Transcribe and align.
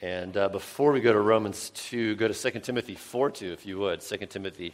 And 0.00 0.36
uh, 0.36 0.48
before 0.48 0.92
we 0.92 1.00
go 1.00 1.12
to 1.12 1.18
Romans 1.18 1.70
2, 1.70 2.14
go 2.14 2.28
to 2.28 2.50
2 2.50 2.60
Timothy 2.60 2.94
4 2.94 3.30
2, 3.32 3.52
if 3.52 3.66
you 3.66 3.78
would. 3.80 4.00
2 4.00 4.16
Timothy 4.26 4.72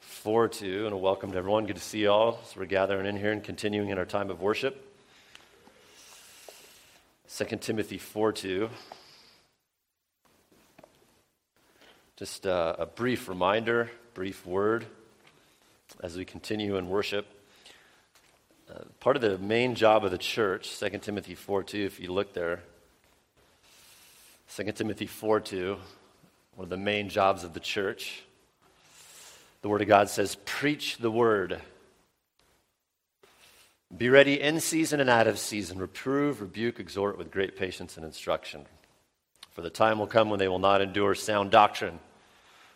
4 0.00 0.48
2. 0.48 0.86
And 0.86 0.94
a 0.94 0.96
welcome 0.96 1.32
to 1.32 1.36
everyone. 1.36 1.66
Good 1.66 1.76
to 1.76 1.82
see 1.82 2.00
you 2.00 2.10
all 2.10 2.40
as 2.42 2.56
we're 2.56 2.64
gathering 2.64 3.04
in 3.04 3.18
here 3.18 3.30
and 3.30 3.44
continuing 3.44 3.90
in 3.90 3.98
our 3.98 4.06
time 4.06 4.30
of 4.30 4.40
worship. 4.40 4.82
2 7.28 7.44
Timothy 7.58 7.98
4 7.98 8.32
2. 8.32 8.70
Just 12.16 12.46
uh, 12.46 12.74
a 12.78 12.86
brief 12.86 13.28
reminder, 13.28 13.90
brief 14.14 14.46
word 14.46 14.86
as 16.02 16.16
we 16.16 16.24
continue 16.24 16.76
in 16.76 16.88
worship. 16.88 17.26
Uh, 18.70 18.84
part 18.98 19.16
of 19.16 19.20
the 19.20 19.36
main 19.36 19.74
job 19.74 20.06
of 20.06 20.10
the 20.10 20.16
church, 20.16 20.78
2 20.80 20.88
Timothy 21.02 21.34
4 21.34 21.62
2, 21.62 21.84
if 21.84 22.00
you 22.00 22.10
look 22.10 22.32
there, 22.32 22.62
2 24.54 24.72
Timothy 24.72 25.06
4 25.06 25.40
2, 25.40 25.76
one 26.54 26.64
of 26.64 26.70
the 26.70 26.76
main 26.76 27.08
jobs 27.08 27.44
of 27.44 27.52
the 27.52 27.60
church. 27.60 28.22
The 29.62 29.68
Word 29.68 29.82
of 29.82 29.88
God 29.88 30.08
says, 30.08 30.36
Preach 30.44 30.98
the 30.98 31.10
Word. 31.10 31.60
Be 33.96 34.08
ready 34.08 34.40
in 34.40 34.60
season 34.60 35.00
and 35.00 35.10
out 35.10 35.26
of 35.26 35.38
season. 35.38 35.78
Reprove, 35.78 36.40
rebuke, 36.40 36.78
exhort 36.78 37.18
with 37.18 37.30
great 37.30 37.56
patience 37.56 37.96
and 37.96 38.06
instruction. 38.06 38.66
For 39.50 39.62
the 39.62 39.70
time 39.70 39.98
will 39.98 40.06
come 40.06 40.30
when 40.30 40.38
they 40.38 40.48
will 40.48 40.58
not 40.58 40.80
endure 40.80 41.14
sound 41.14 41.50
doctrine, 41.50 41.98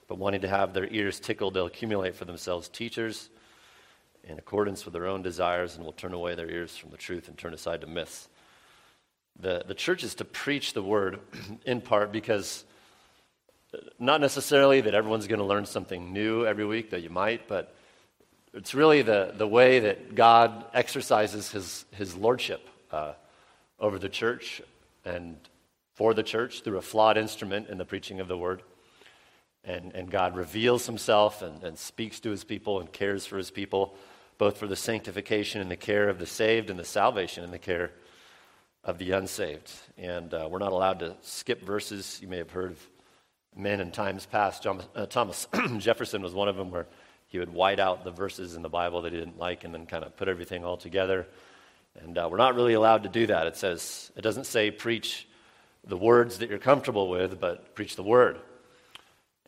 but 0.08 0.18
wanting 0.18 0.40
to 0.40 0.48
have 0.48 0.72
their 0.72 0.88
ears 0.90 1.20
tickled, 1.20 1.54
they'll 1.54 1.66
accumulate 1.66 2.16
for 2.16 2.24
themselves 2.24 2.68
teachers 2.68 3.28
in 4.24 4.38
accordance 4.38 4.84
with 4.84 4.94
their 4.94 5.06
own 5.06 5.22
desires 5.22 5.76
and 5.76 5.84
will 5.84 5.92
turn 5.92 6.14
away 6.14 6.34
their 6.34 6.50
ears 6.50 6.76
from 6.76 6.90
the 6.90 6.96
truth 6.96 7.28
and 7.28 7.38
turn 7.38 7.54
aside 7.54 7.80
to 7.82 7.86
myths 7.86 8.28
the, 9.38 9.64
the 9.66 9.74
church 9.74 10.04
is 10.04 10.14
to 10.16 10.24
preach 10.24 10.72
the 10.72 10.82
word 10.82 11.20
in 11.64 11.80
part 11.80 12.12
because 12.12 12.64
not 13.98 14.20
necessarily 14.20 14.80
that 14.80 14.94
everyone's 14.94 15.26
going 15.26 15.38
to 15.38 15.44
learn 15.44 15.64
something 15.64 16.12
new 16.12 16.44
every 16.44 16.66
week, 16.66 16.90
though 16.90 16.96
you 16.96 17.10
might, 17.10 17.46
but 17.46 17.74
it's 18.52 18.74
really 18.74 19.02
the, 19.02 19.32
the 19.36 19.46
way 19.46 19.80
that 19.80 20.14
God 20.14 20.64
exercises 20.74 21.50
his, 21.50 21.84
his 21.92 22.16
lordship 22.16 22.68
uh, 22.90 23.12
over 23.78 23.98
the 23.98 24.08
church 24.08 24.60
and 25.04 25.36
for 25.94 26.14
the 26.14 26.22
church 26.22 26.62
through 26.62 26.78
a 26.78 26.82
flawed 26.82 27.16
instrument 27.16 27.68
in 27.68 27.78
the 27.78 27.84
preaching 27.84 28.20
of 28.20 28.28
the 28.28 28.36
word. 28.36 28.62
And, 29.64 29.92
and 29.94 30.10
God 30.10 30.36
reveals 30.36 30.86
himself 30.86 31.42
and, 31.42 31.62
and 31.62 31.78
speaks 31.78 32.18
to 32.20 32.30
his 32.30 32.44
people 32.44 32.80
and 32.80 32.90
cares 32.90 33.26
for 33.26 33.36
his 33.36 33.50
people, 33.50 33.94
both 34.38 34.56
for 34.56 34.66
the 34.66 34.76
sanctification 34.76 35.60
and 35.60 35.70
the 35.70 35.76
care 35.76 36.08
of 36.08 36.18
the 36.18 36.26
saved 36.26 36.70
and 36.70 36.78
the 36.78 36.84
salvation 36.84 37.44
and 37.44 37.52
the 37.52 37.58
care 37.58 37.92
of 38.84 38.98
the 38.98 39.12
unsaved. 39.12 39.70
And 39.98 40.32
uh, 40.32 40.48
we're 40.50 40.58
not 40.58 40.72
allowed 40.72 41.00
to 41.00 41.16
skip 41.22 41.62
verses. 41.62 42.18
You 42.22 42.28
may 42.28 42.38
have 42.38 42.50
heard 42.50 42.72
of 42.72 42.88
men 43.56 43.80
in 43.80 43.90
times 43.90 44.26
past. 44.26 44.62
John, 44.62 44.82
uh, 44.94 45.06
Thomas 45.06 45.46
Jefferson 45.78 46.22
was 46.22 46.32
one 46.32 46.48
of 46.48 46.56
them 46.56 46.70
where 46.70 46.86
he 47.26 47.38
would 47.38 47.52
white 47.52 47.78
out 47.78 48.04
the 48.04 48.10
verses 48.10 48.56
in 48.56 48.62
the 48.62 48.68
Bible 48.68 49.02
that 49.02 49.12
he 49.12 49.18
didn't 49.18 49.38
like 49.38 49.64
and 49.64 49.72
then 49.72 49.86
kind 49.86 50.04
of 50.04 50.16
put 50.16 50.28
everything 50.28 50.64
all 50.64 50.76
together. 50.76 51.26
And 52.00 52.16
uh, 52.16 52.28
we're 52.30 52.38
not 52.38 52.54
really 52.54 52.74
allowed 52.74 53.02
to 53.02 53.08
do 53.08 53.26
that. 53.26 53.46
It 53.46 53.56
says, 53.56 54.10
it 54.16 54.22
doesn't 54.22 54.46
say 54.46 54.70
preach 54.70 55.28
the 55.86 55.96
words 55.96 56.38
that 56.38 56.48
you're 56.48 56.58
comfortable 56.58 57.08
with, 57.08 57.40
but 57.40 57.74
preach 57.74 57.96
the 57.96 58.02
word. 58.02 58.38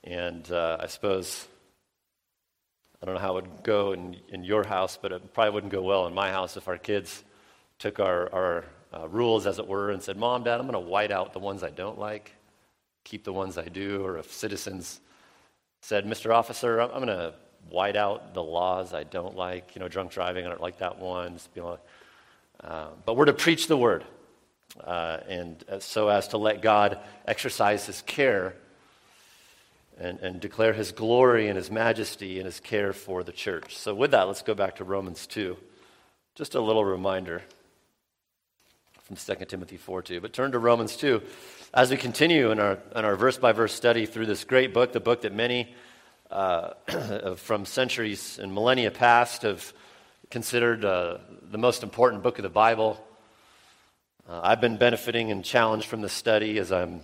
And 0.04 0.50
uh, 0.50 0.78
I 0.80 0.86
suppose, 0.86 1.46
I 3.00 3.06
don't 3.06 3.14
know 3.14 3.20
how 3.20 3.36
it 3.36 3.42
would 3.42 3.62
go 3.62 3.92
in, 3.92 4.16
in 4.28 4.44
your 4.44 4.64
house, 4.64 4.98
but 5.00 5.12
it 5.12 5.32
probably 5.32 5.52
wouldn't 5.52 5.72
go 5.72 5.82
well 5.82 6.06
in 6.06 6.14
my 6.14 6.30
house 6.30 6.56
if 6.56 6.68
our 6.68 6.78
kids 6.78 7.22
took 7.78 8.00
our, 8.00 8.32
our 8.32 8.64
uh, 8.92 9.08
rules, 9.08 9.46
as 9.46 9.58
it 9.58 9.66
were, 9.66 9.90
and 9.90 10.02
said, 10.02 10.16
Mom, 10.16 10.44
Dad, 10.44 10.60
I'm 10.60 10.66
going 10.66 10.82
to 10.82 10.90
white 10.90 11.10
out 11.10 11.32
the 11.32 11.38
ones 11.38 11.62
I 11.62 11.70
don't 11.70 11.98
like, 11.98 12.34
keep 13.04 13.24
the 13.24 13.32
ones 13.32 13.58
I 13.58 13.64
do. 13.64 14.04
Or 14.04 14.18
if 14.18 14.32
citizens 14.32 15.00
said, 15.80 16.04
Mr. 16.04 16.34
Officer, 16.34 16.80
I'm 16.80 16.90
going 16.90 17.06
to 17.06 17.34
white 17.68 17.96
out 17.96 18.34
the 18.34 18.42
laws 18.42 18.92
I 18.92 19.04
don't 19.04 19.36
like, 19.36 19.74
you 19.74 19.80
know, 19.80 19.88
drunk 19.88 20.12
driving, 20.12 20.44
I 20.44 20.48
don't 20.48 20.60
like 20.60 20.78
that 20.78 20.98
one. 20.98 21.38
uh, 22.62 22.86
but 23.04 23.16
we're 23.16 23.24
to 23.26 23.32
preach 23.32 23.66
the 23.66 23.76
word, 23.76 24.04
uh, 24.82 25.18
and 25.28 25.64
uh, 25.68 25.78
so 25.78 26.08
as 26.08 26.28
to 26.28 26.38
let 26.38 26.62
God 26.62 26.98
exercise 27.26 27.86
his 27.86 28.02
care 28.02 28.54
and, 29.98 30.18
and 30.20 30.40
declare 30.40 30.72
his 30.72 30.92
glory 30.92 31.48
and 31.48 31.56
his 31.56 31.70
majesty 31.70 32.38
and 32.38 32.46
his 32.46 32.60
care 32.60 32.92
for 32.92 33.22
the 33.22 33.32
church. 33.32 33.76
So, 33.76 33.94
with 33.94 34.10
that, 34.12 34.26
let's 34.26 34.42
go 34.42 34.54
back 34.54 34.76
to 34.76 34.84
Romans 34.84 35.26
2. 35.26 35.56
Just 36.34 36.54
a 36.54 36.60
little 36.60 36.84
reminder 36.84 37.42
from 39.16 39.36
2 39.36 39.44
Timothy 39.44 39.76
4 39.76 40.02
2. 40.02 40.20
But 40.20 40.32
turn 40.32 40.52
to 40.52 40.58
Romans 40.58 40.96
2 40.96 41.22
as 41.74 41.90
we 41.90 41.96
continue 41.96 42.50
in 42.50 42.58
our, 42.58 42.78
in 42.96 43.04
our 43.04 43.16
verse 43.16 43.36
by 43.36 43.52
verse 43.52 43.74
study 43.74 44.06
through 44.06 44.26
this 44.26 44.44
great 44.44 44.72
book, 44.72 44.92
the 44.92 45.00
book 45.00 45.22
that 45.22 45.34
many 45.34 45.74
uh, 46.30 46.70
from 47.36 47.66
centuries 47.66 48.38
and 48.38 48.54
millennia 48.54 48.90
past 48.90 49.42
have 49.42 49.72
considered 50.30 50.84
uh, 50.84 51.18
the 51.50 51.58
most 51.58 51.82
important 51.82 52.22
book 52.22 52.38
of 52.38 52.42
the 52.42 52.48
Bible. 52.48 53.04
Uh, 54.26 54.40
I've 54.42 54.60
been 54.60 54.78
benefiting 54.78 55.30
and 55.30 55.44
challenged 55.44 55.88
from 55.88 56.00
this 56.00 56.14
study 56.14 56.58
as 56.58 56.72
I'm 56.72 57.02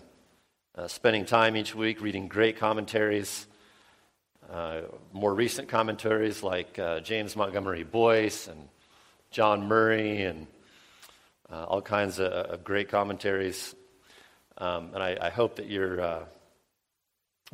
uh, 0.76 0.88
spending 0.88 1.26
time 1.26 1.56
each 1.56 1.74
week 1.74 2.00
reading 2.00 2.28
great 2.28 2.56
commentaries. 2.56 3.46
Uh, 4.50 4.82
more 5.12 5.34
recent 5.34 5.68
commentaries 5.68 6.42
like 6.42 6.78
uh, 6.78 7.00
James 7.00 7.36
Montgomery 7.36 7.82
Boice 7.82 8.48
and 8.48 8.68
John 9.30 9.66
Murray 9.66 10.22
and 10.22 10.46
uh, 11.50 11.64
all 11.64 11.82
kinds 11.82 12.18
of, 12.18 12.32
of, 12.32 12.64
great 12.64 12.88
commentaries. 12.88 13.74
Um, 14.58 14.90
and 14.94 15.02
I, 15.02 15.16
I, 15.20 15.30
hope 15.30 15.56
that 15.56 15.66
you're 15.66 16.00
uh, 16.00 16.24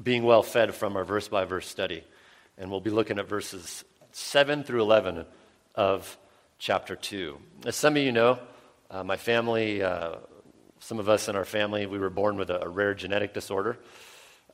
being 0.03 0.25
well 0.25 0.43
fed 0.43 0.75
from 0.75 0.97
our 0.97 1.05
verse 1.05 1.29
by 1.29 1.45
verse 1.45 1.69
study. 1.69 2.03
And 2.59 2.71
we'll 2.71 2.81
be 2.81 2.91
looking 2.91 3.19
at 3.19 3.29
verses 3.29 3.85
7 4.13 4.65
through 4.65 4.83
11 4.83 5.27
of 5.75 6.19
chapter 6.59 6.97
2. 6.97 7.39
As 7.67 7.77
some 7.77 7.97
of 7.97 8.03
you 8.03 8.11
know, 8.11 8.39
uh, 8.91 9.05
my 9.05 9.17
family, 9.17 9.83
uh, 9.83 10.17
some 10.81 10.99
of 10.99 11.09
us 11.09 11.29
in 11.29 11.37
our 11.37 11.45
family, 11.45 11.87
we 11.87 11.99
were 11.99 12.11
born 12.11 12.37
with 12.37 12.51
a, 12.51 12.65
a 12.65 12.69
rare 12.69 12.95
genetic 12.95 13.33
disorder. 13.33 13.79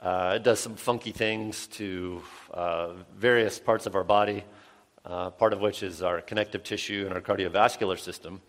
Uh, 0.00 0.34
it 0.36 0.42
does 0.42 0.60
some 0.60 0.76
funky 0.76 1.12
things 1.12 1.66
to 1.68 2.22
uh, 2.52 2.92
various 3.16 3.58
parts 3.58 3.86
of 3.86 3.94
our 3.94 4.04
body, 4.04 4.44
part 5.04 5.52
of 5.52 5.60
which 5.60 5.82
is 5.82 6.02
our 6.02 6.20
connective 6.20 6.62
tissue 6.62 7.04
and 7.06 7.14
our 7.14 7.20
cardiovascular 7.20 7.98
system. 7.98 8.40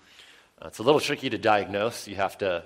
Uh, 0.62 0.68
it's 0.68 0.78
a 0.78 0.84
little 0.84 1.00
tricky 1.00 1.28
to 1.28 1.40
diagnose. 1.40 2.08
You 2.08 2.16
have 2.18 2.38
to, 2.40 2.64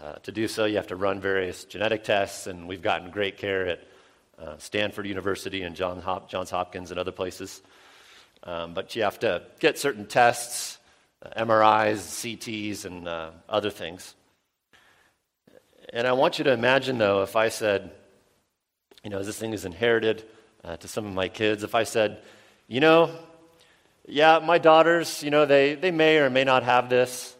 uh, 0.00 0.12
to 0.22 0.30
do 0.30 0.46
so, 0.46 0.66
you 0.66 0.76
have 0.76 0.86
to 0.88 0.96
run 0.96 1.20
various 1.20 1.64
genetic 1.64 2.04
tests, 2.04 2.46
and 2.46 2.68
we've 2.68 2.82
gotten 2.82 3.10
great 3.10 3.38
care 3.38 3.66
at 3.66 3.84
uh, 4.38 4.56
Stanford 4.58 5.04
University 5.04 5.62
and 5.62 5.74
John 5.74 6.00
Hop- 6.00 6.30
Johns 6.30 6.50
Hopkins 6.50 6.92
and 6.92 7.00
other 7.00 7.10
places. 7.10 7.60
Um, 8.44 8.72
but 8.72 8.94
you 8.94 9.02
have 9.02 9.18
to 9.20 9.42
get 9.58 9.78
certain 9.78 10.06
tests, 10.06 10.78
uh, 11.20 11.44
MRIs, 11.44 11.96
CTs, 11.96 12.84
and 12.84 13.08
uh, 13.08 13.30
other 13.48 13.70
things. 13.70 14.14
And 15.92 16.06
I 16.06 16.12
want 16.12 16.38
you 16.38 16.44
to 16.44 16.52
imagine, 16.52 16.98
though, 16.98 17.22
if 17.22 17.34
I 17.34 17.48
said, 17.48 17.90
you 19.02 19.10
know, 19.10 19.24
this 19.24 19.38
thing 19.38 19.54
is 19.54 19.64
inherited 19.64 20.22
uh, 20.62 20.76
to 20.76 20.86
some 20.86 21.04
of 21.04 21.14
my 21.14 21.26
kids, 21.26 21.64
if 21.64 21.74
I 21.74 21.82
said, 21.82 22.22
you 22.68 22.78
know, 22.78 23.10
yeah, 24.08 24.40
my 24.42 24.58
daughters, 24.58 25.22
you 25.22 25.30
know, 25.30 25.44
they, 25.44 25.74
they 25.74 25.90
may 25.90 26.18
or 26.18 26.30
may 26.30 26.44
not 26.44 26.62
have 26.62 26.88
this, 26.88 27.36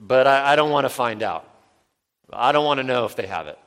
but 0.00 0.26
I, 0.26 0.52
I 0.52 0.56
don't 0.56 0.70
want 0.70 0.84
to 0.84 0.88
find 0.88 1.22
out. 1.22 1.48
I 2.32 2.52
don't 2.52 2.64
want 2.64 2.78
to 2.78 2.84
know 2.84 3.04
if 3.04 3.14
they 3.14 3.26
have 3.26 3.46
it. 3.46 3.58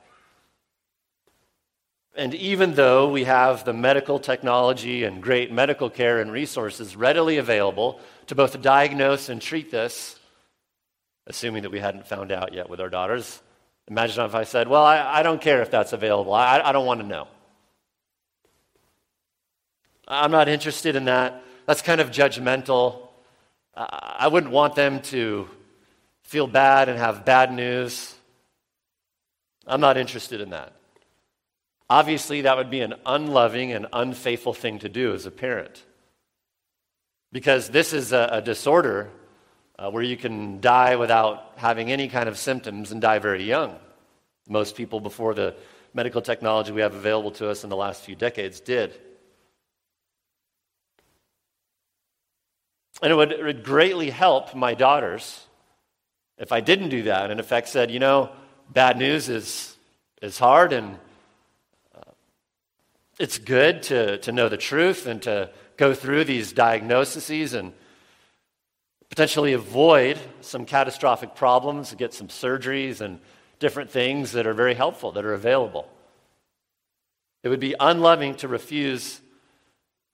And 2.15 2.33
even 2.33 2.73
though 2.73 3.09
we 3.11 3.25
have 3.25 3.63
the 3.63 3.73
medical 3.73 4.19
technology 4.19 5.03
and 5.03 5.21
great 5.21 5.51
medical 5.51 5.89
care 5.89 6.19
and 6.19 6.31
resources 6.31 6.95
readily 6.95 7.37
available 7.37 7.99
to 8.25 8.35
both 8.35 8.59
diagnose 8.61 9.29
and 9.29 9.39
treat 9.41 9.69
this, 9.71 10.19
assuming 11.27 11.63
that 11.63 11.71
we 11.71 11.79
hadn't 11.79 12.07
found 12.07 12.31
out 12.31 12.53
yet 12.53 12.69
with 12.69 12.81
our 12.81 12.89
daughters, 12.89 13.41
imagine 13.87 14.25
if 14.25 14.33
I 14.33 14.43
said, 14.45 14.67
Well, 14.67 14.83
I, 14.83 15.19
I 15.19 15.23
don't 15.23 15.39
care 15.39 15.61
if 15.61 15.69
that's 15.69 15.93
available. 15.93 16.33
I, 16.33 16.59
I 16.59 16.71
don't 16.71 16.87
want 16.87 17.01
to 17.01 17.07
know. 17.07 17.27
I'm 20.07 20.31
not 20.31 20.47
interested 20.47 20.95
in 20.95 21.05
that. 21.05 21.43
That's 21.65 21.81
kind 21.81 21.99
of 21.99 22.11
judgmental. 22.11 23.07
I 23.75 24.29
wouldn't 24.31 24.53
want 24.53 24.75
them 24.75 25.01
to 25.03 25.49
feel 26.23 26.47
bad 26.47 26.89
and 26.89 26.97
have 26.97 27.25
bad 27.25 27.51
news. 27.51 28.15
I'm 29.65 29.81
not 29.81 29.97
interested 29.97 30.39
in 30.39 30.51
that. 30.51 30.73
Obviously, 31.89 32.41
that 32.41 32.57
would 32.57 32.69
be 32.69 32.81
an 32.81 32.95
unloving 33.05 33.71
and 33.71 33.87
unfaithful 33.91 34.53
thing 34.53 34.79
to 34.79 34.89
do 34.89 35.13
as 35.13 35.25
a 35.25 35.31
parent. 35.31 35.83
Because 37.31 37.69
this 37.69 37.93
is 37.93 38.13
a, 38.13 38.29
a 38.31 38.41
disorder 38.41 39.09
uh, 39.77 39.89
where 39.89 40.03
you 40.03 40.17
can 40.17 40.59
die 40.59 40.95
without 40.95 41.53
having 41.55 41.91
any 41.91 42.07
kind 42.07 42.27
of 42.27 42.37
symptoms 42.37 42.91
and 42.91 43.01
die 43.01 43.19
very 43.19 43.43
young. 43.43 43.75
Most 44.49 44.75
people, 44.75 44.99
before 44.99 45.33
the 45.33 45.55
medical 45.93 46.21
technology 46.21 46.71
we 46.71 46.81
have 46.81 46.95
available 46.95 47.31
to 47.31 47.49
us 47.49 47.63
in 47.63 47.69
the 47.69 47.75
last 47.75 48.03
few 48.03 48.15
decades, 48.15 48.59
did. 48.59 48.97
And 53.01 53.11
it 53.11 53.15
would, 53.15 53.31
it 53.31 53.43
would 53.43 53.63
greatly 53.63 54.09
help 54.09 54.55
my 54.55 54.73
daughters 54.73 55.47
If 56.37 56.51
I 56.51 56.61
didn't 56.61 56.89
do 56.89 57.03
that, 57.03 57.23
and 57.23 57.31
in 57.31 57.39
effect 57.39 57.67
said, 57.67 57.89
you 57.89 57.99
know, 57.99 58.29
bad 58.69 58.97
news 58.97 59.27
is, 59.27 59.75
is 60.21 60.37
hard 60.37 60.71
and 60.71 60.97
uh, 61.95 62.11
it's 63.19 63.39
good 63.39 63.81
to, 63.83 64.19
to 64.19 64.31
know 64.31 64.47
the 64.47 64.57
truth 64.57 65.07
and 65.07 65.21
to 65.23 65.49
go 65.77 65.95
through 65.95 66.25
these 66.25 66.51
diagnoses 66.53 67.53
and 67.53 67.73
potentially 69.09 69.53
avoid 69.53 70.19
some 70.41 70.65
catastrophic 70.65 71.33
problems, 71.33 71.93
get 71.95 72.13
some 72.13 72.27
surgeries 72.27 73.01
and 73.01 73.19
different 73.59 73.89
things 73.89 74.33
that 74.33 74.45
are 74.45 74.53
very 74.53 74.75
helpful, 74.75 75.11
that 75.13 75.25
are 75.25 75.33
available. 75.33 75.89
It 77.41 77.49
would 77.49 77.59
be 77.59 77.73
unloving 77.79 78.35
to 78.35 78.47
refuse 78.47 79.21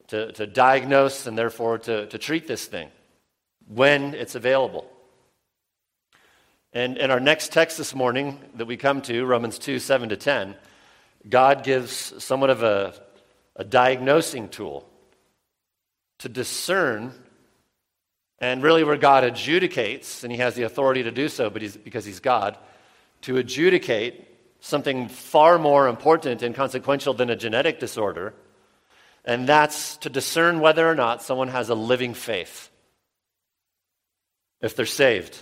to, 0.07 0.31
to 0.33 0.47
diagnose 0.47 1.27
and 1.27 1.37
therefore 1.37 1.77
to, 1.79 2.07
to 2.07 2.17
treat 2.17 2.47
this 2.47 2.65
thing 2.65 2.89
when 3.67 4.13
it's 4.13 4.35
available. 4.35 4.89
And 6.73 6.97
in 6.97 7.11
our 7.11 7.19
next 7.19 7.51
text 7.51 7.77
this 7.77 7.93
morning 7.93 8.39
that 8.55 8.65
we 8.65 8.77
come 8.77 9.01
to, 9.03 9.25
Romans 9.25 9.59
2 9.59 9.79
7 9.79 10.09
to 10.09 10.17
10, 10.17 10.55
God 11.29 11.63
gives 11.63 12.23
somewhat 12.23 12.49
of 12.49 12.63
a, 12.63 12.93
a 13.55 13.63
diagnosing 13.63 14.49
tool 14.49 14.89
to 16.19 16.29
discern, 16.29 17.13
and 18.39 18.63
really 18.63 18.83
where 18.83 18.97
God 18.97 19.23
adjudicates, 19.23 20.23
and 20.23 20.31
He 20.31 20.39
has 20.39 20.55
the 20.55 20.63
authority 20.63 21.03
to 21.03 21.11
do 21.11 21.29
so 21.29 21.49
but 21.49 21.61
he's, 21.61 21.77
because 21.77 22.05
He's 22.05 22.19
God, 22.19 22.57
to 23.21 23.37
adjudicate 23.37 24.27
something 24.59 25.09
far 25.09 25.59
more 25.59 25.87
important 25.87 26.41
and 26.41 26.55
consequential 26.55 27.13
than 27.13 27.29
a 27.29 27.35
genetic 27.35 27.79
disorder, 27.79 28.33
and 29.25 29.47
that's 29.47 29.97
to 29.97 30.09
discern 30.09 30.59
whether 30.59 30.87
or 30.87 30.95
not 30.95 31.21
someone 31.21 31.47
has 31.47 31.69
a 31.69 31.75
living 31.75 32.13
faith, 32.13 32.69
if 34.61 34.75
they're 34.75 34.85
saved. 34.85 35.41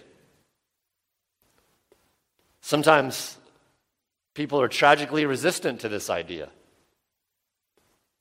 Sometimes 2.61 3.37
people 4.33 4.61
are 4.61 4.67
tragically 4.67 5.25
resistant 5.25 5.81
to 5.81 5.89
this 5.89 6.09
idea. 6.09 6.49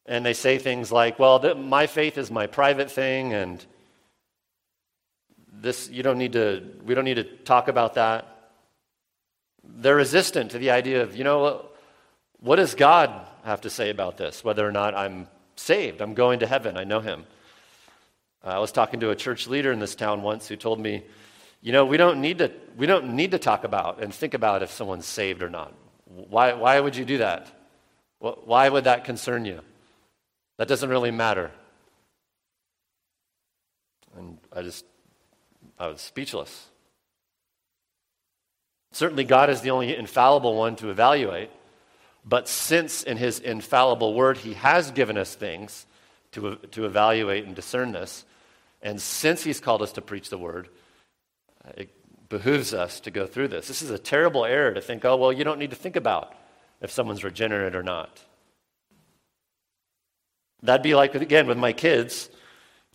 And 0.06 0.24
they 0.24 0.32
say 0.32 0.58
things 0.58 0.90
like, 0.90 1.18
well, 1.18 1.54
my 1.56 1.86
faith 1.86 2.18
is 2.18 2.30
my 2.30 2.46
private 2.46 2.90
thing, 2.90 3.32
and 3.32 3.64
this, 5.52 5.90
you 5.90 6.02
don't 6.02 6.18
need 6.18 6.32
to, 6.32 6.62
we 6.84 6.94
don't 6.94 7.04
need 7.04 7.14
to 7.14 7.24
talk 7.24 7.68
about 7.68 7.94
that. 7.94 8.26
They're 9.62 9.96
resistant 9.96 10.52
to 10.52 10.58
the 10.58 10.70
idea 10.70 11.02
of, 11.02 11.14
you 11.14 11.22
know, 11.22 11.66
what 12.38 12.56
does 12.56 12.74
God 12.74 13.10
have 13.44 13.60
to 13.60 13.70
say 13.70 13.90
about 13.90 14.16
this? 14.16 14.42
Whether 14.42 14.66
or 14.66 14.72
not 14.72 14.94
I'm 14.94 15.28
saved, 15.60 16.00
I'm 16.00 16.14
going 16.14 16.40
to 16.40 16.46
heaven, 16.46 16.76
I 16.76 16.84
know 16.84 17.00
Him. 17.00 17.26
Uh, 18.44 18.48
I 18.48 18.58
was 18.58 18.72
talking 18.72 19.00
to 19.00 19.10
a 19.10 19.16
church 19.16 19.46
leader 19.46 19.70
in 19.70 19.78
this 19.78 19.94
town 19.94 20.22
once 20.22 20.48
who 20.48 20.56
told 20.56 20.80
me, 20.80 21.02
you 21.60 21.72
know, 21.72 21.84
we 21.84 21.98
don't 21.98 22.20
need 22.20 22.38
to, 22.38 22.50
we 22.76 22.86
don't 22.86 23.14
need 23.14 23.32
to 23.32 23.38
talk 23.38 23.64
about 23.64 24.02
and 24.02 24.12
think 24.12 24.34
about 24.34 24.62
if 24.62 24.70
someone's 24.70 25.06
saved 25.06 25.42
or 25.42 25.50
not. 25.50 25.74
Why, 26.06 26.54
why 26.54 26.80
would 26.80 26.96
you 26.96 27.04
do 27.04 27.18
that? 27.18 27.46
Why 28.18 28.68
would 28.68 28.84
that 28.84 29.04
concern 29.04 29.44
you? 29.44 29.60
That 30.56 30.68
doesn't 30.68 30.88
really 30.88 31.10
matter. 31.10 31.50
And 34.16 34.38
I 34.52 34.62
just, 34.62 34.84
I 35.78 35.86
was 35.86 36.00
speechless. 36.00 36.66
Certainly, 38.92 39.24
God 39.24 39.50
is 39.50 39.60
the 39.60 39.70
only 39.70 39.94
infallible 39.94 40.56
one 40.56 40.76
to 40.76 40.90
evaluate. 40.90 41.50
But 42.24 42.48
since 42.48 43.02
in 43.02 43.16
his 43.16 43.40
infallible 43.40 44.14
word 44.14 44.38
he 44.38 44.54
has 44.54 44.90
given 44.90 45.16
us 45.16 45.34
things 45.34 45.86
to, 46.32 46.56
to 46.72 46.84
evaluate 46.84 47.44
and 47.44 47.56
discern 47.56 47.92
this, 47.92 48.24
and 48.82 49.00
since 49.00 49.42
he's 49.42 49.60
called 49.60 49.82
us 49.82 49.92
to 49.92 50.02
preach 50.02 50.30
the 50.30 50.38
word, 50.38 50.68
it 51.76 51.90
behooves 52.28 52.72
us 52.72 53.00
to 53.00 53.10
go 53.10 53.26
through 53.26 53.48
this. 53.48 53.68
This 53.68 53.82
is 53.82 53.90
a 53.90 53.98
terrible 53.98 54.44
error 54.44 54.72
to 54.72 54.80
think, 54.80 55.04
oh, 55.04 55.16
well, 55.16 55.32
you 55.32 55.44
don't 55.44 55.58
need 55.58 55.70
to 55.70 55.76
think 55.76 55.96
about 55.96 56.34
if 56.80 56.90
someone's 56.90 57.24
regenerate 57.24 57.74
or 57.74 57.82
not. 57.82 58.22
That'd 60.62 60.82
be 60.82 60.94
like, 60.94 61.14
again, 61.14 61.46
with 61.46 61.58
my 61.58 61.72
kids 61.72 62.30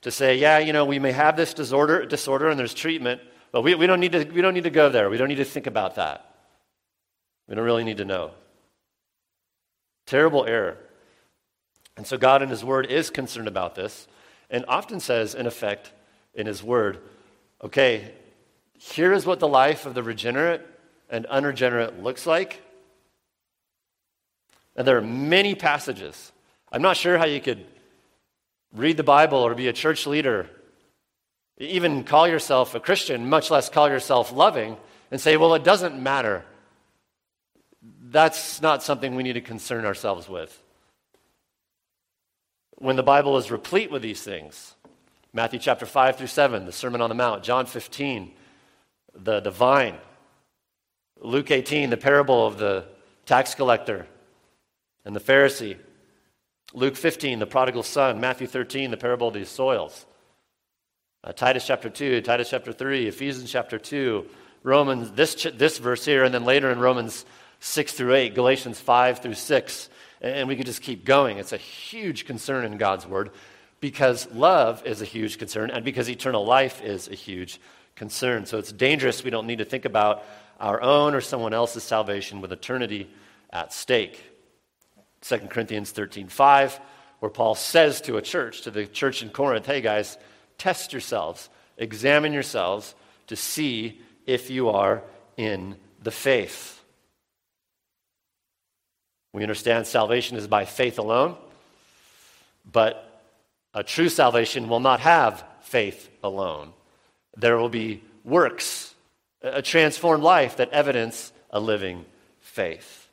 to 0.01 0.11
say, 0.11 0.37
yeah, 0.37 0.59
you 0.59 0.71
know, 0.71 0.85
we 0.85 0.99
may 0.99 1.11
have 1.11 1.35
this 1.35 1.53
disorder, 1.53 2.05
disorder 2.05 2.49
and 2.49 2.59
there's 2.59 2.73
treatment, 2.73 3.21
but 3.51 3.61
we, 3.61 3.75
we, 3.75 3.87
don't 3.87 3.99
need 3.99 4.11
to, 4.11 4.23
we 4.23 4.41
don't 4.41 4.53
need 4.53 4.63
to 4.65 4.69
go 4.69 4.89
there. 4.89 5.09
We 5.09 5.17
don't 5.17 5.29
need 5.29 5.35
to 5.35 5.45
think 5.45 5.67
about 5.67 5.95
that. 5.95 6.35
We 7.47 7.55
don't 7.55 7.65
really 7.65 7.83
need 7.83 7.97
to 7.97 8.05
know. 8.05 8.31
Terrible 10.05 10.45
error. 10.45 10.77
And 11.97 12.05
so 12.05 12.17
God 12.17 12.41
in 12.41 12.49
His 12.49 12.63
Word 12.63 12.87
is 12.87 13.09
concerned 13.09 13.47
about 13.47 13.75
this 13.75 14.07
and 14.49 14.65
often 14.67 14.99
says, 14.99 15.33
in 15.33 15.47
effect, 15.47 15.91
in 16.33 16.47
His 16.47 16.61
Word, 16.61 16.99
okay, 17.63 18.11
here 18.77 19.13
is 19.13 19.25
what 19.25 19.39
the 19.39 19.47
life 19.47 19.85
of 19.85 19.93
the 19.93 20.03
regenerate 20.03 20.61
and 21.09 21.25
unregenerate 21.27 22.01
looks 22.03 22.27
like. 22.27 22.61
And 24.75 24.85
there 24.87 24.97
are 24.97 25.01
many 25.01 25.55
passages. 25.55 26.31
I'm 26.71 26.81
not 26.81 26.97
sure 26.97 27.17
how 27.17 27.25
you 27.25 27.39
could 27.39 27.65
read 28.73 28.97
the 28.97 29.03
Bible 29.03 29.37
or 29.37 29.55
be 29.55 29.69
a 29.69 29.73
church 29.73 30.05
leader 30.05 30.49
even 31.57 32.03
call 32.03 32.27
yourself 32.27 32.75
a 32.75 32.79
Christian, 32.79 33.29
much 33.29 33.49
less 33.49 33.69
call 33.69 33.89
yourself 33.89 34.31
loving, 34.31 34.77
and 35.11 35.21
say, 35.21 35.37
well, 35.37 35.55
it 35.55 35.63
doesn't 35.63 36.01
matter. 36.01 36.43
That's 38.01 38.61
not 38.61 38.83
something 38.83 39.15
we 39.15 39.23
need 39.23 39.33
to 39.33 39.41
concern 39.41 39.85
ourselves 39.85 40.27
with. 40.27 40.61
When 42.77 42.95
the 42.95 43.03
Bible 43.03 43.37
is 43.37 43.51
replete 43.51 43.91
with 43.91 44.01
these 44.01 44.21
things, 44.21 44.75
Matthew 45.33 45.59
chapter 45.59 45.85
5 45.85 46.17
through 46.17 46.27
7, 46.27 46.65
the 46.65 46.71
Sermon 46.71 47.01
on 47.01 47.09
the 47.09 47.15
Mount, 47.15 47.43
John 47.43 47.65
15, 47.65 48.31
the, 49.15 49.39
the 49.39 49.51
vine, 49.51 49.97
Luke 51.19 51.51
18, 51.51 51.89
the 51.89 51.97
parable 51.97 52.45
of 52.47 52.57
the 52.57 52.85
tax 53.25 53.55
collector 53.55 54.07
and 55.03 55.15
the 55.15 55.19
Pharisee, 55.19 55.77
Luke 56.73 56.95
15, 56.95 57.39
the 57.39 57.45
prodigal 57.45 57.83
son, 57.83 58.19
Matthew 58.19 58.47
13, 58.47 58.91
the 58.91 58.97
parable 58.97 59.29
of 59.29 59.33
the 59.33 59.45
soils. 59.45 60.05
Uh, 61.23 61.31
Titus 61.31 61.65
chapter 61.65 61.89
2, 61.89 62.21
Titus 62.21 62.49
chapter 62.49 62.73
3, 62.73 63.07
Ephesians 63.07 63.51
chapter 63.51 63.79
2, 63.79 64.25
Romans, 64.63 65.11
this, 65.11 65.47
this 65.55 65.77
verse 65.77 66.03
here, 66.03 66.23
and 66.23 66.33
then 66.33 66.43
later 66.43 66.71
in 66.71 66.79
Romans 66.79 67.25
6 67.65 67.93
through 67.93 68.13
8, 68.13 68.35
Galatians 68.35 68.79
5 68.79 69.19
through 69.19 69.33
6. 69.33 69.89
And 70.21 70.47
we 70.47 70.55
could 70.55 70.65
just 70.65 70.81
keep 70.81 71.05
going. 71.05 71.37
It's 71.37 71.53
a 71.53 71.57
huge 71.57 72.25
concern 72.25 72.65
in 72.65 72.77
God's 72.77 73.05
word 73.05 73.31
because 73.79 74.31
love 74.31 74.85
is 74.85 75.01
a 75.01 75.05
huge 75.05 75.37
concern 75.37 75.69
and 75.69 75.83
because 75.83 76.09
eternal 76.09 76.45
life 76.45 76.81
is 76.83 77.07
a 77.07 77.15
huge 77.15 77.59
concern. 77.95 78.45
So 78.45 78.57
it's 78.57 78.71
dangerous. 78.71 79.23
We 79.23 79.29
don't 79.29 79.47
need 79.47 79.59
to 79.59 79.65
think 79.65 79.85
about 79.85 80.23
our 80.59 80.81
own 80.81 81.13
or 81.13 81.21
someone 81.21 81.53
else's 81.53 81.83
salvation 81.83 82.41
with 82.41 82.51
eternity 82.51 83.09
at 83.51 83.73
stake. 83.73 84.23
2 85.21 85.37
Corinthians 85.49 85.91
13 85.91 86.27
5, 86.27 86.79
where 87.19 87.31
Paul 87.31 87.55
says 87.55 87.99
to 88.01 88.17
a 88.17 88.21
church, 88.21 88.61
to 88.61 88.71
the 88.71 88.85
church 88.85 89.21
in 89.21 89.29
Corinth, 89.29 89.65
hey 89.65 89.81
guys, 89.81 90.17
Test 90.57 90.93
yourselves, 90.93 91.49
examine 91.77 92.33
yourselves 92.33 92.95
to 93.27 93.35
see 93.35 94.01
if 94.25 94.49
you 94.49 94.69
are 94.69 95.03
in 95.37 95.75
the 96.01 96.11
faith. 96.11 96.74
We 99.35 99.43
understand 99.43 99.85
salvation 99.85 100.37
is 100.37 100.47
by 100.47 100.63
faith 100.63 100.97
alone, 100.97 101.35
but 102.71 103.21
a 103.73 103.83
true 103.83 104.07
salvation 104.07 104.69
will 104.69 104.79
not 104.79 105.01
have 105.01 105.43
faith 105.59 106.09
alone. 106.23 106.71
There 107.35 107.57
will 107.57 107.67
be 107.67 108.01
works, 108.23 108.95
a 109.41 109.61
transformed 109.61 110.23
life 110.23 110.55
that 110.55 110.69
evidence 110.69 111.33
a 111.49 111.59
living 111.59 112.05
faith. 112.39 113.09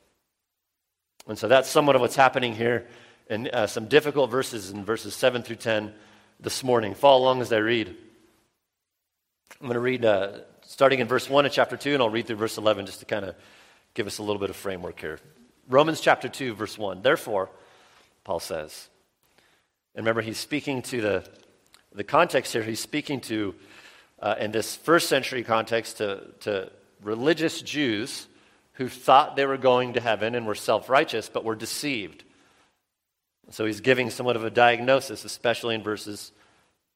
And 1.27 1.37
so 1.37 1.49
that's 1.49 1.69
somewhat 1.69 1.97
of 1.97 2.01
what's 2.01 2.15
happening 2.15 2.55
here 2.55 2.87
in 3.29 3.49
uh, 3.49 3.67
some 3.67 3.89
difficult 3.89 4.31
verses 4.31 4.69
in 4.69 4.85
verses 4.85 5.13
7 5.13 5.43
through 5.43 5.57
10 5.57 5.91
this 6.39 6.63
morning. 6.63 6.93
Follow 6.93 7.21
along 7.21 7.41
as 7.41 7.51
I 7.51 7.57
read. 7.57 7.89
I'm 9.59 9.67
going 9.67 9.73
to 9.73 9.81
read 9.81 10.05
uh, 10.05 10.37
starting 10.61 10.99
in 10.99 11.07
verse 11.09 11.29
1 11.29 11.45
of 11.45 11.51
chapter 11.51 11.75
2, 11.75 11.95
and 11.95 12.01
I'll 12.01 12.09
read 12.09 12.27
through 12.27 12.37
verse 12.37 12.57
11 12.57 12.85
just 12.85 12.99
to 12.99 13.05
kind 13.05 13.25
of 13.25 13.35
give 13.93 14.07
us 14.07 14.19
a 14.19 14.23
little 14.23 14.39
bit 14.39 14.49
of 14.49 14.55
framework 14.55 15.01
here. 15.01 15.19
Romans 15.69 16.01
chapter 16.01 16.27
2, 16.27 16.55
verse 16.55 16.77
1. 16.77 17.01
Therefore, 17.01 17.49
Paul 18.23 18.39
says, 18.39 18.89
and 19.95 20.03
remember, 20.03 20.21
he's 20.21 20.39
speaking 20.39 20.81
to 20.83 21.01
the, 21.01 21.29
the 21.93 22.03
context 22.03 22.53
here, 22.53 22.63
he's 22.63 22.79
speaking 22.79 23.21
to, 23.21 23.55
uh, 24.19 24.35
in 24.39 24.51
this 24.51 24.75
first 24.75 25.07
century 25.07 25.43
context, 25.43 25.97
to, 25.97 26.27
to 26.41 26.71
religious 27.01 27.61
Jews 27.61 28.27
who 28.73 28.89
thought 28.89 29.35
they 29.35 29.45
were 29.45 29.57
going 29.57 29.93
to 29.93 30.01
heaven 30.01 30.35
and 30.35 30.47
were 30.47 30.55
self 30.55 30.89
righteous, 30.89 31.29
but 31.29 31.45
were 31.45 31.55
deceived. 31.55 32.23
So 33.51 33.65
he's 33.65 33.81
giving 33.81 34.09
somewhat 34.09 34.35
of 34.35 34.43
a 34.43 34.49
diagnosis, 34.49 35.25
especially 35.25 35.75
in 35.75 35.83
verses 35.83 36.31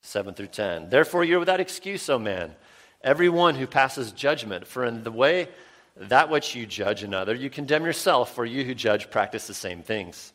7 0.02 0.34
through 0.34 0.48
10. 0.48 0.90
Therefore, 0.90 1.24
you're 1.24 1.40
without 1.40 1.60
excuse, 1.60 2.10
O 2.10 2.18
man, 2.18 2.56
everyone 3.02 3.56
who 3.56 3.68
passes 3.68 4.12
judgment, 4.12 4.66
for 4.66 4.84
in 4.86 5.04
the 5.04 5.12
way 5.12 5.50
that 6.00 6.30
which 6.30 6.56
you 6.56 6.66
judge 6.66 7.04
another, 7.04 7.34
you 7.34 7.50
condemn 7.50 7.86
yourself, 7.86 8.34
for 8.34 8.46
you 8.46 8.64
who 8.64 8.74
judge 8.76 9.10
practice 9.10 9.48
the 9.48 9.54
same 9.54 9.84
things. 9.84 10.34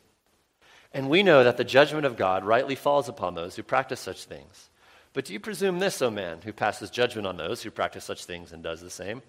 And 0.93 1.09
we 1.09 1.23
know 1.23 1.43
that 1.43 1.57
the 1.57 1.63
judgment 1.63 2.05
of 2.05 2.17
God 2.17 2.43
rightly 2.43 2.75
falls 2.75 3.09
upon 3.09 3.33
those 3.33 3.55
who 3.55 3.63
practice 3.63 3.99
such 3.99 4.25
things. 4.25 4.69
But 5.13 5.25
do 5.25 5.33
you 5.33 5.39
presume 5.39 5.79
this, 5.79 6.01
O 6.01 6.09
man, 6.09 6.39
who 6.43 6.53
passes 6.53 6.89
judgment 6.89 7.27
on 7.27 7.37
those 7.37 7.61
who 7.61 7.71
practice 7.71 8.03
such 8.03 8.25
things 8.25 8.51
and 8.51 8.63
does 8.63 8.81
the 8.81 8.89
same, 8.89 9.21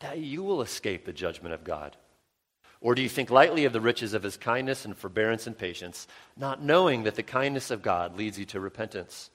that 0.00 0.18
you 0.18 0.42
will 0.42 0.62
escape 0.62 1.04
the 1.04 1.12
judgment 1.12 1.54
of 1.54 1.64
God? 1.64 1.96
Or 2.80 2.94
do 2.94 3.02
you 3.02 3.08
think 3.08 3.30
lightly 3.30 3.64
of 3.64 3.72
the 3.72 3.80
riches 3.80 4.12
of 4.12 4.24
his 4.24 4.36
kindness 4.36 4.84
and 4.84 4.96
forbearance 4.96 5.46
and 5.46 5.56
patience, 5.56 6.08
not 6.36 6.62
knowing 6.62 7.04
that 7.04 7.14
the 7.14 7.22
kindness 7.22 7.70
of 7.70 7.82
God 7.82 8.16
leads 8.16 8.38
you 8.38 8.44
to 8.46 8.60
repentance? 8.60 9.30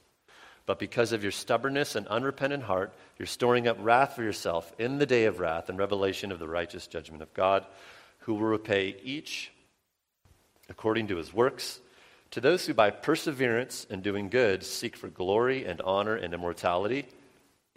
But 0.67 0.79
because 0.79 1.13
of 1.13 1.23
your 1.23 1.31
stubbornness 1.31 1.95
and 1.95 2.05
unrepentant 2.07 2.63
heart, 2.63 2.93
you're 3.17 3.25
storing 3.25 3.69
up 3.69 3.77
wrath 3.79 4.15
for 4.15 4.21
yourself 4.21 4.71
in 4.77 4.99
the 4.99 5.05
day 5.05 5.23
of 5.23 5.39
wrath 5.39 5.69
and 5.69 5.79
revelation 5.79 6.31
of 6.31 6.39
the 6.39 6.47
righteous 6.47 6.85
judgment 6.85 7.23
of 7.23 7.33
God, 7.33 7.65
who 8.19 8.33
will 8.33 8.41
repay 8.41 8.97
each 9.01 9.51
according 10.69 11.07
to 11.07 11.15
his 11.15 11.33
works. 11.33 11.79
To 12.31 12.41
those 12.41 12.65
who 12.65 12.73
by 12.73 12.89
perseverance 12.89 13.87
and 13.89 14.03
doing 14.03 14.27
good 14.27 14.61
seek 14.61 14.97
for 14.97 15.07
glory 15.07 15.65
and 15.65 15.79
honor 15.81 16.15
and 16.15 16.33
immortality, 16.33 17.07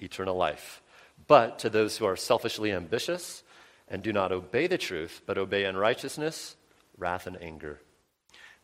eternal 0.01 0.37
life. 0.37 0.83
But 1.29 1.61
to 1.61 1.71
those 1.71 1.97
who 1.97 2.07
are 2.07 2.17
selfishly 2.17 2.73
ambitious 2.73 3.45
and 3.87 4.03
do 4.03 4.13
not 4.13 4.33
obey 4.33 4.67
the 4.67 4.79
truth, 4.79 5.23
but 5.27 5.39
obey 5.39 5.65
unrighteousness, 5.65 6.57
wrath 6.99 7.29
and 7.29 7.41
anger. 7.41 7.79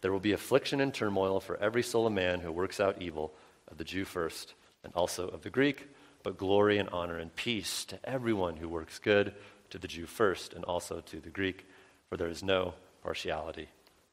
There 0.00 0.10
will 0.10 0.18
be 0.18 0.32
affliction 0.32 0.80
and 0.80 0.92
turmoil 0.92 1.38
for 1.38 1.56
every 1.58 1.84
soul 1.84 2.08
of 2.08 2.12
man 2.12 2.40
who 2.40 2.50
works 2.50 2.80
out 2.80 3.00
evil 3.00 3.32
of 3.70 3.78
the 3.78 3.84
Jew 3.84 4.04
first, 4.04 4.54
and 4.84 4.92
also 4.94 5.28
of 5.28 5.42
the 5.42 5.50
Greek, 5.50 5.88
but 6.22 6.38
glory 6.38 6.78
and 6.78 6.88
honor 6.90 7.18
and 7.18 7.34
peace 7.34 7.84
to 7.86 7.98
everyone 8.08 8.56
who 8.56 8.68
works 8.68 8.98
good, 8.98 9.34
to 9.70 9.78
the 9.78 9.88
Jew 9.88 10.06
first, 10.06 10.54
and 10.54 10.64
also 10.64 11.00
to 11.00 11.20
the 11.20 11.30
Greek, 11.30 11.66
for 12.08 12.16
there 12.16 12.28
is 12.28 12.42
no 12.42 12.74
partiality 13.02 13.68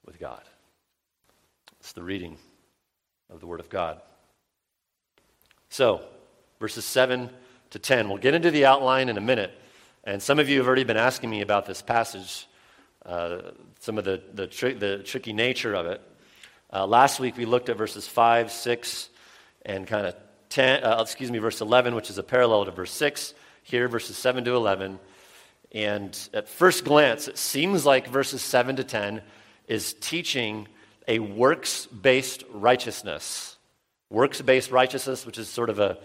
with 0.05 0.19
God. 0.19 0.41
It's 1.79 1.93
the 1.93 2.03
reading 2.03 2.37
of 3.29 3.39
the 3.39 3.47
Word 3.47 3.59
of 3.59 3.69
God. 3.69 4.01
So, 5.69 6.01
verses 6.59 6.85
7 6.85 7.29
to 7.71 7.79
10. 7.79 8.07
We'll 8.07 8.19
get 8.19 8.35
into 8.35 8.51
the 8.51 8.65
outline 8.65 9.09
in 9.09 9.17
a 9.17 9.21
minute. 9.21 9.51
And 10.03 10.21
some 10.21 10.37
of 10.37 10.49
you 10.49 10.59
have 10.59 10.67
already 10.67 10.83
been 10.83 10.97
asking 10.97 11.29
me 11.29 11.41
about 11.41 11.65
this 11.65 11.81
passage, 11.81 12.47
uh, 13.05 13.51
some 13.79 13.97
of 13.97 14.05
the, 14.05 14.21
the, 14.33 14.47
tri- 14.47 14.73
the, 14.73 14.99
tricky 14.99 15.33
nature 15.33 15.73
of 15.73 15.87
it. 15.87 16.01
Uh, 16.71 16.85
last 16.85 17.19
week 17.19 17.37
we 17.37 17.45
looked 17.45 17.69
at 17.69 17.77
verses 17.77 18.07
5, 18.07 18.51
6, 18.51 19.09
and 19.65 19.87
kind 19.87 20.07
of 20.07 20.15
10, 20.49 20.83
uh, 20.83 20.99
excuse 21.01 21.31
me, 21.31 21.39
verse 21.39 21.61
11, 21.61 21.95
which 21.95 22.09
is 22.09 22.17
a 22.17 22.23
parallel 22.23 22.65
to 22.65 22.71
verse 22.71 22.91
6. 22.91 23.33
Here, 23.63 23.87
verses 23.87 24.17
7 24.17 24.43
to 24.45 24.55
11. 24.55 24.99
And 25.71 26.29
at 26.33 26.47
first 26.47 26.85
glance, 26.85 27.27
it 27.27 27.37
seems 27.37 27.85
like 27.85 28.07
verses 28.07 28.41
7 28.41 28.75
to 28.75 28.83
10 28.83 29.21
is 29.67 29.93
teaching 29.93 30.67
a 31.07 31.19
works 31.19 31.87
based 31.87 32.43
righteousness. 32.51 33.57
Works 34.09 34.41
based 34.41 34.69
righteousness, 34.69 35.25
which 35.25 35.37
is 35.37 35.47
sort 35.47 35.69
of 35.69 35.79
a, 35.79 35.97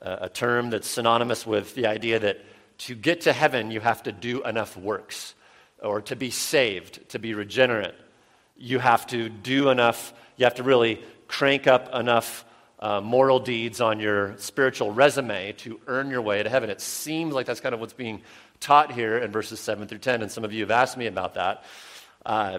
a 0.00 0.28
term 0.28 0.70
that's 0.70 0.88
synonymous 0.88 1.46
with 1.46 1.74
the 1.74 1.86
idea 1.86 2.18
that 2.18 2.40
to 2.78 2.94
get 2.94 3.22
to 3.22 3.32
heaven, 3.32 3.70
you 3.70 3.80
have 3.80 4.02
to 4.04 4.12
do 4.12 4.42
enough 4.42 4.76
works. 4.76 5.34
Or 5.80 6.00
to 6.02 6.16
be 6.16 6.30
saved, 6.30 7.08
to 7.10 7.18
be 7.18 7.34
regenerate, 7.34 7.94
you 8.56 8.78
have 8.78 9.06
to 9.08 9.28
do 9.28 9.68
enough, 9.68 10.14
you 10.36 10.44
have 10.44 10.54
to 10.54 10.62
really 10.62 11.02
crank 11.28 11.66
up 11.66 11.94
enough 11.94 12.44
uh, 12.84 13.00
moral 13.00 13.40
deeds 13.40 13.80
on 13.80 13.98
your 13.98 14.36
spiritual 14.36 14.90
resume 14.90 15.52
to 15.52 15.80
earn 15.86 16.10
your 16.10 16.20
way 16.20 16.42
to 16.42 16.50
heaven. 16.50 16.68
It 16.68 16.82
seems 16.82 17.32
like 17.32 17.46
that's 17.46 17.60
kind 17.60 17.74
of 17.74 17.80
what's 17.80 17.94
being 17.94 18.20
taught 18.60 18.92
here 18.92 19.16
in 19.16 19.32
verses 19.32 19.58
7 19.58 19.88
through 19.88 19.98
10, 19.98 20.20
and 20.20 20.30
some 20.30 20.44
of 20.44 20.52
you 20.52 20.60
have 20.60 20.70
asked 20.70 20.98
me 20.98 21.06
about 21.06 21.32
that. 21.34 21.64
Uh, 22.26 22.58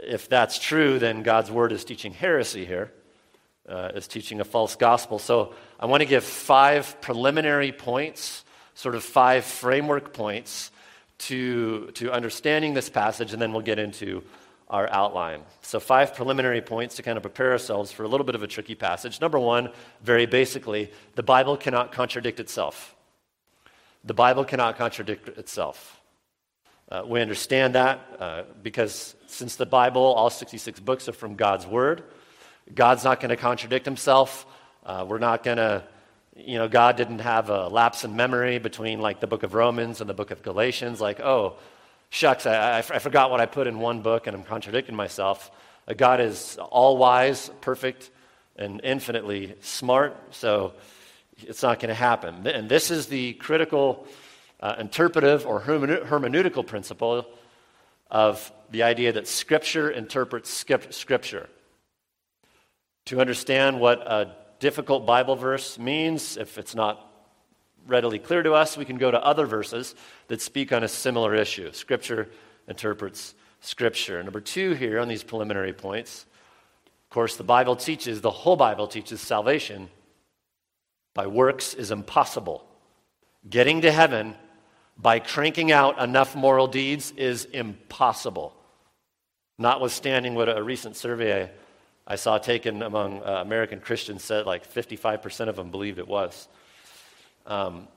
if 0.00 0.26
that's 0.26 0.58
true, 0.58 0.98
then 0.98 1.22
God's 1.22 1.50
word 1.50 1.72
is 1.72 1.84
teaching 1.84 2.14
heresy 2.14 2.64
here, 2.64 2.90
uh, 3.68 3.90
is 3.94 4.08
teaching 4.08 4.40
a 4.40 4.44
false 4.44 4.74
gospel. 4.74 5.18
So 5.18 5.52
I 5.78 5.84
want 5.84 6.00
to 6.00 6.08
give 6.08 6.24
five 6.24 6.98
preliminary 7.02 7.72
points, 7.72 8.44
sort 8.74 8.94
of 8.94 9.04
five 9.04 9.44
framework 9.44 10.14
points 10.14 10.70
to, 11.18 11.90
to 11.92 12.10
understanding 12.10 12.72
this 12.72 12.88
passage, 12.88 13.34
and 13.34 13.42
then 13.42 13.52
we'll 13.52 13.60
get 13.60 13.78
into 13.78 14.24
our 14.70 14.88
outline. 14.90 15.42
So, 15.62 15.80
five 15.80 16.14
preliminary 16.14 16.60
points 16.60 16.96
to 16.96 17.02
kind 17.02 17.16
of 17.16 17.22
prepare 17.22 17.52
ourselves 17.52 17.90
for 17.90 18.02
a 18.02 18.08
little 18.08 18.24
bit 18.24 18.34
of 18.34 18.42
a 18.42 18.46
tricky 18.46 18.74
passage. 18.74 19.20
Number 19.20 19.38
one, 19.38 19.70
very 20.02 20.26
basically, 20.26 20.90
the 21.14 21.22
Bible 21.22 21.56
cannot 21.56 21.92
contradict 21.92 22.40
itself. 22.40 22.94
The 24.04 24.14
Bible 24.14 24.44
cannot 24.44 24.76
contradict 24.76 25.28
itself. 25.38 26.00
Uh, 26.90 27.02
we 27.06 27.20
understand 27.20 27.74
that 27.74 28.00
uh, 28.18 28.42
because 28.62 29.14
since 29.26 29.56
the 29.56 29.66
Bible, 29.66 30.02
all 30.02 30.30
66 30.30 30.80
books 30.80 31.08
are 31.08 31.12
from 31.12 31.34
God's 31.34 31.66
Word, 31.66 32.02
God's 32.74 33.04
not 33.04 33.20
going 33.20 33.30
to 33.30 33.36
contradict 33.36 33.84
himself. 33.84 34.46
Uh, 34.84 35.04
we're 35.06 35.18
not 35.18 35.42
going 35.42 35.58
to, 35.58 35.82
you 36.36 36.58
know, 36.58 36.68
God 36.68 36.96
didn't 36.96 37.18
have 37.18 37.50
a 37.50 37.68
lapse 37.68 38.04
in 38.04 38.16
memory 38.16 38.58
between 38.58 39.00
like 39.00 39.20
the 39.20 39.26
book 39.26 39.42
of 39.42 39.52
Romans 39.52 40.00
and 40.00 40.08
the 40.08 40.14
book 40.14 40.30
of 40.30 40.42
Galatians, 40.42 41.00
like, 41.00 41.20
oh, 41.20 41.56
shucks, 42.10 42.46
I, 42.46 42.78
I, 42.78 42.82
forgot 42.82 43.30
what 43.30 43.40
I 43.40 43.46
put 43.46 43.66
in 43.66 43.78
one 43.78 44.02
book 44.02 44.26
and 44.26 44.36
I'm 44.36 44.44
contradicting 44.44 44.94
myself. 44.94 45.50
Uh, 45.86 45.94
God 45.94 46.20
is 46.20 46.58
all 46.70 46.96
wise, 46.96 47.50
perfect, 47.60 48.10
and 48.56 48.80
infinitely 48.82 49.54
smart, 49.60 50.16
so 50.30 50.74
it's 51.38 51.62
not 51.62 51.78
going 51.78 51.88
to 51.88 51.94
happen. 51.94 52.46
And 52.46 52.68
this 52.68 52.90
is 52.90 53.06
the 53.06 53.34
critical 53.34 54.06
uh, 54.60 54.74
interpretive 54.78 55.46
or 55.46 55.60
hermeneutical 55.60 56.66
principle 56.66 57.26
of 58.10 58.52
the 58.70 58.82
idea 58.82 59.12
that 59.12 59.28
Scripture 59.28 59.90
interprets 59.90 60.50
Scripture. 60.90 61.48
To 63.06 63.20
understand 63.20 63.80
what 63.80 64.00
a 64.00 64.34
difficult 64.58 65.06
Bible 65.06 65.36
verse 65.36 65.78
means, 65.78 66.36
if 66.36 66.58
it's 66.58 66.74
not 66.74 67.07
readily 67.88 68.18
clear 68.18 68.42
to 68.42 68.52
us, 68.52 68.76
we 68.76 68.84
can 68.84 68.98
go 68.98 69.10
to 69.10 69.24
other 69.24 69.46
verses 69.46 69.94
that 70.28 70.40
speak 70.40 70.72
on 70.72 70.84
a 70.84 70.88
similar 70.88 71.34
issue. 71.34 71.72
Scripture 71.72 72.28
interprets 72.68 73.34
Scripture. 73.60 74.22
Number 74.22 74.40
two, 74.40 74.74
here 74.74 75.00
on 75.00 75.08
these 75.08 75.24
preliminary 75.24 75.72
points, 75.72 76.26
of 76.84 77.10
course, 77.10 77.36
the 77.36 77.44
Bible 77.44 77.74
teaches, 77.74 78.20
the 78.20 78.30
whole 78.30 78.56
Bible 78.56 78.86
teaches 78.86 79.20
salvation 79.20 79.88
by 81.14 81.26
works 81.26 81.74
is 81.74 81.90
impossible. 81.90 82.64
Getting 83.48 83.80
to 83.80 83.90
heaven 83.90 84.36
by 84.96 85.18
cranking 85.18 85.72
out 85.72 85.98
enough 85.98 86.36
moral 86.36 86.66
deeds 86.66 87.12
is 87.16 87.46
impossible. 87.46 88.54
Notwithstanding 89.58 90.34
what 90.34 90.54
a 90.54 90.62
recent 90.62 90.96
survey 90.96 91.50
I 92.06 92.16
saw 92.16 92.38
taken 92.38 92.82
among 92.82 93.22
uh, 93.22 93.42
American 93.42 93.80
Christians 93.80 94.22
said 94.22 94.46
like 94.46 94.70
55% 94.70 95.48
of 95.48 95.56
them 95.56 95.70
believed 95.70 95.98
it 95.98 96.06
was. 96.06 96.48
Um, 97.48 97.88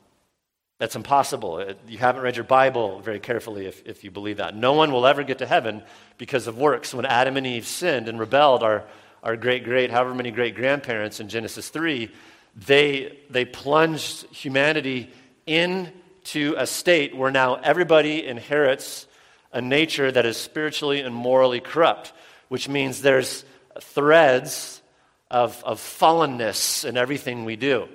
that's 0.80 0.96
impossible. 0.96 1.64
You 1.88 2.00
haven't 2.00 2.24
read 2.24 2.36
your 2.36 2.46
Bible 2.46 3.02
very 3.02 3.20
carefully 3.20 3.68
if, 3.68 3.86
if 3.86 4.04
you 4.04 4.10
believe 4.10 4.38
that. 4.38 4.56
No 4.56 4.74
one 4.74 4.92
will 4.92 5.06
ever 5.06 5.22
get 5.22 5.38
to 5.38 5.46
heaven 5.46 5.84
because 6.18 6.48
of 6.48 6.58
works. 6.58 6.92
When 6.92 7.06
Adam 7.06 7.38
and 7.38 7.46
Eve 7.46 7.68
sinned 7.68 8.08
and 8.08 8.20
rebelled, 8.20 8.64
our, 8.64 8.86
our 9.22 9.38
great, 9.38 9.64
great, 9.64 9.92
however 9.92 10.16
many 10.16 10.32
great 10.32 10.56
grandparents 10.56 11.20
in 11.20 11.30
Genesis 11.30 11.70
3, 11.70 12.10
they, 12.56 13.20
they 13.30 13.46
plunged 13.46 14.26
humanity 14.34 15.12
into 15.46 16.56
a 16.58 16.66
state 16.66 17.16
where 17.16 17.30
now 17.30 17.56
everybody 17.56 18.26
inherits 18.26 19.06
a 19.54 19.62
nature 19.62 20.12
that 20.12 20.26
is 20.26 20.38
spiritually 20.38 21.02
and 21.02 21.14
morally 21.14 21.60
corrupt, 21.60 22.12
which 22.48 22.68
means 22.68 23.02
there's 23.02 23.46
threads 23.80 24.82
of, 25.30 25.64
of 25.64 25.80
fallenness 25.80 26.86
in 26.86 26.98
everything 26.98 27.46
we 27.46 27.56
do. 27.56 27.88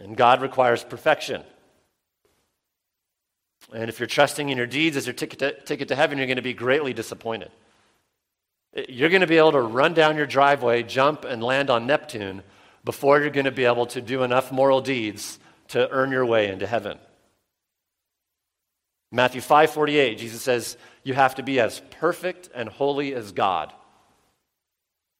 And 0.00 0.16
God 0.16 0.40
requires 0.40 0.82
perfection. 0.82 1.42
And 3.72 3.88
if 3.88 4.00
you're 4.00 4.06
trusting 4.06 4.48
in 4.48 4.56
your 4.56 4.66
deeds 4.66 4.96
as 4.96 5.06
your 5.06 5.12
ticket 5.12 5.38
to, 5.40 5.52
ticket 5.52 5.88
to 5.88 5.94
heaven, 5.94 6.18
you're 6.18 6.26
going 6.26 6.36
to 6.36 6.42
be 6.42 6.54
greatly 6.54 6.92
disappointed. 6.92 7.50
Eh, 8.74 8.86
you're 8.88 9.10
going 9.10 9.20
to 9.20 9.26
be 9.26 9.36
able 9.36 9.52
to 9.52 9.60
run 9.60 9.94
down 9.94 10.16
your 10.16 10.26
driveway, 10.26 10.82
jump, 10.82 11.24
and 11.24 11.42
land 11.42 11.70
on 11.70 11.86
Neptune 11.86 12.42
before 12.82 13.20
you're 13.20 13.30
going 13.30 13.44
to 13.44 13.52
be 13.52 13.66
able 13.66 13.86
to 13.86 14.00
do 14.00 14.22
enough 14.22 14.50
moral 14.50 14.80
deeds 14.80 15.38
to 15.68 15.88
earn 15.90 16.10
your 16.10 16.26
way 16.26 16.48
into 16.48 16.66
heaven. 16.66 16.98
Matthew 19.12 19.40
5:48, 19.40 20.18
Jesus 20.18 20.40
says, 20.40 20.76
"You 21.02 21.14
have 21.14 21.34
to 21.34 21.42
be 21.42 21.60
as 21.60 21.80
perfect 21.90 22.48
and 22.54 22.68
holy 22.68 23.14
as 23.14 23.32
God 23.32 23.72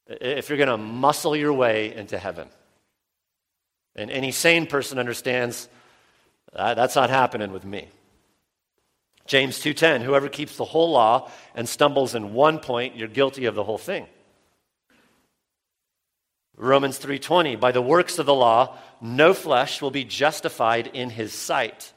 if 0.07 0.49
you're 0.49 0.57
going 0.57 0.69
to 0.69 0.77
muscle 0.77 1.35
your 1.35 1.53
way 1.53 1.93
into 1.93 2.17
heaven." 2.17 2.49
And 3.95 4.09
any 4.09 4.31
sane 4.31 4.67
person 4.67 4.99
understands 4.99 5.67
uh, 6.53 6.73
that's 6.73 6.95
not 6.95 7.09
happening 7.09 7.51
with 7.51 7.65
me. 7.65 7.87
James 9.25 9.59
2:10 9.59 10.01
Whoever 10.01 10.29
keeps 10.29 10.57
the 10.57 10.65
whole 10.65 10.91
law 10.91 11.29
and 11.55 11.67
stumbles 11.67 12.15
in 12.15 12.33
one 12.33 12.59
point, 12.59 12.95
you're 12.95 13.07
guilty 13.07 13.45
of 13.45 13.55
the 13.55 13.63
whole 13.63 13.77
thing. 13.77 14.07
Romans 16.57 16.99
3:20 16.99 17.59
By 17.59 17.71
the 17.71 17.81
works 17.81 18.19
of 18.19 18.25
the 18.25 18.35
law, 18.35 18.77
no 18.99 19.33
flesh 19.33 19.81
will 19.81 19.91
be 19.91 20.03
justified 20.03 20.87
in 20.87 21.09
his 21.09 21.33
sight. 21.33 21.93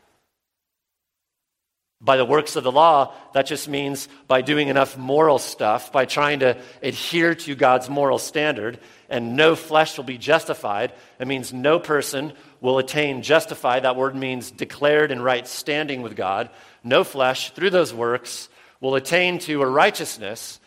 By 2.04 2.18
the 2.18 2.24
works 2.26 2.54
of 2.54 2.64
the 2.64 2.72
law, 2.72 3.14
that 3.32 3.46
just 3.46 3.66
means 3.66 4.08
by 4.28 4.42
doing 4.42 4.68
enough 4.68 4.98
moral 4.98 5.38
stuff, 5.38 5.90
by 5.90 6.04
trying 6.04 6.40
to 6.40 6.58
adhere 6.82 7.34
to 7.34 7.54
God's 7.54 7.88
moral 7.88 8.18
standard, 8.18 8.78
and 9.08 9.36
no 9.36 9.56
flesh 9.56 9.96
will 9.96 10.04
be 10.04 10.18
justified. 10.18 10.92
It 11.18 11.26
means 11.26 11.54
no 11.54 11.78
person 11.78 12.34
will 12.60 12.76
attain 12.76 13.22
justified. 13.22 13.84
That 13.84 13.96
word 13.96 14.14
means 14.14 14.50
declared 14.50 15.12
in 15.12 15.22
right 15.22 15.48
standing 15.48 16.02
with 16.02 16.14
God. 16.14 16.50
No 16.82 17.04
flesh, 17.04 17.52
through 17.52 17.70
those 17.70 17.94
works, 17.94 18.50
will 18.82 18.96
attain 18.96 19.38
to 19.38 19.62
a 19.62 19.66
righteousness 19.66 20.60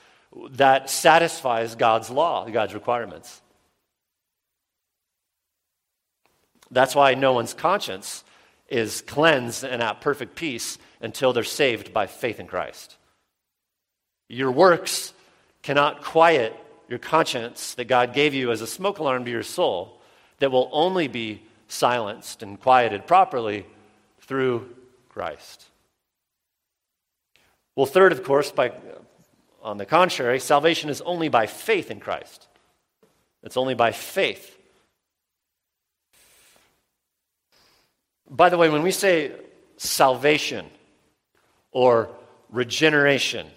that 0.52 0.90
satisfies 0.90 1.76
God's 1.76 2.10
law, 2.10 2.50
God's 2.50 2.74
requirements. 2.74 3.42
That's 6.72 6.96
why 6.96 7.14
no 7.14 7.34
one's 7.34 7.54
conscience 7.54 8.24
is 8.68 9.02
cleansed 9.02 9.64
and 9.64 9.84
at 9.84 10.02
perfect 10.02 10.36
peace 10.36 10.80
until 11.02 11.34
they're 11.34 11.44
saved 11.44 11.94
by 11.94 12.08
faith 12.08 12.40
in 12.40 12.48
Christ. 12.48 12.96
Your 14.30 14.52
works 14.52 15.14
cannot 15.62 16.04
quiet 16.04 16.56
your 16.90 17.00
conscience 17.00 17.74
that 17.76 17.86
God 17.86 18.14
gave 18.14 18.34
you 18.34 18.52
as 18.52 18.62
a 18.62 18.68
smoke 18.68 19.00
alarm 19.00 19.26
to 19.26 19.32
your 19.32 19.44
soul 19.44 20.02
that 20.40 20.52
will 20.52 20.70
only 20.72 21.08
be 21.08 21.42
silenced 21.68 22.44
and 22.44 22.60
quieted 22.60 23.08
properly 23.08 23.66
through 24.22 24.70
Christ. 25.10 25.66
Well, 27.76 27.86
third, 27.86 28.12
of 28.12 28.24
course, 28.24 28.52
by, 28.52 28.72
on 29.62 29.78
the 29.78 29.86
contrary, 29.86 30.40
salvation 30.40 30.90
is 30.90 31.02
only 31.02 31.30
by 31.30 31.48
faith 31.48 31.92
in 31.92 32.00
Christ. 32.00 32.48
It's 33.44 33.58
only 33.58 33.76
by 33.76 33.92
faith. 33.92 34.58
By 38.30 38.50
the 38.50 38.58
way, 38.58 38.70
when 38.70 38.84
we 38.84 38.92
say 38.92 39.32
salvation 39.78 40.66
or 41.72 42.10
regeneration 42.50 43.48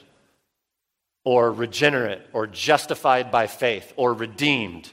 or 1.25 1.53
regenerate 1.53 2.23
or 2.33 2.47
justified 2.47 3.31
by 3.31 3.47
faith 3.47 3.93
or 3.97 4.13
redeemed, 4.15 4.91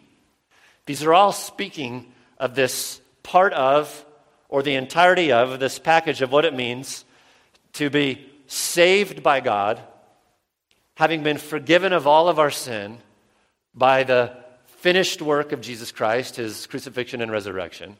these 0.85 1.03
are 1.03 1.13
all 1.13 1.31
speaking 1.31 2.11
of 2.37 2.55
this 2.55 3.01
part 3.23 3.53
of 3.53 4.05
or 4.49 4.63
the 4.63 4.75
entirety 4.75 5.31
of 5.31 5.59
this 5.59 5.79
package 5.79 6.21
of 6.21 6.31
what 6.31 6.45
it 6.45 6.53
means 6.53 7.03
to 7.73 7.89
be 7.89 8.25
saved 8.47 9.21
by 9.21 9.41
God, 9.41 9.81
having 10.95 11.23
been 11.23 11.37
forgiven 11.37 11.91
of 11.91 12.07
all 12.07 12.29
of 12.29 12.39
our 12.39 12.51
sin 12.51 12.97
by 13.75 14.03
the 14.03 14.33
finished 14.65 15.21
work 15.21 15.51
of 15.51 15.61
Jesus 15.61 15.91
Christ, 15.91 16.37
his 16.37 16.65
crucifixion 16.67 17.21
and 17.21 17.31
resurrection 17.31 17.97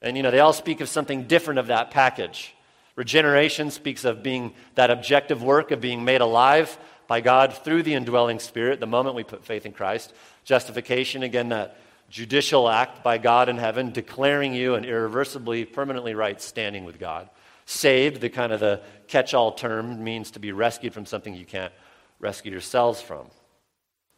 and, 0.00 0.16
you 0.16 0.22
know, 0.22 0.30
they 0.30 0.40
all 0.40 0.52
speak 0.52 0.80
of 0.80 0.88
something 0.88 1.24
different 1.24 1.58
of 1.58 1.68
that 1.68 1.90
package. 1.90 2.54
Regeneration 2.98 3.70
speaks 3.70 4.04
of 4.04 4.24
being 4.24 4.54
that 4.74 4.90
objective 4.90 5.40
work 5.40 5.70
of 5.70 5.80
being 5.80 6.04
made 6.04 6.20
alive 6.20 6.76
by 7.06 7.20
God 7.20 7.54
through 7.54 7.84
the 7.84 7.94
indwelling 7.94 8.40
spirit 8.40 8.80
the 8.80 8.88
moment 8.88 9.14
we 9.14 9.22
put 9.22 9.44
faith 9.44 9.64
in 9.64 9.70
Christ. 9.70 10.12
Justification, 10.42 11.22
again, 11.22 11.50
that 11.50 11.78
judicial 12.10 12.68
act 12.68 13.04
by 13.04 13.16
God 13.18 13.48
in 13.48 13.56
heaven, 13.56 13.92
declaring 13.92 14.52
you 14.52 14.74
an 14.74 14.84
irreversibly, 14.84 15.64
permanently 15.64 16.16
right 16.16 16.42
standing 16.42 16.84
with 16.84 16.98
God. 16.98 17.30
Saved, 17.66 18.20
the 18.20 18.30
kind 18.30 18.52
of 18.52 18.58
the 18.58 18.80
catch 19.06 19.32
all 19.32 19.52
term, 19.52 20.02
means 20.02 20.32
to 20.32 20.40
be 20.40 20.50
rescued 20.50 20.92
from 20.92 21.06
something 21.06 21.34
you 21.34 21.46
can't 21.46 21.72
rescue 22.18 22.50
yourselves 22.50 23.00
from. 23.00 23.28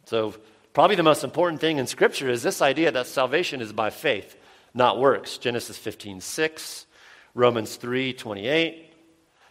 So, 0.05 0.33
probably 0.73 0.95
the 0.95 1.03
most 1.03 1.23
important 1.23 1.61
thing 1.61 1.77
in 1.77 1.85
Scripture 1.85 2.31
is 2.31 2.41
this 2.41 2.63
idea 2.63 2.91
that 2.91 3.05
salvation 3.05 3.61
is 3.61 3.73
by 3.73 3.91
faith 3.91 4.35
not 4.73 4.99
works. 4.99 5.37
Genesis 5.37 5.77
15, 5.77 6.19
6, 6.19 6.87
Romans 7.33 7.75
3, 7.75 8.13
28. 8.13 8.93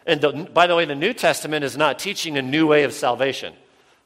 And 0.05 0.21
the, 0.21 0.49
by 0.53 0.67
the 0.67 0.75
way, 0.75 0.85
the 0.85 0.95
New 0.95 1.13
Testament 1.13 1.63
is 1.63 1.77
not 1.77 1.99
teaching 1.99 2.37
a 2.37 2.41
new 2.41 2.67
way 2.67 2.83
of 2.83 2.93
salvation. 2.93 3.53
I 3.53 3.57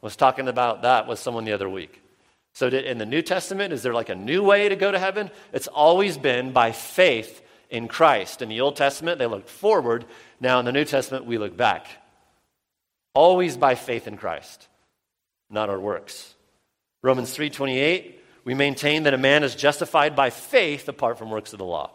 was 0.02 0.16
talking 0.16 0.48
about 0.48 0.82
that 0.82 1.08
with 1.08 1.20
someone 1.20 1.46
the 1.46 1.54
other 1.54 1.70
week. 1.70 2.02
So, 2.54 2.68
in 2.68 2.98
the 2.98 3.06
New 3.06 3.22
Testament, 3.22 3.74
is 3.74 3.84
there 3.84 3.94
like 3.94 4.10
a 4.10 4.16
new 4.16 4.44
way 4.44 4.70
to 4.70 4.76
go 4.76 4.92
to 4.92 5.00
heaven? 5.00 5.30
It's 5.52 5.68
always 5.68 6.18
been 6.18 6.54
by 6.54 6.72
faith 6.72 7.42
in 7.70 7.88
Christ. 7.88 8.42
In 8.42 8.50
the 8.50 8.62
Old 8.62 8.78
Testament, 8.78 9.20
they 9.20 9.26
looked 9.26 9.50
forward. 9.50 10.06
Now, 10.40 10.60
in 10.60 10.66
the 10.66 10.72
New 10.72 10.86
Testament, 10.86 11.26
we 11.26 11.38
look 11.38 11.58
back. 11.58 11.88
Always 13.14 13.58
by 13.58 13.76
faith 13.76 14.08
in 14.08 14.18
Christ, 14.18 14.68
not 15.50 15.70
our 15.70 15.80
works. 15.80 16.36
Romans 17.02 17.36
3:28 17.36 18.16
we 18.46 18.54
maintain 18.54 19.04
that 19.04 19.14
a 19.14 19.18
man 19.18 19.44
is 19.44 19.56
justified 19.56 20.16
by 20.16 20.30
faith 20.30 20.88
apart 20.88 21.18
from 21.18 21.32
works 21.32 21.52
of 21.52 21.60
the 21.60 21.66
law. 21.66 21.92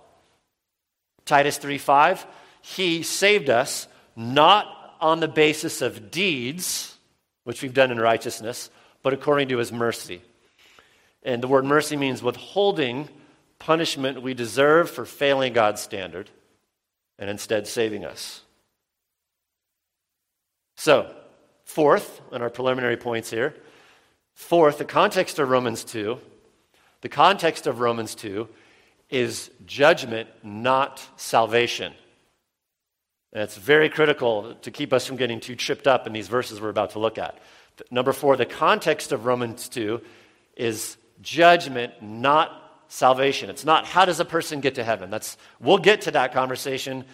Titus 1.24 1.59
3:5, 1.59 2.26
he 2.62 3.02
saved 3.02 3.48
us 3.48 3.88
not 4.16 4.96
on 5.00 5.20
the 5.20 5.28
basis 5.28 5.80
of 5.83 6.11
deeds, 6.11 6.96
which 7.44 7.62
we've 7.62 7.74
done 7.74 7.90
in 7.90 7.98
righteousness, 7.98 8.70
but 9.02 9.12
according 9.12 9.48
to 9.48 9.59
his 9.59 9.72
mercy. 9.72 10.22
And 11.22 11.42
the 11.42 11.48
word 11.48 11.64
mercy 11.64 11.96
means 11.96 12.22
withholding 12.22 13.09
punishment 13.59 14.22
we 14.22 14.35
deserve 14.35 14.90
for 14.90 15.04
failing 15.04 15.52
God's 15.52 15.80
standard 15.80 16.30
and 17.18 17.28
instead 17.28 17.66
saving 17.66 18.04
us. 18.04 18.42
So, 20.76 21.14
fourth, 21.64 22.20
in 22.33 22.40
our 22.40 22.50
preliminary 22.50 22.96
points 22.96 23.30
here, 23.30 23.54
fourth, 24.35 24.78
the 24.78 24.85
context 24.85 25.38
of 25.38 25.50
Romans 25.50 25.85
2 25.85 26.20
the 27.00 27.09
context 27.09 27.66
of 27.66 27.80
Romans 27.80 28.14
2 28.14 28.48
is 29.11 29.51
judgment, 29.66 30.29
not 30.42 31.05
salvation. 31.16 31.92
And 33.33 33.42
it's 33.42 33.57
very 33.57 33.88
critical 33.88 34.55
to 34.62 34.70
keep 34.70 34.92
us 34.92 35.07
from 35.07 35.16
getting 35.16 35.40
too 35.40 35.55
tripped 35.55 35.87
up 35.87 36.07
in 36.07 36.12
these 36.12 36.29
verses 36.29 36.61
we're 36.61 36.68
about 36.68 36.90
to 36.90 36.99
look 36.99 37.18
at. 37.18 37.38
Number 37.90 38.12
four, 38.12 38.37
the 38.37 38.46
context 38.46 39.12
of 39.12 39.25
Romans 39.25 39.68
2 39.68 40.01
is 40.57 40.96
judgment, 41.23 41.94
not 42.03 42.83
salvation. 42.88 43.51
It's 43.51 43.64
not 43.64 43.87
how 43.87 44.05
does 44.05 44.20
a 44.20 44.25
person 44.25 44.61
get 44.61 44.75
to 44.75 44.85
heaven. 44.85 45.11
That's, 45.11 45.37
we'll 45.61 45.79
get 45.79 46.03
to 46.03 46.11
that 46.12 46.33
conversation 46.33 47.05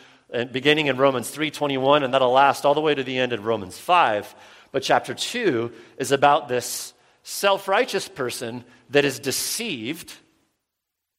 beginning 0.51 0.87
in 0.87 0.97
Romans 0.97 1.35
3.21, 1.35 2.03
and 2.03 2.13
that'll 2.13 2.33
last 2.33 2.65
all 2.65 2.75
the 2.75 2.81
way 2.81 2.95
to 2.95 3.05
the 3.05 3.19
end 3.19 3.33
of 3.33 3.45
Romans 3.45 3.79
5. 3.79 4.35
But 4.73 4.83
chapter 4.83 5.15
2 5.15 5.73
is 5.99 6.13
about 6.13 6.49
this 6.49 6.93
self 7.23 7.69
righteous 7.69 8.09
person 8.09 8.65
that 8.91 9.05
is 9.05 9.19
deceived. 9.19 10.15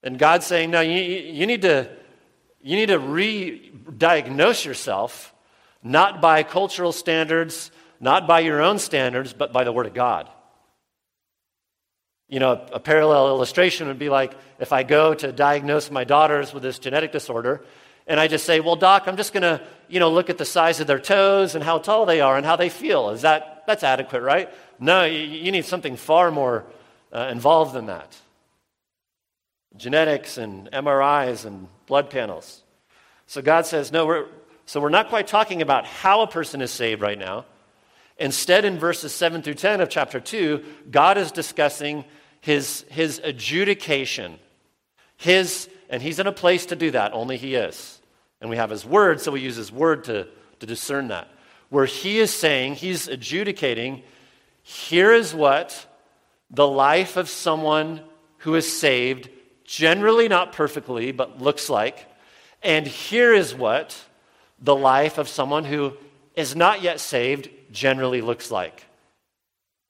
And 0.03 0.17
God's 0.19 0.45
saying, 0.45 0.71
no, 0.71 0.81
you, 0.81 0.99
you 1.01 1.45
need 1.45 1.63
to, 1.63 1.89
you 2.61 2.75
need 2.75 2.87
to 2.87 2.99
re 2.99 3.71
diagnose 3.97 4.65
yourself, 4.65 5.33
not 5.83 6.21
by 6.21 6.43
cultural 6.43 6.91
standards, 6.91 7.71
not 7.99 8.27
by 8.27 8.41
your 8.41 8.61
own 8.61 8.79
standards, 8.79 9.33
but 9.33 9.51
by 9.51 9.63
the 9.63 9.71
Word 9.71 9.85
of 9.85 9.93
God. 9.93 10.29
You 12.29 12.39
know, 12.39 12.65
a 12.73 12.79
parallel 12.79 13.29
illustration 13.29 13.87
would 13.87 13.99
be 13.99 14.09
like 14.09 14.33
if 14.59 14.73
I 14.73 14.83
go 14.83 15.13
to 15.13 15.31
diagnose 15.31 15.89
my 15.89 16.03
daughters 16.03 16.53
with 16.53 16.61
this 16.61 16.77
genetic 16.77 17.11
disorder, 17.11 17.63
and 18.05 18.19
I 18.19 18.27
just 18.27 18.45
say, 18.45 18.59
well, 18.59 18.75
doc, 18.75 19.03
I'm 19.07 19.17
just 19.17 19.33
going 19.33 19.43
to, 19.43 19.61
you 19.87 19.99
know, 19.99 20.11
look 20.11 20.29
at 20.29 20.37
the 20.37 20.45
size 20.45 20.79
of 20.79 20.87
their 20.87 20.99
toes 20.99 21.55
and 21.55 21.63
how 21.63 21.77
tall 21.77 22.05
they 22.05 22.21
are 22.21 22.37
and 22.37 22.45
how 22.45 22.55
they 22.55 22.69
feel. 22.69 23.09
Is 23.09 23.21
that, 23.21 23.63
that's 23.67 23.83
adequate, 23.83 24.21
right? 24.21 24.49
No, 24.79 25.03
you, 25.03 25.19
you 25.19 25.51
need 25.51 25.65
something 25.65 25.97
far 25.97 26.31
more 26.31 26.65
uh, 27.11 27.29
involved 27.31 27.73
than 27.73 27.87
that. 27.87 28.15
Genetics 29.77 30.37
and 30.37 30.69
MRIs 30.71 31.45
and 31.45 31.67
blood 31.85 32.09
panels. 32.09 32.63
So 33.27 33.41
God 33.41 33.65
says, 33.65 33.91
no, 33.91 34.05
we're, 34.05 34.25
so 34.65 34.79
we're 34.79 34.89
not 34.89 35.09
quite 35.09 35.27
talking 35.27 35.61
about 35.61 35.85
how 35.85 36.21
a 36.21 36.27
person 36.27 36.61
is 36.61 36.71
saved 36.71 37.01
right 37.01 37.17
now. 37.17 37.45
Instead, 38.17 38.65
in 38.65 38.79
verses 38.79 39.13
7 39.13 39.41
through 39.41 39.53
10 39.53 39.79
of 39.79 39.89
chapter 39.89 40.19
2, 40.19 40.63
God 40.89 41.17
is 41.17 41.31
discussing 41.31 42.03
his, 42.41 42.83
his 42.89 43.21
adjudication. 43.23 44.39
His, 45.17 45.69
and 45.89 46.01
he's 46.01 46.19
in 46.19 46.27
a 46.27 46.31
place 46.31 46.67
to 46.67 46.75
do 46.75 46.91
that, 46.91 47.13
only 47.13 47.37
he 47.37 47.55
is. 47.55 48.01
And 48.41 48.49
we 48.49 48.57
have 48.57 48.69
his 48.69 48.85
word, 48.85 49.21
so 49.21 49.31
we 49.31 49.41
use 49.41 49.55
his 49.55 49.71
word 49.71 50.05
to, 50.05 50.27
to 50.59 50.65
discern 50.65 51.09
that. 51.09 51.27
Where 51.69 51.85
he 51.85 52.19
is 52.19 52.33
saying, 52.33 52.75
he's 52.75 53.07
adjudicating, 53.07 54.03
here 54.63 55.13
is 55.13 55.33
what 55.33 55.85
the 56.49 56.67
life 56.67 57.17
of 57.17 57.29
someone 57.29 58.01
who 58.39 58.55
is 58.55 58.71
saved, 58.71 59.29
generally 59.67 60.27
not 60.27 60.53
perfectly, 60.53 61.11
but 61.11 61.39
looks 61.39 61.69
like. 61.69 62.07
And 62.63 62.87
here 62.87 63.33
is 63.33 63.53
what 63.53 64.01
the 64.59 64.75
life 64.75 65.19
of 65.19 65.27
someone 65.27 65.65
who 65.65 65.93
is 66.35 66.55
not 66.55 66.81
yet 66.81 66.99
saved 66.99 67.49
generally 67.71 68.21
looks 68.21 68.49
like. 68.49 68.85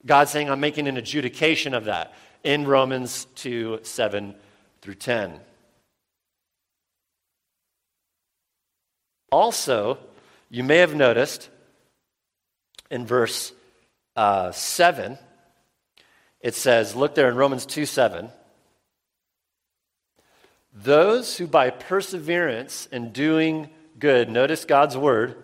God's 0.06 0.32
saying, 0.32 0.50
I'm 0.50 0.60
making 0.60 0.88
an 0.88 0.98
adjudication 0.98 1.74
of 1.74 1.86
that 1.86 2.14
in 2.44 2.66
Romans 2.66 3.26
2 3.36 3.80
7 3.84 4.36
through 4.82 4.96
10. 4.96 5.40
Also, 9.32 9.98
you 10.50 10.64
may 10.64 10.78
have 10.78 10.96
noticed 10.96 11.50
in 12.90 13.06
verse 13.06 13.52
uh, 14.16 14.52
7, 14.52 15.18
it 16.40 16.56
says, 16.56 16.96
look 16.96 17.16
there 17.16 17.30
in 17.30 17.36
Romans 17.36 17.66
2 17.66 17.86
7. 17.86 18.30
Those 20.84 21.38
who 21.38 21.48
by 21.48 21.72
perseverance 21.72 22.88
in 22.92 23.12
doing 23.12 23.70
good, 23.98 24.30
notice 24.30 24.64
God's 24.64 24.96
word, 24.96 25.36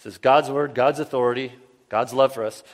says 0.00 0.18
God's 0.18 0.50
word, 0.50 0.74
God's 0.74 0.98
authority, 0.98 1.52
God's 1.88 2.12
love 2.12 2.34
for 2.34 2.44
us, 2.44 2.64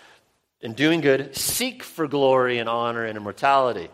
in 0.63 0.73
doing 0.73 1.03
good, 1.03 1.37
seek 1.37 1.83
for 1.83 2.09
glory 2.09 2.59
and 2.59 2.71
honor 2.71 3.05
and 3.05 3.19
immortality, 3.19 3.91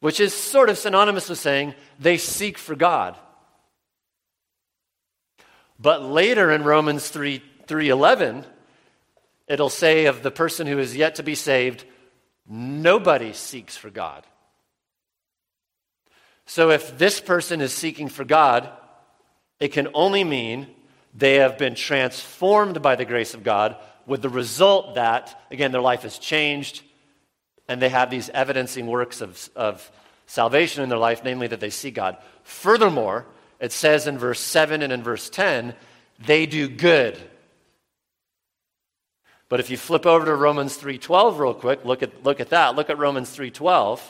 which 0.00 0.18
is 0.18 0.34
sort 0.34 0.70
of 0.70 0.78
synonymous 0.78 1.28
with 1.28 1.38
saying 1.38 1.74
they 2.00 2.16
seek 2.16 2.58
for 2.58 2.74
God. 2.74 3.16
But 5.78 6.02
later 6.02 6.50
in 6.50 6.64
Romans 6.64 7.08
3 7.08 7.42
3:11, 7.68 8.44
it'll 9.46 9.70
say 9.70 10.06
of 10.06 10.24
the 10.24 10.32
person 10.32 10.66
who 10.66 10.80
is 10.80 10.96
yet 10.96 11.14
to 11.14 11.22
be 11.22 11.36
saved, 11.36 11.84
nobody 12.48 13.32
seeks 13.32 13.76
for 13.76 13.90
God. 13.90 14.26
So 16.50 16.70
if 16.70 16.98
this 16.98 17.20
person 17.20 17.60
is 17.60 17.72
seeking 17.72 18.08
for 18.08 18.24
God, 18.24 18.68
it 19.60 19.68
can 19.68 19.86
only 19.94 20.24
mean 20.24 20.66
they 21.14 21.36
have 21.36 21.58
been 21.58 21.76
transformed 21.76 22.82
by 22.82 22.96
the 22.96 23.04
grace 23.04 23.34
of 23.34 23.44
God, 23.44 23.76
with 24.04 24.20
the 24.20 24.28
result 24.28 24.96
that, 24.96 25.40
again, 25.52 25.70
their 25.70 25.80
life 25.80 26.02
has 26.02 26.18
changed 26.18 26.82
and 27.68 27.80
they 27.80 27.88
have 27.88 28.10
these 28.10 28.30
evidencing 28.30 28.88
works 28.88 29.20
of, 29.20 29.48
of 29.54 29.92
salvation 30.26 30.82
in 30.82 30.88
their 30.88 30.98
life, 30.98 31.22
namely 31.22 31.46
that 31.46 31.60
they 31.60 31.70
see 31.70 31.92
God. 31.92 32.16
Furthermore, 32.42 33.26
it 33.60 33.70
says 33.70 34.08
in 34.08 34.18
verse 34.18 34.40
7 34.40 34.82
and 34.82 34.92
in 34.92 35.04
verse 35.04 35.30
10, 35.30 35.72
they 36.18 36.46
do 36.46 36.66
good. 36.66 37.16
But 39.48 39.60
if 39.60 39.70
you 39.70 39.76
flip 39.76 40.04
over 40.04 40.26
to 40.26 40.34
Romans 40.34 40.76
3:12 40.76 41.38
real 41.38 41.54
quick, 41.54 41.84
look 41.84 42.02
at, 42.02 42.24
look 42.24 42.40
at 42.40 42.50
that. 42.50 42.74
Look 42.74 42.90
at 42.90 42.98
Romans 42.98 43.30
3:12. 43.30 44.00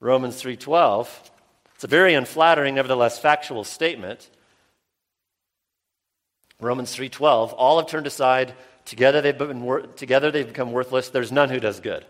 Romans 0.00 0.40
3:12. 0.40 1.30
It's 1.74 1.84
a 1.84 1.88
very 1.88 2.14
unflattering, 2.14 2.74
nevertheless 2.74 3.18
factual 3.18 3.64
statement. 3.64 4.30
Romans 6.60 6.94
3:12, 6.94 7.52
all 7.52 7.78
have 7.78 7.88
turned 7.88 8.06
aside, 8.06 8.54
together 8.84 9.20
they've, 9.20 9.36
been 9.36 9.62
wor- 9.62 9.82
together 9.82 10.30
they've 10.30 10.46
become 10.46 10.72
worthless. 10.72 11.08
There's 11.08 11.30
none 11.30 11.50
who 11.50 11.60
does 11.60 11.80
good. 11.80 12.04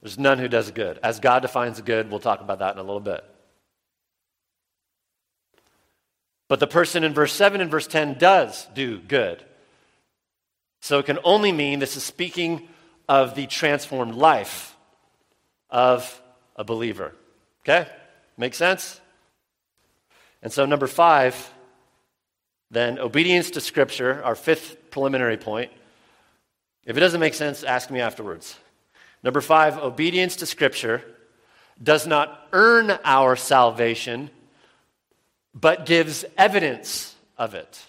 There's 0.00 0.18
none 0.18 0.38
who 0.38 0.48
does 0.48 0.70
good. 0.70 0.98
As 1.02 1.20
God 1.20 1.42
defines 1.42 1.80
good, 1.80 2.10
we'll 2.10 2.20
talk 2.20 2.40
about 2.40 2.60
that 2.60 2.74
in 2.74 2.78
a 2.78 2.82
little 2.82 3.00
bit. 3.00 3.24
But 6.48 6.60
the 6.60 6.66
person 6.66 7.02
in 7.02 7.12
verse 7.12 7.32
7 7.32 7.60
and 7.60 7.70
verse 7.70 7.86
10 7.86 8.18
does 8.18 8.66
do 8.74 9.00
good. 9.00 9.44
So 10.80 11.00
it 11.00 11.06
can 11.06 11.18
only 11.24 11.50
mean 11.50 11.80
this 11.80 11.96
is 11.96 12.04
speaking 12.04 12.68
of 13.08 13.34
the 13.34 13.46
transformed 13.46 14.14
life 14.14 14.76
of 15.70 16.20
a 16.56 16.64
believer. 16.64 17.12
Okay? 17.62 17.88
Make 18.36 18.54
sense? 18.54 19.00
And 20.42 20.52
so, 20.52 20.66
number 20.66 20.86
five, 20.86 21.52
then 22.70 22.98
obedience 22.98 23.50
to 23.52 23.60
Scripture, 23.60 24.22
our 24.24 24.34
fifth 24.34 24.90
preliminary 24.90 25.36
point. 25.36 25.70
If 26.84 26.96
it 26.96 27.00
doesn't 27.00 27.20
make 27.20 27.34
sense, 27.34 27.64
ask 27.64 27.90
me 27.90 28.00
afterwards. 28.00 28.56
Number 29.22 29.40
five, 29.40 29.78
obedience 29.78 30.36
to 30.36 30.46
Scripture 30.46 31.02
does 31.82 32.06
not 32.06 32.48
earn 32.52 32.96
our 33.04 33.36
salvation, 33.36 34.30
but 35.54 35.86
gives 35.86 36.24
evidence 36.38 37.14
of 37.36 37.54
it. 37.54 37.80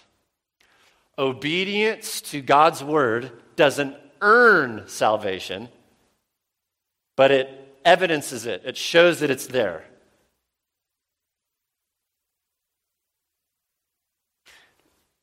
Obedience 1.16 2.20
to 2.20 2.40
God's 2.40 2.82
word 2.82 3.30
doesn't 3.56 3.96
earn 4.20 4.84
salvation, 4.86 5.68
but 7.16 7.30
it 7.30 7.76
evidences 7.84 8.46
it, 8.46 8.62
it 8.64 8.76
shows 8.76 9.20
that 9.20 9.30
it's 9.30 9.46
there. 9.46 9.84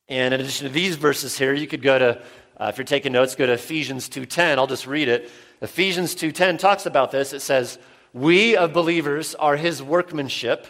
And 0.08 0.32
in 0.32 0.40
addition 0.40 0.68
to 0.68 0.72
these 0.72 0.96
verses 0.96 1.36
here, 1.36 1.52
you 1.52 1.66
could 1.66 1.82
go 1.82 1.98
to, 1.98 2.22
uh, 2.58 2.66
if 2.68 2.78
you're 2.78 2.84
taking 2.84 3.12
notes, 3.12 3.34
go 3.34 3.46
to 3.46 3.52
Ephesians 3.52 4.08
2.10. 4.08 4.58
I'll 4.58 4.66
just 4.66 4.86
read 4.86 5.08
it. 5.08 5.30
Ephesians 5.60 6.14
2.10 6.14 6.58
talks 6.58 6.86
about 6.86 7.10
this. 7.10 7.32
It 7.32 7.40
says, 7.40 7.78
We 8.12 8.56
of 8.56 8.72
believers 8.72 9.34
are 9.34 9.56
his 9.56 9.82
workmanship, 9.82 10.66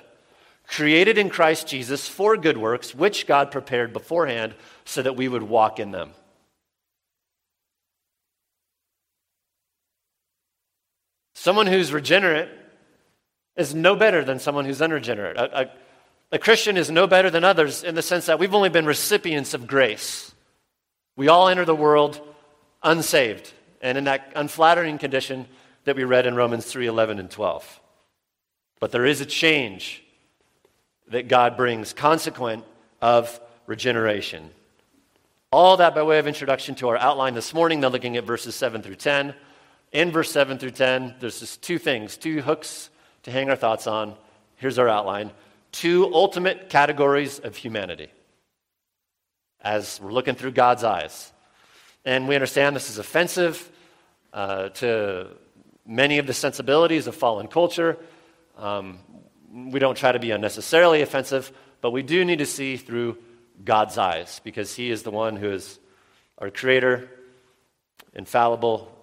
created 0.67 1.19
in 1.19 1.29
Christ 1.29 1.67
Jesus 1.67 2.09
for 2.09 2.37
good 2.37 2.57
works, 2.57 2.95
which 2.95 3.27
God 3.27 3.51
prepared 3.51 3.93
beforehand 3.93 4.55
so 4.85 5.03
that 5.03 5.17
we 5.17 5.29
would 5.29 5.43
walk 5.43 5.79
in 5.79 5.91
them. 5.91 6.12
Someone 11.47 11.69
who's 11.69 11.93
regenerate 11.93 12.49
is 13.55 13.73
no 13.73 13.95
better 13.95 14.25
than 14.25 14.41
someone 14.41 14.65
who's 14.65 14.83
unregenerate. 14.83 15.37
A, 15.37 15.61
a, 15.61 15.71
a, 16.33 16.39
Christian 16.41 16.77
is 16.77 16.91
no 16.91 17.07
better 17.07 17.31
than 17.31 17.45
others 17.45 17.85
in 17.85 17.95
the 17.95 18.03
sense 18.03 18.27
that 18.27 18.41
we've 18.41 18.53
only 18.53 18.69
been 18.69 18.85
recipients 18.85 19.55
of 19.55 19.69
grace. 19.69 20.35
We 21.15 21.29
all 21.29 21.49
enter 21.49 21.65
the 21.65 21.73
world 21.73 22.21
unsaved 22.83 23.53
and 23.81 23.97
in 23.97 24.03
that 24.03 24.33
unflattering 24.35 24.99
condition 24.99 25.47
that 25.85 25.95
we 25.95 26.03
read 26.03 26.27
in 26.27 26.35
Romans 26.35 26.67
3 26.67 26.89
11 26.89 27.21
and 27.21 27.31
12. 27.31 27.81
But 28.81 28.91
there 28.91 29.07
is 29.07 29.21
a 29.21 29.25
change 29.25 30.03
that 31.07 31.29
God 31.29 31.57
brings 31.57 31.93
consequent 31.93 32.65
of 33.01 33.41
regeneration. 33.69 34.51
All 35.53 35.77
that 35.77 35.95
by 35.95 36.03
way 36.03 36.19
of 36.19 36.27
introduction 36.27 36.75
to 36.75 36.89
our 36.89 36.97
outline 36.97 37.35
this 37.35 37.55
morning, 37.55 37.83
then 37.83 37.93
looking 37.93 38.17
at 38.17 38.25
verses 38.25 38.57
7 38.57 38.83
through 38.83 38.97
10 38.97 39.33
in 39.92 40.11
verse 40.11 40.31
7 40.31 40.59
through 40.59 40.72
10, 40.72 41.16
there's 41.20 41.40
just 41.40 41.62
two 41.62 41.79
things, 41.79 42.16
two 42.16 42.42
hooks 42.42 42.90
to 43.22 43.31
hang 43.31 43.51
our 43.51 43.57
thoughts 43.57 43.87
on. 43.87 44.14
Here's 44.57 44.79
our 44.79 44.88
outline 44.88 45.33
two 45.72 46.11
ultimate 46.14 46.70
categories 46.70 47.38
of 47.38 47.55
humanity 47.55 48.09
as 49.61 50.01
we're 50.01 50.12
looking 50.12 50.35
through 50.35 50.53
God's 50.53 50.85
eyes. 50.85 51.33
And 52.05 52.29
we 52.29 52.35
understand 52.35 52.75
this 52.75 52.88
is 52.88 52.99
offensive 52.99 53.70
uh, 54.33 54.70
to 54.70 55.29
many 55.87 56.18
of 56.18 56.27
the 56.27 56.33
sensibilities 56.33 57.07
of 57.07 57.14
fallen 57.14 57.49
culture. 57.49 57.99
Um, 58.57 59.01
we 59.53 59.79
don't 59.79 59.96
try 59.96 60.12
to 60.12 60.18
be 60.18 60.31
unnecessarily 60.31 61.03
offensive, 61.03 61.53
but 61.81 61.90
we 61.90 62.03
do 62.03 62.25
need 62.25 62.38
to 62.38 62.46
see 62.46 62.77
through 62.77 63.18
God's 63.64 63.99
eyes 63.99 64.40
because 64.44 64.75
He 64.75 64.90
is 64.90 65.03
the 65.03 65.11
one 65.11 65.37
who 65.37 65.51
is 65.51 65.79
our 66.38 66.51
creator, 66.51 67.11
infallible, 68.14 68.96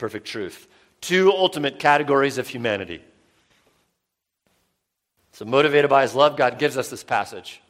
perfect 0.00 0.26
truth. 0.26 0.66
Two 1.02 1.30
ultimate 1.30 1.78
categories 1.78 2.38
of 2.38 2.48
humanity. 2.48 3.02
So, 5.32 5.44
motivated 5.44 5.90
by 5.90 6.02
his 6.02 6.14
love, 6.14 6.36
God 6.36 6.58
gives 6.58 6.76
us 6.76 6.88
this 6.88 7.04
passage. 7.04 7.60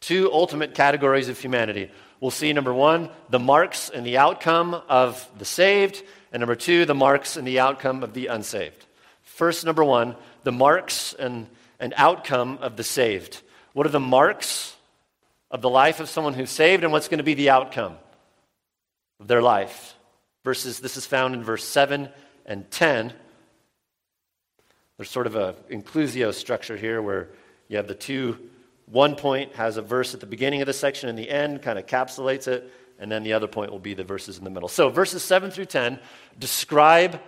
Two 0.00 0.30
ultimate 0.32 0.74
categories 0.74 1.28
of 1.28 1.38
humanity. 1.38 1.90
We'll 2.20 2.30
see 2.30 2.52
number 2.52 2.74
one, 2.74 3.10
the 3.30 3.38
marks 3.38 3.88
and 3.88 4.04
the 4.04 4.18
outcome 4.18 4.80
of 4.88 5.26
the 5.38 5.44
saved, 5.44 6.02
and 6.30 6.40
number 6.40 6.54
two, 6.54 6.84
the 6.84 6.94
marks 6.94 7.36
and 7.36 7.46
the 7.46 7.58
outcome 7.58 8.02
of 8.02 8.12
the 8.12 8.26
unsaved. 8.26 8.84
First, 9.22 9.64
number 9.64 9.84
one, 9.84 10.14
the 10.42 10.52
marks 10.52 11.14
and, 11.14 11.46
and 11.80 11.94
outcome 11.96 12.58
of 12.60 12.76
the 12.76 12.84
saved. 12.84 13.40
What 13.72 13.86
are 13.86 13.90
the 13.90 14.00
marks 14.00 14.76
of 15.50 15.62
the 15.62 15.70
life 15.70 16.00
of 16.00 16.08
someone 16.08 16.34
who's 16.34 16.50
saved, 16.50 16.84
and 16.84 16.92
what's 16.92 17.08
going 17.08 17.18
to 17.18 17.24
be 17.24 17.34
the 17.34 17.50
outcome 17.50 17.96
of 19.20 19.26
their 19.26 19.42
life? 19.42 19.94
Verses, 20.48 20.80
this 20.80 20.96
is 20.96 21.04
found 21.04 21.34
in 21.34 21.44
verse 21.44 21.62
7 21.62 22.08
and 22.46 22.70
10. 22.70 23.12
There's 24.96 25.10
sort 25.10 25.26
of 25.26 25.36
an 25.36 25.54
inclusio 25.70 26.32
structure 26.32 26.74
here 26.74 27.02
where 27.02 27.28
you 27.68 27.76
have 27.76 27.86
the 27.86 27.94
two, 27.94 28.38
one 28.86 29.14
point 29.14 29.56
has 29.56 29.76
a 29.76 29.82
verse 29.82 30.14
at 30.14 30.20
the 30.20 30.26
beginning 30.26 30.62
of 30.62 30.66
the 30.66 30.72
section 30.72 31.10
and 31.10 31.18
the 31.18 31.28
end, 31.28 31.60
kind 31.60 31.78
of 31.78 31.84
capsulates 31.84 32.48
it, 32.48 32.72
and 32.98 33.12
then 33.12 33.24
the 33.24 33.34
other 33.34 33.46
point 33.46 33.70
will 33.70 33.78
be 33.78 33.92
the 33.92 34.04
verses 34.04 34.38
in 34.38 34.44
the 34.44 34.48
middle. 34.48 34.70
So 34.70 34.88
verses 34.88 35.22
7 35.22 35.50
through 35.50 35.66
10 35.66 35.98
describe 36.38 37.20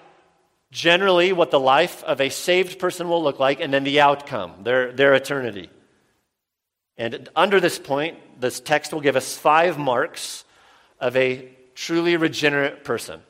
generally 0.71 1.35
what 1.35 1.51
the 1.51 1.61
life 1.61 2.03
of 2.05 2.23
a 2.23 2.31
saved 2.31 2.79
person 2.79 3.11
will 3.11 3.23
look 3.23 3.39
like, 3.39 3.61
and 3.61 3.71
then 3.71 3.85
the 3.85 4.01
outcome, 4.01 4.63
their, 4.63 4.93
their 4.93 5.13
eternity. 5.13 5.69
And 6.97 7.29
under 7.37 7.61
this 7.61 7.79
point, 7.79 8.17
this 8.41 8.61
text 8.61 8.95
will 8.95 9.03
give 9.03 9.17
us 9.17 9.37
five 9.37 9.77
marks 9.77 10.47
of 10.99 11.15
a 11.19 11.51
truly 11.81 12.15
regenerate 12.19 12.85
person. 12.85 13.23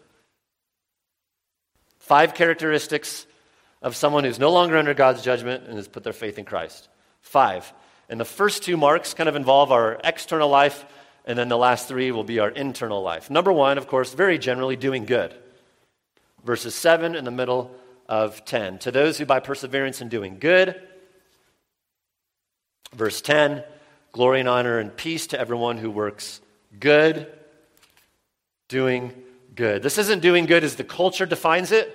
Five 2.01 2.35
characteristics 2.35 3.25
of 3.81 3.95
someone 3.95 4.25
who's 4.25 4.41
no 4.41 4.51
longer 4.51 4.77
under 4.77 4.93
God's 4.93 5.23
judgment 5.23 5.65
and 5.69 5.77
has 5.77 5.87
put 5.87 6.03
their 6.03 6.13
faith 6.13 6.37
in 6.37 6.45
Christ. 6.45 6.89
Five. 7.21 7.73
And 8.09 8.19
the 8.19 8.25
first 8.25 8.65
two 8.65 8.77
marks 8.77 9.15
kind 9.15 9.29
of 9.29 9.37
involve 9.37 9.71
our 9.71 10.01
external 10.03 10.49
life, 10.49 10.85
and 11.25 11.39
then 11.39 11.49
the 11.49 11.57
last 11.57 11.87
three 11.87 12.11
will 12.11 12.25
be 12.25 12.41
our 12.41 12.49
internal 12.49 13.01
life. 13.03 13.31
Number 13.31 13.53
one, 13.53 13.79
of 13.79 13.87
course, 13.87 14.15
very 14.15 14.37
generally 14.37 14.75
doing 14.75 15.05
good. 15.05 15.33
Verses 16.45 16.75
7 16.75 17.15
in 17.15 17.25
the 17.25 17.31
middle 17.31 17.71
of 18.09 18.45
10. 18.47 18.81
To 18.81 18.91
those 18.91 19.17
who 19.17 19.27
by 19.27 19.39
perseverance 19.39 20.01
in 20.01 20.09
doing 20.09 20.41
good, 20.41 20.75
verse 22.93 23.21
10, 23.21 23.63
glory 24.11 24.41
and 24.41 24.49
honor 24.49 24.81
and 24.81 24.97
peace 24.97 25.29
to 25.29 25.39
everyone 25.39 25.79
who 25.79 25.89
works 25.89 26.41
good 26.81 27.33
doing 28.70 29.12
good. 29.54 29.83
This 29.83 29.98
isn't 29.98 30.22
doing 30.22 30.46
good 30.46 30.64
as 30.64 30.76
the 30.76 30.85
culture 30.85 31.26
defines 31.26 31.72
it. 31.72 31.94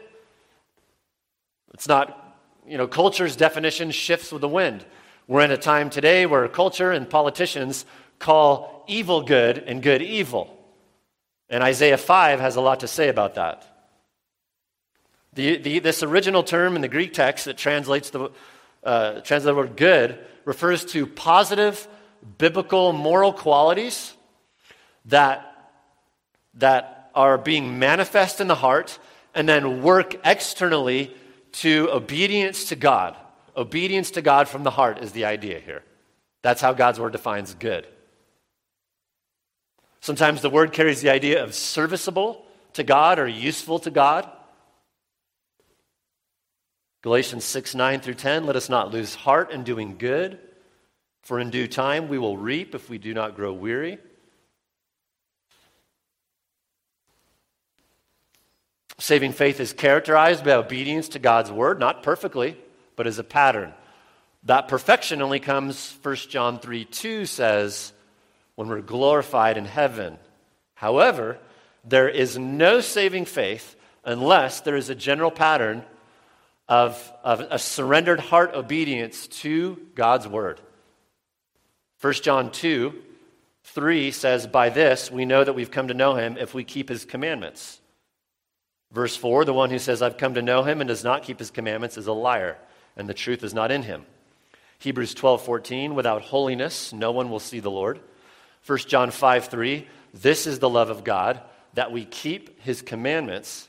It's 1.73 1.87
not 1.87 2.21
you 2.67 2.77
know, 2.77 2.87
culture's 2.87 3.35
definition 3.35 3.91
shifts 3.91 4.31
with 4.31 4.41
the 4.41 4.49
wind. 4.49 4.85
We're 5.27 5.41
in 5.41 5.51
a 5.51 5.57
time 5.57 5.89
today 5.89 6.25
where 6.25 6.47
culture 6.47 6.91
and 6.91 7.09
politicians 7.09 7.85
call 8.19 8.83
evil 8.87 9.21
good 9.23 9.57
and 9.57 9.81
good 9.81 10.01
evil. 10.01 10.51
And 11.49 11.63
Isaiah 11.63 11.97
5 11.97 12.39
has 12.39 12.55
a 12.55 12.61
lot 12.61 12.81
to 12.81 12.87
say 12.87 13.07
about 13.09 13.35
that. 13.35 13.71
The, 15.33 15.57
the, 15.57 15.79
this 15.79 16.01
original 16.01 16.43
term 16.43 16.75
in 16.75 16.81
the 16.81 16.87
Greek 16.87 17.13
text 17.13 17.45
that 17.45 17.57
translates 17.57 18.09
the, 18.09 18.31
uh, 18.83 19.21
translates 19.21 19.45
the 19.45 19.55
word 19.55 19.77
good 19.77 20.19
refers 20.43 20.85
to 20.85 21.05
positive 21.05 21.87
biblical 22.37 22.93
moral 22.93 23.33
qualities 23.33 24.13
that, 25.05 25.54
that 26.55 27.11
are 27.13 27.37
being 27.37 27.79
manifest 27.79 28.41
in 28.41 28.47
the 28.47 28.55
heart 28.55 28.99
and 29.33 29.47
then 29.47 29.81
work 29.81 30.15
externally 30.25 31.13
to 31.51 31.89
obedience 31.91 32.65
to 32.65 32.75
God. 32.75 33.15
Obedience 33.55 34.11
to 34.11 34.21
God 34.21 34.47
from 34.47 34.63
the 34.63 34.71
heart 34.71 34.99
is 34.99 35.13
the 35.13 35.25
idea 35.25 35.59
here. 35.59 35.83
That's 36.41 36.61
how 36.61 36.73
God's 36.73 36.99
word 36.99 37.13
defines 37.13 37.53
good. 37.53 37.87
Sometimes 40.01 40.41
the 40.41 40.49
word 40.49 40.71
carries 40.71 41.01
the 41.01 41.09
idea 41.09 41.43
of 41.43 41.55
serviceable 41.55 42.45
to 42.73 42.83
God 42.83 43.17
or 43.17 43.27
useful 43.27 43.79
to 43.79 43.89
God. 43.89 44.29
Galatians 47.01 47.43
6 47.43 47.75
9 47.75 48.01
through 48.01 48.13
10 48.15 48.45
let 48.45 48.55
us 48.55 48.69
not 48.69 48.91
lose 48.91 49.15
heart 49.15 49.51
in 49.51 49.63
doing 49.63 49.97
good, 49.97 50.39
for 51.23 51.39
in 51.39 51.49
due 51.49 51.67
time 51.67 52.07
we 52.07 52.17
will 52.17 52.37
reap 52.37 52.75
if 52.75 52.89
we 52.89 52.97
do 52.97 53.13
not 53.13 53.35
grow 53.35 53.53
weary. 53.53 53.97
Saving 58.97 59.33
faith 59.33 59.59
is 59.59 59.73
characterized 59.73 60.45
by 60.45 60.53
obedience 60.53 61.09
to 61.09 61.19
God's 61.19 61.51
word, 61.51 61.79
not 61.79 62.03
perfectly, 62.03 62.57
but 62.95 63.07
as 63.07 63.19
a 63.19 63.23
pattern. 63.23 63.73
That 64.43 64.67
perfection 64.67 65.21
only 65.21 65.39
comes, 65.39 65.97
1 66.01 66.15
John 66.29 66.59
3 66.59 66.85
2 66.85 67.25
says, 67.25 67.91
when 68.55 68.69
we're 68.69 68.81
glorified 68.81 69.57
in 69.57 69.65
heaven. 69.65 70.17
However, 70.75 71.37
there 71.83 72.09
is 72.09 72.37
no 72.37 72.79
saving 72.81 73.25
faith 73.25 73.75
unless 74.03 74.61
there 74.61 74.75
is 74.75 74.89
a 74.89 74.95
general 74.95 75.31
pattern 75.31 75.83
of, 76.67 77.11
of 77.23 77.41
a 77.41 77.59
surrendered 77.59 78.19
heart 78.19 78.53
obedience 78.53 79.27
to 79.27 79.79
God's 79.93 80.27
word. 80.27 80.59
1 82.01 82.13
John 82.13 82.51
2 82.51 82.93
3 83.63 84.11
says, 84.11 84.47
By 84.47 84.69
this 84.69 85.11
we 85.11 85.25
know 85.25 85.43
that 85.43 85.53
we've 85.53 85.71
come 85.71 85.87
to 85.87 85.93
know 85.93 86.15
him 86.15 86.37
if 86.37 86.53
we 86.53 86.63
keep 86.63 86.87
his 86.87 87.03
commandments. 87.03 87.81
Verse 88.95 89.17
4 89.17 89.43
The 89.43 89.53
one 89.53 89.69
who 89.69 89.77
says, 89.77 90.01
I've 90.01 90.17
come 90.17 90.35
to 90.35 90.41
know 90.41 90.63
him 90.63 90.79
and 90.79 90.87
does 90.87 91.03
not 91.03 91.23
keep 91.23 91.37
his 91.37 91.51
commandments 91.51 91.97
is 91.97 92.07
a 92.07 92.13
liar, 92.13 92.57
and 92.95 93.09
the 93.09 93.13
truth 93.13 93.43
is 93.43 93.53
not 93.53 93.69
in 93.69 93.83
him. 93.83 94.05
Hebrews 94.79 95.13
12 95.13 95.43
14 95.43 95.93
Without 95.95 96.21
holiness, 96.21 96.93
no 96.93 97.11
one 97.11 97.29
will 97.29 97.41
see 97.41 97.59
the 97.59 97.69
Lord. 97.69 97.99
1 98.65 98.77
John 98.79 99.11
5 99.11 99.45
3 99.47 99.87
This 100.13 100.47
is 100.47 100.59
the 100.59 100.69
love 100.69 100.89
of 100.89 101.03
God, 101.03 101.41
that 101.73 101.91
we 101.91 102.05
keep 102.05 102.61
his 102.61 102.81
commandments, 102.81 103.67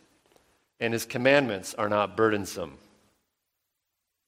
and 0.78 0.92
his 0.92 1.04
commandments 1.04 1.74
are 1.74 1.88
not 1.88 2.16
burdensome. 2.16 2.78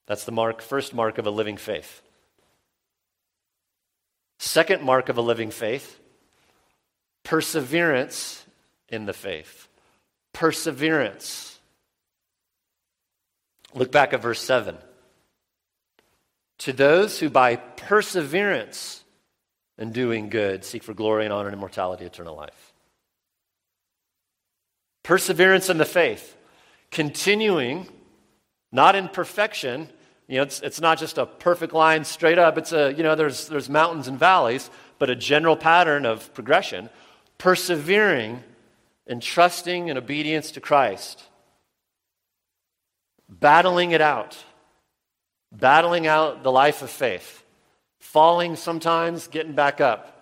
That's 0.06 0.24
the 0.24 0.32
mark, 0.32 0.62
first 0.62 0.94
mark 0.94 1.18
of 1.18 1.28
a 1.28 1.30
living 1.30 1.58
faith. 1.58 2.02
Second 4.40 4.82
mark 4.82 5.08
of 5.08 5.16
a 5.16 5.22
living 5.22 5.52
faith 5.52 6.00
perseverance 7.22 8.44
in 8.88 9.04
the 9.04 9.12
faith 9.12 9.67
perseverance. 10.32 11.58
Look 13.74 13.92
back 13.92 14.12
at 14.12 14.22
verse 14.22 14.40
7. 14.40 14.76
To 16.58 16.72
those 16.72 17.18
who 17.18 17.30
by 17.30 17.56
perseverance 17.56 19.04
in 19.78 19.92
doing 19.92 20.28
good 20.28 20.64
seek 20.64 20.82
for 20.82 20.92
glory 20.92 21.24
and 21.24 21.32
honor 21.32 21.48
and 21.48 21.56
immortality, 21.56 22.04
eternal 22.04 22.34
life. 22.34 22.72
Perseverance 25.04 25.70
in 25.70 25.78
the 25.78 25.84
faith, 25.84 26.36
continuing, 26.90 27.86
not 28.72 28.96
in 28.96 29.08
perfection. 29.08 29.88
You 30.26 30.38
know, 30.38 30.42
it's, 30.42 30.60
it's 30.60 30.80
not 30.80 30.98
just 30.98 31.16
a 31.16 31.24
perfect 31.24 31.72
line 31.72 32.04
straight 32.04 32.38
up. 32.38 32.58
It's 32.58 32.72
a, 32.72 32.92
you 32.92 33.02
know, 33.02 33.14
there's, 33.14 33.46
there's 33.48 33.70
mountains 33.70 34.08
and 34.08 34.18
valleys, 34.18 34.68
but 34.98 35.08
a 35.08 35.14
general 35.14 35.56
pattern 35.56 36.04
of 36.04 36.34
progression. 36.34 36.90
Persevering 37.38 38.42
and 39.08 39.22
trusting 39.22 39.88
and 39.88 39.98
obedience 39.98 40.52
to 40.52 40.60
Christ. 40.60 41.22
Battling 43.28 43.92
it 43.92 44.00
out. 44.00 44.36
Battling 45.50 46.06
out 46.06 46.42
the 46.42 46.52
life 46.52 46.82
of 46.82 46.90
faith. 46.90 47.42
Falling 47.98 48.56
sometimes, 48.56 49.26
getting 49.28 49.54
back 49.54 49.80
up. 49.80 50.14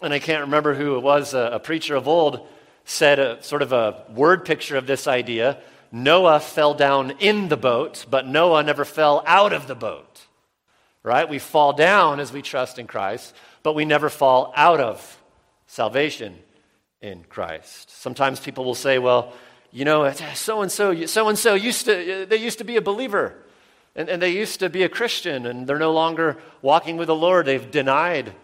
And 0.00 0.12
I 0.12 0.18
can't 0.18 0.42
remember 0.42 0.74
who 0.74 0.96
it 0.96 1.02
was, 1.02 1.34
a, 1.34 1.50
a 1.52 1.60
preacher 1.60 1.94
of 1.94 2.08
old 2.08 2.48
said 2.84 3.18
a 3.18 3.42
sort 3.42 3.62
of 3.62 3.72
a 3.72 4.04
word 4.12 4.44
picture 4.44 4.76
of 4.76 4.86
this 4.86 5.06
idea. 5.06 5.58
Noah 5.92 6.40
fell 6.40 6.74
down 6.74 7.12
in 7.20 7.48
the 7.48 7.56
boat, 7.56 8.06
but 8.10 8.26
Noah 8.26 8.62
never 8.62 8.84
fell 8.84 9.22
out 9.26 9.52
of 9.52 9.66
the 9.66 9.74
boat. 9.74 10.22
Right? 11.02 11.28
We 11.28 11.38
fall 11.38 11.72
down 11.72 12.20
as 12.20 12.32
we 12.32 12.42
trust 12.42 12.78
in 12.78 12.86
Christ, 12.86 13.34
but 13.62 13.74
we 13.74 13.84
never 13.84 14.08
fall 14.08 14.52
out 14.56 14.80
of 14.80 15.21
salvation 15.72 16.38
in 17.00 17.24
Christ. 17.30 17.90
Sometimes 18.02 18.38
people 18.38 18.62
will 18.62 18.74
say, 18.74 18.98
well, 18.98 19.32
you 19.70 19.86
know, 19.86 20.12
so 20.34 20.60
and 20.60 20.70
so, 20.70 21.06
so 21.06 21.30
and 21.30 21.38
so 21.38 21.54
used 21.54 21.86
to, 21.86 22.26
they 22.28 22.36
used 22.36 22.58
to 22.58 22.64
be 22.64 22.76
a 22.76 22.82
believer 22.82 23.34
and, 23.96 24.10
and 24.10 24.20
they 24.20 24.32
used 24.32 24.60
to 24.60 24.68
be 24.68 24.82
a 24.82 24.88
Christian 24.90 25.46
and 25.46 25.66
they're 25.66 25.78
no 25.78 25.94
longer 25.94 26.36
walking 26.60 26.98
with 26.98 27.06
the 27.06 27.14
Lord. 27.14 27.46
They've 27.46 27.70
denied 27.70 28.34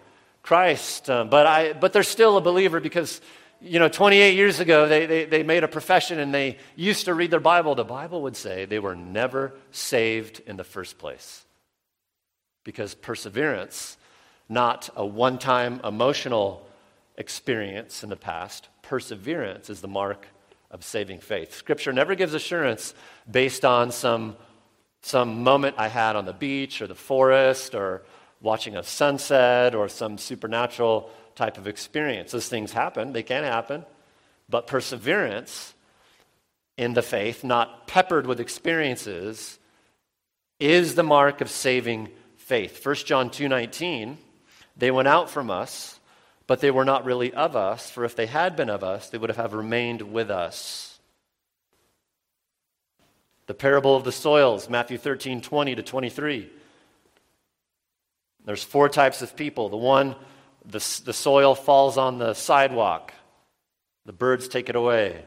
Christ, 0.42 1.10
um, 1.10 1.28
but, 1.28 1.46
I, 1.46 1.74
but 1.74 1.92
they're 1.92 2.02
still 2.02 2.38
a 2.38 2.40
believer 2.40 2.80
because, 2.80 3.20
you 3.60 3.78
know, 3.78 3.90
28 3.90 4.34
years 4.34 4.58
ago 4.58 4.88
they, 4.88 5.04
they, 5.04 5.24
they 5.26 5.42
made 5.42 5.64
a 5.64 5.68
profession 5.68 6.18
and 6.20 6.32
they 6.32 6.56
used 6.76 7.04
to 7.04 7.12
read 7.12 7.30
their 7.30 7.40
Bible. 7.40 7.74
The 7.74 7.84
Bible 7.84 8.22
would 8.22 8.36
say 8.36 8.64
they 8.64 8.78
were 8.78 8.96
never 8.96 9.52
saved 9.70 10.40
in 10.46 10.56
the 10.56 10.64
first 10.64 10.96
place 10.96 11.44
because 12.64 12.94
perseverance, 12.94 13.98
not 14.48 14.88
a 14.96 15.04
one 15.04 15.36
time 15.36 15.82
emotional 15.84 16.64
experience 17.18 18.02
in 18.02 18.08
the 18.08 18.16
past. 18.16 18.68
Perseverance 18.80 19.68
is 19.68 19.82
the 19.82 19.88
mark 19.88 20.26
of 20.70 20.84
saving 20.84 21.18
faith. 21.20 21.54
Scripture 21.54 21.92
never 21.92 22.14
gives 22.14 22.32
assurance 22.32 22.94
based 23.30 23.64
on 23.64 23.90
some, 23.90 24.36
some 25.02 25.42
moment 25.42 25.74
I 25.78 25.88
had 25.88 26.16
on 26.16 26.24
the 26.24 26.32
beach 26.32 26.80
or 26.80 26.86
the 26.86 26.94
forest 26.94 27.74
or 27.74 28.02
watching 28.40 28.76
a 28.76 28.82
sunset 28.82 29.74
or 29.74 29.88
some 29.88 30.16
supernatural 30.16 31.10
type 31.34 31.58
of 31.58 31.66
experience. 31.66 32.32
Those 32.32 32.48
things 32.48 32.72
happen, 32.72 33.12
they 33.12 33.22
can 33.22 33.44
happen, 33.44 33.84
but 34.48 34.66
perseverance 34.66 35.74
in 36.76 36.94
the 36.94 37.02
faith, 37.02 37.42
not 37.42 37.88
peppered 37.88 38.26
with 38.26 38.38
experiences, 38.38 39.58
is 40.60 40.94
the 40.94 41.02
mark 41.02 41.40
of 41.40 41.50
saving 41.50 42.08
faith. 42.36 42.84
1 42.84 43.06
John 43.06 43.30
2:19, 43.30 44.16
they 44.76 44.92
went 44.92 45.08
out 45.08 45.28
from 45.28 45.50
us 45.50 45.97
but 46.48 46.60
they 46.60 46.70
were 46.70 46.84
not 46.84 47.04
really 47.04 47.32
of 47.34 47.54
us, 47.54 47.90
for 47.90 48.04
if 48.04 48.16
they 48.16 48.26
had 48.26 48.56
been 48.56 48.70
of 48.70 48.82
us, 48.82 49.10
they 49.10 49.18
would 49.18 49.30
have 49.30 49.52
remained 49.52 50.00
with 50.00 50.30
us. 50.30 50.98
The 53.46 53.54
parable 53.54 53.94
of 53.94 54.02
the 54.02 54.12
soils, 54.12 54.68
Matthew 54.68 54.96
13, 54.96 55.42
20 55.42 55.74
to 55.74 55.82
23. 55.82 56.50
There's 58.46 58.64
four 58.64 58.88
types 58.88 59.20
of 59.20 59.36
people. 59.36 59.68
The 59.68 59.76
one, 59.76 60.16
the, 60.64 60.78
the 61.04 61.12
soil 61.12 61.54
falls 61.54 61.98
on 61.98 62.18
the 62.18 62.32
sidewalk, 62.32 63.12
the 64.06 64.14
birds 64.14 64.48
take 64.48 64.70
it 64.70 64.76
away. 64.76 65.26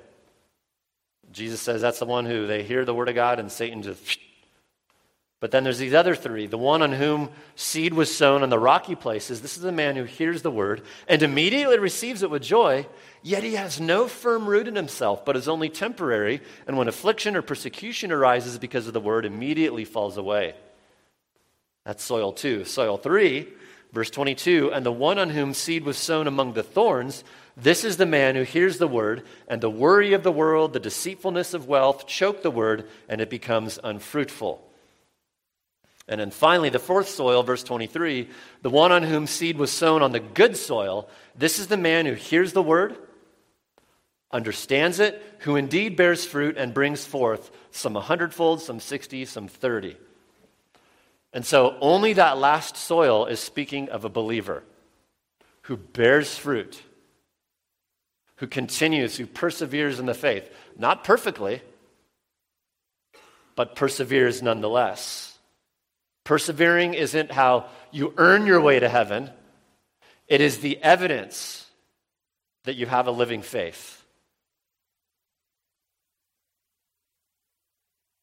Jesus 1.31 1.61
says 1.61 1.81
that's 1.81 1.99
the 1.99 2.05
one 2.05 2.25
who 2.25 2.47
they 2.47 2.63
hear 2.63 2.83
the 2.83 2.95
word 2.95 3.09
of 3.09 3.15
God 3.15 3.39
and 3.39 3.51
Satan 3.51 3.83
just 3.83 4.19
but 5.41 5.49
then 5.49 5.63
there's 5.63 5.79
these 5.79 5.95
other 5.95 6.13
three. 6.13 6.45
The 6.45 6.57
one 6.57 6.83
on 6.83 6.91
whom 6.91 7.31
seed 7.55 7.95
was 7.95 8.15
sown 8.15 8.43
on 8.43 8.51
the 8.51 8.59
rocky 8.59 8.93
places. 8.93 9.41
This 9.41 9.57
is 9.57 9.63
the 9.63 9.71
man 9.71 9.95
who 9.95 10.03
hears 10.03 10.43
the 10.43 10.51
word 10.51 10.83
and 11.07 11.23
immediately 11.23 11.79
receives 11.79 12.21
it 12.21 12.29
with 12.29 12.43
joy, 12.43 12.85
yet 13.23 13.41
he 13.41 13.55
has 13.55 13.81
no 13.81 14.07
firm 14.07 14.45
root 14.45 14.67
in 14.67 14.75
himself, 14.75 15.25
but 15.25 15.35
is 15.35 15.47
only 15.47 15.67
temporary. 15.67 16.41
And 16.67 16.77
when 16.77 16.87
affliction 16.87 17.35
or 17.35 17.41
persecution 17.41 18.11
arises 18.11 18.59
because 18.59 18.85
of 18.85 18.93
the 18.93 19.01
word, 19.01 19.25
immediately 19.25 19.83
falls 19.83 20.15
away. 20.15 20.53
That's 21.85 22.03
soil 22.03 22.33
two. 22.33 22.63
Soil 22.63 22.99
three, 22.99 23.47
verse 23.93 24.11
22 24.11 24.71
And 24.71 24.85
the 24.85 24.91
one 24.91 25.17
on 25.17 25.31
whom 25.31 25.55
seed 25.55 25.85
was 25.85 25.97
sown 25.97 26.27
among 26.27 26.53
the 26.53 26.61
thorns, 26.61 27.23
this 27.57 27.83
is 27.83 27.97
the 27.97 28.05
man 28.05 28.35
who 28.35 28.43
hears 28.43 28.77
the 28.77 28.87
word, 28.87 29.23
and 29.47 29.59
the 29.59 29.71
worry 29.71 30.13
of 30.13 30.21
the 30.21 30.31
world, 30.31 30.73
the 30.73 30.79
deceitfulness 30.79 31.55
of 31.55 31.67
wealth 31.67 32.05
choke 32.05 32.43
the 32.43 32.51
word, 32.51 32.87
and 33.09 33.19
it 33.19 33.29
becomes 33.31 33.79
unfruitful. 33.83 34.67
And 36.11 36.19
then 36.19 36.29
finally, 36.29 36.69
the 36.69 36.77
fourth 36.77 37.07
soil, 37.07 37.41
verse 37.41 37.63
23, 37.63 38.27
the 38.63 38.69
one 38.69 38.91
on 38.91 39.01
whom 39.01 39.27
seed 39.27 39.57
was 39.57 39.71
sown 39.71 40.01
on 40.01 40.11
the 40.11 40.19
good 40.19 40.57
soil, 40.57 41.07
this 41.37 41.57
is 41.57 41.67
the 41.67 41.77
man 41.77 42.05
who 42.05 42.15
hears 42.15 42.51
the 42.51 42.61
word, 42.61 42.97
understands 44.29 44.99
it, 44.99 45.23
who 45.39 45.55
indeed 45.55 45.95
bears 45.95 46.25
fruit 46.25 46.57
and 46.57 46.73
brings 46.73 47.05
forth 47.05 47.49
some 47.71 47.95
a 47.95 48.01
hundredfold, 48.01 48.61
some 48.61 48.81
sixty, 48.81 49.23
some 49.23 49.47
thirty. 49.47 49.95
And 51.31 51.45
so 51.45 51.77
only 51.79 52.11
that 52.11 52.37
last 52.37 52.75
soil 52.75 53.25
is 53.25 53.39
speaking 53.39 53.87
of 53.87 54.03
a 54.03 54.09
believer 54.09 54.63
who 55.61 55.77
bears 55.77 56.37
fruit, 56.37 56.81
who 58.35 58.47
continues, 58.47 59.15
who 59.15 59.25
perseveres 59.25 59.97
in 59.97 60.07
the 60.07 60.13
faith. 60.13 60.53
Not 60.77 61.05
perfectly, 61.05 61.61
but 63.55 63.77
perseveres 63.77 64.41
nonetheless. 64.41 65.30
Persevering 66.23 66.93
isn't 66.93 67.31
how 67.31 67.65
you 67.91 68.13
earn 68.17 68.45
your 68.45 68.61
way 68.61 68.79
to 68.79 68.87
heaven, 68.87 69.29
it 70.27 70.41
is 70.41 70.59
the 70.59 70.81
evidence 70.81 71.65
that 72.63 72.75
you 72.75 72.85
have 72.85 73.07
a 73.07 73.11
living 73.11 73.41
faith. 73.41 73.97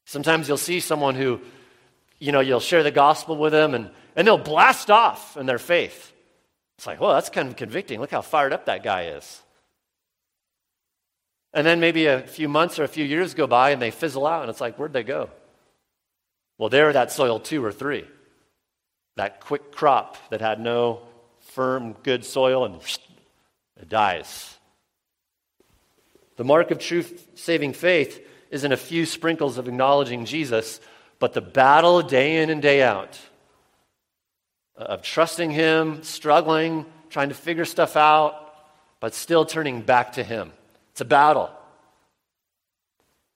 Sometimes 0.05 0.47
you'll 0.47 0.57
see 0.57 0.79
someone 0.79 1.13
who, 1.13 1.39
you 2.17 2.31
know, 2.31 2.39
you'll 2.39 2.59
share 2.59 2.81
the 2.81 2.89
gospel 2.89 3.37
with 3.37 3.51
them 3.51 3.75
and, 3.75 3.91
and 4.15 4.25
they'll 4.25 4.39
blast 4.39 4.89
off 4.89 5.37
in 5.37 5.45
their 5.45 5.59
faith. 5.59 6.11
It's 6.79 6.87
like, 6.87 6.99
well, 6.99 7.13
that's 7.13 7.29
kind 7.29 7.47
of 7.47 7.55
convicting. 7.57 7.99
Look 7.99 8.09
how 8.09 8.21
fired 8.21 8.53
up 8.53 8.65
that 8.65 8.81
guy 8.81 9.07
is. 9.07 9.43
And 11.53 11.65
then 11.65 11.79
maybe 11.79 12.05
a 12.05 12.21
few 12.21 12.47
months 12.47 12.79
or 12.79 12.83
a 12.83 12.87
few 12.87 13.05
years 13.05 13.33
go 13.33 13.47
by 13.47 13.71
and 13.71 13.81
they 13.81 13.91
fizzle 13.91 14.25
out, 14.25 14.41
and 14.41 14.49
it's 14.49 14.61
like, 14.61 14.77
where'd 14.77 14.93
they 14.93 15.03
go? 15.03 15.29
Well, 16.59 16.69
they're 16.69 16.93
that 16.93 17.11
soil 17.11 17.39
two 17.39 17.65
or 17.65 17.71
three. 17.71 18.05
That 19.15 19.39
quick 19.39 19.71
crop 19.71 20.17
that 20.29 20.41
had 20.41 20.59
no 20.59 21.01
firm, 21.39 21.93
good 22.03 22.23
soil, 22.23 22.65
and 22.65 22.75
it 23.81 23.89
dies. 23.89 24.57
The 26.35 26.43
mark 26.43 26.69
of 26.71 26.79
true 26.79 27.03
saving 27.35 27.73
faith 27.73 28.25
isn't 28.51 28.71
a 28.71 28.77
few 28.77 29.05
sprinkles 29.05 29.57
of 29.57 29.67
acknowledging 29.67 30.25
Jesus, 30.25 30.79
but 31.17 31.33
the 31.33 31.41
battle 31.41 32.01
day 32.01 32.41
in 32.41 32.49
and 32.49 32.61
day 32.61 32.81
out 32.83 33.19
uh, 34.77 34.83
of 34.83 35.01
trusting 35.01 35.51
Him, 35.51 36.03
struggling, 36.03 36.85
trying 37.09 37.29
to 37.29 37.35
figure 37.35 37.65
stuff 37.65 37.95
out, 37.95 38.53
but 38.99 39.13
still 39.13 39.45
turning 39.45 39.81
back 39.81 40.13
to 40.13 40.23
Him. 40.23 40.51
It's 40.91 41.01
a 41.01 41.05
battle. 41.05 41.49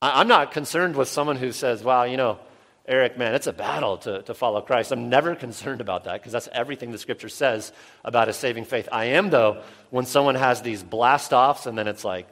I'm 0.02 0.28
not 0.28 0.52
concerned 0.52 0.98
with 0.98 1.08
someone 1.08 1.38
who 1.38 1.54
says, 1.54 1.82
wow, 1.84 2.04
you 2.04 2.18
know, 2.18 2.40
Eric, 2.86 3.18
man, 3.18 3.34
it's 3.34 3.48
a 3.48 3.54
battle 3.54 3.98
to, 4.00 4.22
to 4.24 4.34
follow 4.34 4.62
Christ. 4.62 4.92
I'm 4.92 5.10
never 5.10 5.36
concerned 5.48 5.82
about 5.82 6.04
that 6.06 6.14
because 6.14 6.32
that's 6.32 6.50
everything 6.52 6.92
the 6.92 6.98
scripture 6.98 7.30
says 7.30 7.72
about 8.04 8.30
a 8.30 8.34
saving 8.34 8.66
faith. 8.66 8.90
I 8.92 9.06
am, 9.06 9.30
though, 9.30 9.64
when 9.90 10.06
someone 10.06 10.36
has 10.36 10.62
these 10.62 10.84
blast 10.84 11.34
offs 11.34 11.66
and 11.66 11.78
then 11.78 11.88
it's 11.88 12.04
like, 12.04 12.28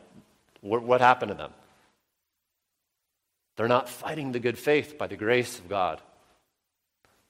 what, 0.60 0.84
what 0.84 1.02
happened 1.02 1.32
to 1.32 1.38
them? 1.38 1.52
They're 3.56 3.68
not 3.68 3.90
fighting 3.90 4.32
the 4.32 4.40
good 4.40 4.58
faith 4.58 4.98
by 4.98 5.08
the 5.08 5.18
grace 5.18 5.60
of 5.60 5.70
God. 5.70 6.02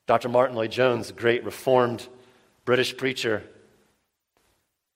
Dr. 0.08 0.30
Martyn 0.30 0.56
Lloyd-Jones, 0.56 1.12
great 1.12 1.44
reformed 1.44 2.08
British 2.66 2.96
preacher 2.98 3.44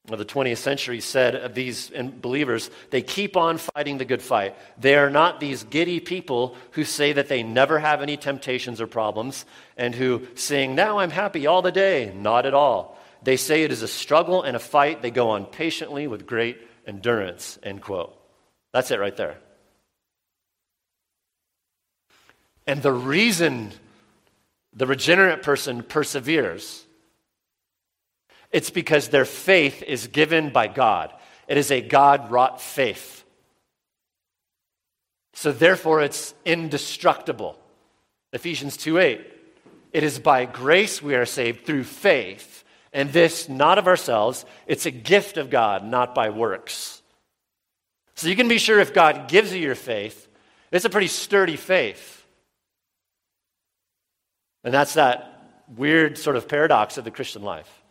of 0.09 0.19
the 0.19 0.25
20th 0.25 0.57
century, 0.57 1.01
said 1.01 1.35
of 1.35 1.55
these 1.55 1.89
believers, 2.21 2.69
they 2.91 3.01
keep 3.01 3.35
on 3.35 3.57
fighting 3.57 3.97
the 3.97 4.05
good 4.05 4.21
fight. 4.21 4.55
They 4.79 4.95
are 4.95 5.09
not 5.09 5.39
these 5.39 5.63
giddy 5.63 5.99
people 5.99 6.55
who 6.71 6.83
say 6.83 7.13
that 7.13 7.27
they 7.27 7.43
never 7.43 7.79
have 7.79 8.01
any 8.01 8.17
temptations 8.17 8.79
or 8.79 8.87
problems 8.87 9.45
and 9.77 9.95
who 9.95 10.27
sing, 10.35 10.75
Now 10.75 10.99
I'm 10.99 11.11
happy 11.11 11.47
all 11.47 11.61
the 11.61 11.71
day. 11.71 12.13
Not 12.15 12.45
at 12.45 12.53
all. 12.53 12.97
They 13.23 13.37
say 13.37 13.63
it 13.63 13.71
is 13.71 13.81
a 13.81 13.87
struggle 13.87 14.43
and 14.43 14.55
a 14.55 14.59
fight. 14.59 15.01
They 15.01 15.11
go 15.11 15.31
on 15.31 15.45
patiently 15.45 16.07
with 16.07 16.27
great 16.27 16.59
endurance. 16.85 17.57
End 17.63 17.81
quote. 17.81 18.15
That's 18.71 18.91
it 18.91 18.99
right 18.99 19.15
there. 19.17 19.37
And 22.67 22.81
the 22.81 22.93
reason 22.93 23.71
the 24.75 24.85
regenerate 24.85 25.41
person 25.41 25.83
perseveres, 25.83 26.84
it's 28.55 28.69
because 28.69 29.09
their 29.09 29.25
faith 29.25 29.83
is 29.83 30.07
given 30.07 30.49
by 30.49 30.67
God. 30.67 31.11
It 31.45 31.57
is 31.57 31.71
a 31.71 31.81
God 31.81 32.31
wrought 32.31 32.61
faith. 32.61 33.25
So 35.33 35.51
therefore, 35.51 36.01
it's 36.01 36.33
indestructible. 36.45 37.59
Ephesians 38.31 38.77
2 38.77 38.97
8. 38.97 39.27
It 39.91 40.03
is 40.03 40.19
by 40.19 40.45
grace 40.45 41.01
we 41.01 41.15
are 41.15 41.25
saved 41.25 41.65
through 41.65 41.83
faith, 41.83 42.63
and 42.93 43.11
this 43.11 43.49
not 43.49 43.77
of 43.77 43.87
ourselves. 43.87 44.45
It's 44.67 44.85
a 44.85 44.91
gift 44.91 45.35
of 45.35 45.49
God, 45.49 45.83
not 45.83 46.15
by 46.15 46.29
works. 46.29 47.01
So 48.15 48.29
you 48.29 48.37
can 48.37 48.47
be 48.47 48.57
sure 48.57 48.79
if 48.79 48.93
God 48.93 49.27
gives 49.27 49.53
you 49.53 49.59
your 49.59 49.75
faith, 49.75 50.29
it's 50.71 50.85
a 50.85 50.89
pretty 50.89 51.07
sturdy 51.07 51.57
faith. 51.57 52.25
And 54.63 54.73
that's 54.73 54.93
that 54.93 55.65
weird 55.75 56.17
sort 56.17 56.37
of 56.37 56.47
paradox 56.47 56.97
of 56.97 57.03
the 57.03 57.11
Christian 57.11 57.41
life. 57.41 57.81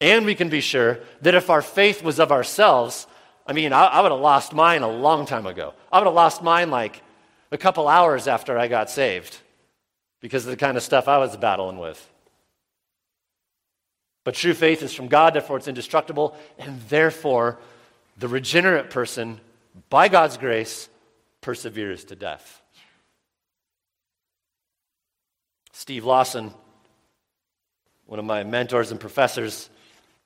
And 0.00 0.24
we 0.24 0.34
can 0.34 0.48
be 0.48 0.60
sure 0.60 0.98
that 1.22 1.34
if 1.34 1.50
our 1.50 1.62
faith 1.62 2.02
was 2.02 2.18
of 2.18 2.32
ourselves, 2.32 3.06
I 3.46 3.52
mean, 3.52 3.72
I, 3.72 3.84
I 3.84 4.00
would 4.00 4.12
have 4.12 4.20
lost 4.20 4.52
mine 4.52 4.82
a 4.82 4.88
long 4.88 5.26
time 5.26 5.46
ago. 5.46 5.74
I 5.92 5.98
would 5.98 6.06
have 6.06 6.14
lost 6.14 6.42
mine 6.42 6.70
like 6.70 7.02
a 7.50 7.58
couple 7.58 7.88
hours 7.88 8.26
after 8.26 8.58
I 8.58 8.68
got 8.68 8.90
saved 8.90 9.36
because 10.20 10.44
of 10.44 10.50
the 10.50 10.56
kind 10.56 10.76
of 10.76 10.82
stuff 10.82 11.08
I 11.08 11.18
was 11.18 11.36
battling 11.36 11.78
with. 11.78 12.06
But 14.24 14.34
true 14.34 14.54
faith 14.54 14.82
is 14.82 14.94
from 14.94 15.08
God, 15.08 15.34
therefore 15.34 15.56
it's 15.56 15.68
indestructible, 15.68 16.36
and 16.58 16.80
therefore 16.88 17.58
the 18.18 18.28
regenerate 18.28 18.90
person, 18.90 19.40
by 19.88 20.08
God's 20.08 20.36
grace, 20.36 20.88
perseveres 21.40 22.04
to 22.04 22.16
death. 22.16 22.60
Steve 25.72 26.04
Lawson, 26.04 26.52
one 28.06 28.18
of 28.18 28.24
my 28.26 28.44
mentors 28.44 28.90
and 28.90 29.00
professors, 29.00 29.70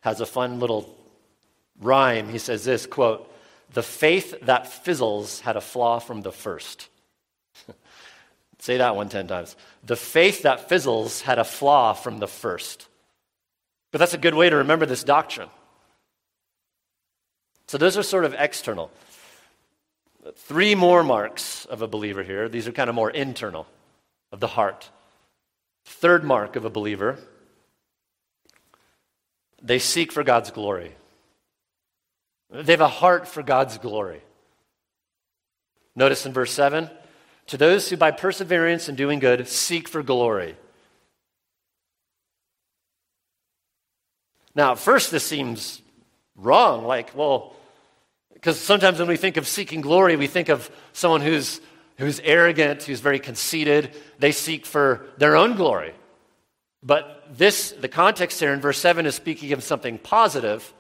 has 0.05 0.21
a 0.21 0.27
fun 0.27 0.61
little 0.61 0.95
rhyme. 1.81 2.29
He 2.29 2.37
says 2.39 2.63
this 2.63 2.85
quote, 2.85 3.33
The 3.73 3.83
faith 3.83 4.39
that 4.43 4.67
fizzles 4.67 5.41
had 5.41 5.57
a 5.57 5.63
flaw 5.63 5.99
from 5.99 6.21
the 6.21 6.31
first. 6.31 6.89
Say 8.59 8.77
that 8.77 8.97
one 8.97 9.09
ten 9.09 9.27
times. 9.27 9.57
The 9.83 9.97
faith 9.97 10.43
that 10.43 10.69
fizzles 10.69 11.23
had 11.23 11.39
a 11.39 11.45
flaw 11.45 11.95
from 11.95 12.19
the 12.19 12.29
first. 12.29 12.87
But 13.93 13.99
that's 13.99 14.13
a 14.13 14.19
good 14.19 14.35
way 14.35 14.51
to 14.51 14.57
remember 14.57 14.85
this 14.85 15.05
doctrine. 15.05 15.49
So 17.67 17.79
those 17.79 17.97
are 17.97 18.03
sort 18.03 18.27
of 18.27 18.35
external. 18.39 18.91
Three 20.37 20.75
more 20.75 21.03
marks 21.03 21.65
of 21.65 21.81
a 21.81 21.89
believer 21.89 22.23
here. 22.23 22.51
These 22.51 22.69
are 22.69 22.73
kind 22.73 22.91
of 22.91 22.95
more 22.95 23.11
internal, 23.11 23.67
of 24.33 24.41
the 24.41 24.49
heart. 24.49 24.91
Third 25.87 26.25
mark 26.25 26.57
of 26.57 26.67
a 26.67 26.71
believer 26.71 27.19
they 29.65 29.79
seek 29.79 30.13
for 30.13 30.23
God's 30.23 30.51
glory. 30.51 30.95
They 32.51 32.73
have 32.73 32.81
a 32.81 32.89
heart 32.89 33.27
for 33.27 33.43
God's 33.43 33.79
glory. 33.79 34.23
Notice 35.97 36.27
in 36.27 36.33
verse 36.33 36.53
7 36.53 36.91
to 37.47 37.57
those 37.57 37.89
who 37.89 37.97
by 37.97 38.11
perseverance 38.11 38.89
in 38.89 38.95
doing 38.95 39.19
good 39.19 39.49
seek 39.49 39.89
for 39.89 40.03
glory. 40.03 40.57
Now, 44.55 44.73
at 44.73 44.79
first, 44.79 45.11
this 45.11 45.25
seems 45.25 45.83
wrong. 46.37 46.85
Like, 46.85 47.17
well, 47.17 47.57
because 48.33 48.61
sometimes 48.61 48.99
when 48.99 49.09
we 49.09 49.17
think 49.17 49.37
of 49.37 49.49
seeking 49.49 49.81
glory, 49.81 50.17
we 50.17 50.27
think 50.27 50.49
of 50.49 50.71
someone 50.93 51.23
who's 51.23 51.61
who's 51.97 52.21
arrogant, 52.21 52.83
who's 52.83 53.01
very 53.01 53.19
conceited. 53.19 53.95
They 54.19 54.33
seek 54.33 54.67
for 54.67 55.07
their 55.17 55.37
own 55.37 55.57
glory. 55.57 55.95
But 56.83 57.14
this, 57.37 57.73
the 57.73 57.89
context 57.89 58.41
here 58.41 58.53
in 58.53 58.61
verse 58.61 58.79
7 58.79 59.07
is 59.07 59.15
speaking 59.15 59.53
of 59.53 59.63
something 59.63 59.99
positive, 59.99 60.73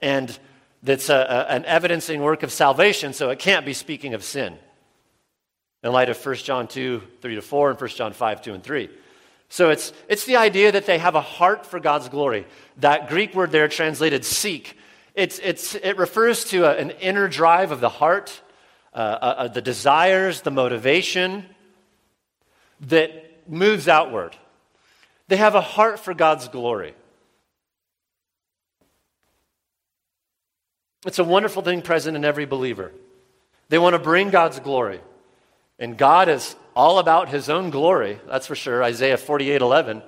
and 0.00 0.36
that's 0.82 1.08
a, 1.08 1.14
a, 1.14 1.52
an 1.52 1.64
evidencing 1.64 2.22
work 2.22 2.42
of 2.42 2.52
salvation, 2.52 3.12
so 3.12 3.30
it 3.30 3.38
can't 3.38 3.66
be 3.66 3.72
speaking 3.72 4.14
of 4.14 4.22
sin. 4.22 4.56
In 5.82 5.92
light 5.92 6.08
of 6.08 6.24
1 6.24 6.34
John 6.36 6.68
2, 6.68 7.02
3 7.20 7.34
to 7.34 7.42
4, 7.42 7.70
and 7.70 7.80
1 7.80 7.90
John 7.90 8.12
5, 8.12 8.42
2 8.42 8.54
and 8.54 8.62
3. 8.62 8.90
So 9.48 9.70
it's, 9.70 9.92
it's 10.08 10.24
the 10.24 10.36
idea 10.36 10.72
that 10.72 10.86
they 10.86 10.98
have 10.98 11.14
a 11.14 11.20
heart 11.20 11.66
for 11.66 11.78
God's 11.78 12.08
glory. 12.08 12.46
That 12.78 13.08
Greek 13.08 13.34
word 13.34 13.52
there 13.52 13.68
translated 13.68 14.24
seek, 14.24 14.76
it's, 15.14 15.38
it's, 15.38 15.74
it 15.76 15.96
refers 15.96 16.44
to 16.46 16.64
a, 16.64 16.76
an 16.76 16.90
inner 16.90 17.26
drive 17.26 17.72
of 17.72 17.80
the 17.80 17.88
heart 17.88 18.42
uh, 18.96 18.98
uh, 18.98 19.24
uh, 19.24 19.48
the 19.48 19.60
desires, 19.60 20.40
the 20.40 20.50
motivation 20.50 21.44
that 22.80 23.46
moves 23.46 23.88
outward. 23.88 24.34
They 25.28 25.36
have 25.36 25.54
a 25.54 25.60
heart 25.60 25.98
for 25.98 26.14
God's 26.14 26.48
glory. 26.48 26.94
It's 31.04 31.18
a 31.18 31.24
wonderful 31.24 31.62
thing 31.62 31.82
present 31.82 32.16
in 32.16 32.24
every 32.24 32.46
believer. 32.46 32.92
They 33.68 33.78
want 33.78 33.94
to 33.94 33.98
bring 33.98 34.30
God's 34.30 34.60
glory. 34.60 35.00
And 35.78 35.96
God 35.96 36.28
is 36.28 36.56
all 36.74 36.98
about 36.98 37.28
his 37.28 37.48
own 37.48 37.70
glory, 37.70 38.20
that's 38.28 38.46
for 38.46 38.54
sure. 38.54 38.82
Isaiah 38.82 39.16
48 39.16 39.60
11. 39.60 40.02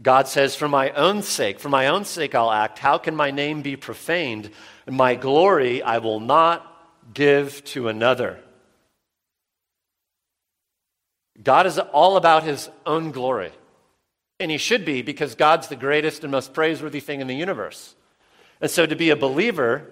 God 0.00 0.28
says, 0.28 0.54
For 0.54 0.68
my 0.68 0.90
own 0.90 1.22
sake, 1.22 1.60
for 1.60 1.68
my 1.68 1.88
own 1.88 2.04
sake 2.04 2.34
I'll 2.34 2.50
act. 2.50 2.78
How 2.78 2.98
can 2.98 3.14
my 3.14 3.30
name 3.30 3.62
be 3.62 3.76
profaned? 3.76 4.50
My 4.86 5.14
glory 5.14 5.82
I 5.82 5.98
will 5.98 6.20
not 6.20 6.66
give 7.12 7.64
to 7.66 7.88
another. 7.88 8.40
God 11.42 11.66
is 11.66 11.78
all 11.78 12.16
about 12.16 12.44
his 12.44 12.68
own 12.86 13.10
glory. 13.10 13.52
And 14.42 14.50
he 14.50 14.58
should 14.58 14.84
be 14.84 15.02
because 15.02 15.36
God's 15.36 15.68
the 15.68 15.76
greatest 15.76 16.24
and 16.24 16.32
most 16.32 16.52
praiseworthy 16.52 16.98
thing 16.98 17.20
in 17.20 17.28
the 17.28 17.36
universe. 17.36 17.94
And 18.60 18.68
so 18.68 18.84
to 18.84 18.96
be 18.96 19.10
a 19.10 19.16
believer 19.16 19.88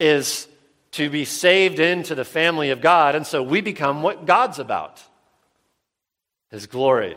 is 0.00 0.48
to 0.92 1.08
be 1.08 1.24
saved 1.24 1.78
into 1.78 2.16
the 2.16 2.24
family 2.24 2.70
of 2.70 2.80
God. 2.80 3.14
And 3.14 3.24
so 3.24 3.40
we 3.40 3.60
become 3.60 4.02
what 4.02 4.26
God's 4.26 4.58
about 4.58 5.00
his 6.50 6.66
glory. 6.66 7.16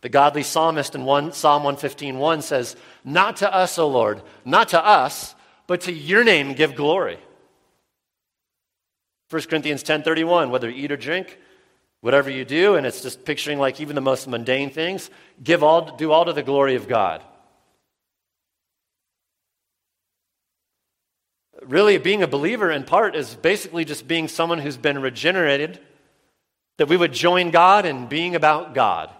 The 0.00 0.08
godly 0.08 0.42
psalmist 0.42 0.96
in 0.96 1.04
one, 1.04 1.30
Psalm 1.30 1.62
115.1 1.62 2.42
says, 2.42 2.74
Not 3.04 3.36
to 3.36 3.54
us, 3.54 3.78
O 3.78 3.86
Lord, 3.86 4.22
not 4.44 4.70
to 4.70 4.84
us, 4.84 5.36
but 5.68 5.82
to 5.82 5.92
your 5.92 6.24
name 6.24 6.54
give 6.54 6.74
glory. 6.74 7.20
1 9.30 9.42
Corinthians 9.42 9.84
10.31, 9.84 10.50
whether 10.50 10.68
eat 10.68 10.90
or 10.90 10.96
drink, 10.96 11.38
whatever 12.02 12.28
you 12.28 12.44
do, 12.44 12.74
and 12.74 12.86
it's 12.86 13.00
just 13.00 13.24
picturing 13.24 13.58
like 13.58 13.80
even 13.80 13.94
the 13.94 14.02
most 14.02 14.28
mundane 14.28 14.68
things, 14.68 15.08
give 15.42 15.62
all, 15.62 15.96
do 15.96 16.12
all 16.12 16.26
to 16.26 16.34
the 16.34 16.42
glory 16.42 16.74
of 16.74 16.86
God. 16.86 17.22
Really, 21.62 21.96
being 21.96 22.22
a 22.22 22.26
believer 22.26 22.70
in 22.70 22.84
part 22.84 23.16
is 23.16 23.34
basically 23.34 23.86
just 23.86 24.06
being 24.06 24.28
someone 24.28 24.58
who's 24.58 24.76
been 24.76 25.00
regenerated, 25.00 25.80
that 26.76 26.88
we 26.88 26.96
would 26.96 27.12
join 27.12 27.50
God 27.50 27.86
in 27.86 28.08
being 28.08 28.34
about 28.34 28.74
God 28.74 29.10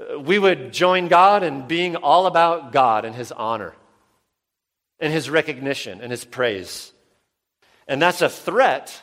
uh, 0.00 0.18
we 0.18 0.38
would 0.38 0.72
join 0.72 1.08
God 1.08 1.42
in 1.42 1.66
being 1.66 1.96
all 1.96 2.26
about 2.26 2.72
God 2.72 3.04
and 3.04 3.14
His 3.14 3.32
honor 3.32 3.74
and 4.98 5.12
His 5.12 5.28
recognition 5.28 6.00
and 6.00 6.10
His 6.10 6.24
praise. 6.24 6.92
And 7.86 8.00
that's 8.00 8.22
a 8.22 8.28
threat 8.28 9.02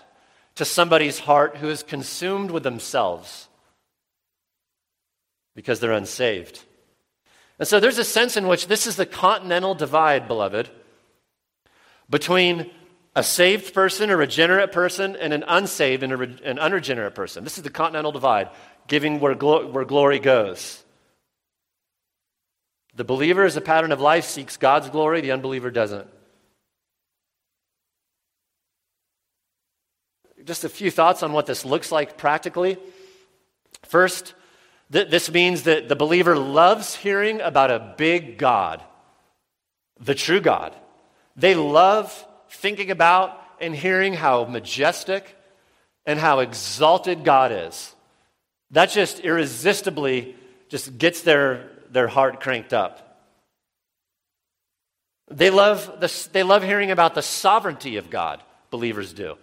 to 0.57 0.65
somebody's 0.65 1.19
heart 1.19 1.57
who 1.57 1.69
is 1.69 1.83
consumed 1.83 2.51
with 2.51 2.63
themselves 2.63 3.47
because 5.55 5.79
they're 5.79 5.91
unsaved. 5.91 6.63
And 7.59 7.67
so 7.67 7.79
there's 7.79 7.97
a 7.97 8.03
sense 8.03 8.37
in 8.37 8.47
which 8.47 8.67
this 8.67 8.85
is 8.85 8.95
the 8.95 9.05
continental 9.05 9.73
divide, 9.73 10.27
beloved, 10.27 10.69
between 12.09 12.69
a 13.15 13.23
saved 13.23 13.73
person, 13.73 14.11
a 14.11 14.17
regenerate 14.17 14.71
person, 14.71 15.15
and 15.15 15.33
an 15.33 15.43
unsaved 15.47 16.03
and 16.03 16.13
an 16.13 16.59
unregenerate 16.59 17.15
person. 17.15 17.43
This 17.43 17.57
is 17.57 17.63
the 17.63 17.71
continental 17.71 18.11
divide, 18.11 18.49
giving 18.87 19.19
where, 19.19 19.33
glo- 19.33 19.67
where 19.67 19.85
glory 19.85 20.19
goes. 20.19 20.83
The 22.93 23.03
believer, 23.03 23.43
as 23.43 23.57
a 23.57 23.61
pattern 23.61 23.91
of 23.91 24.01
life, 24.01 24.25
seeks 24.25 24.57
God's 24.57 24.89
glory, 24.89 25.21
the 25.21 25.31
unbeliever 25.31 25.71
doesn't. 25.71 26.07
Just 30.47 30.63
a 30.63 30.69
few 30.69 30.89
thoughts 30.89 31.21
on 31.21 31.33
what 31.33 31.45
this 31.45 31.65
looks 31.65 31.91
like 31.91 32.17
practically. 32.17 32.77
First, 33.83 34.33
th- 34.91 35.09
this 35.09 35.29
means 35.29 35.63
that 35.63 35.89
the 35.89 35.95
believer 35.95 36.37
loves 36.37 36.95
hearing 36.95 37.41
about 37.41 37.69
a 37.69 37.93
big 37.97 38.37
God, 38.37 38.81
the 39.99 40.15
true 40.15 40.41
God. 40.41 40.73
They 41.35 41.53
love 41.53 42.25
thinking 42.49 42.89
about 42.89 43.39
and 43.59 43.75
hearing 43.75 44.13
how 44.13 44.45
majestic 44.45 45.35
and 46.05 46.17
how 46.17 46.39
exalted 46.39 47.23
God 47.23 47.51
is. 47.51 47.93
That 48.71 48.89
just 48.89 49.19
irresistibly 49.19 50.35
just 50.69 50.97
gets 50.97 51.21
their 51.21 51.69
their 51.91 52.07
heart 52.07 52.39
cranked 52.39 52.73
up. 52.73 53.03
They 55.29 55.49
love, 55.49 55.99
the, 55.99 56.29
they 56.31 56.43
love 56.43 56.63
hearing 56.63 56.91
about 56.91 57.15
the 57.15 57.21
sovereignty 57.21 57.97
of 57.97 58.09
God, 58.09 58.41
believers 58.69 59.13
do. 59.13 59.37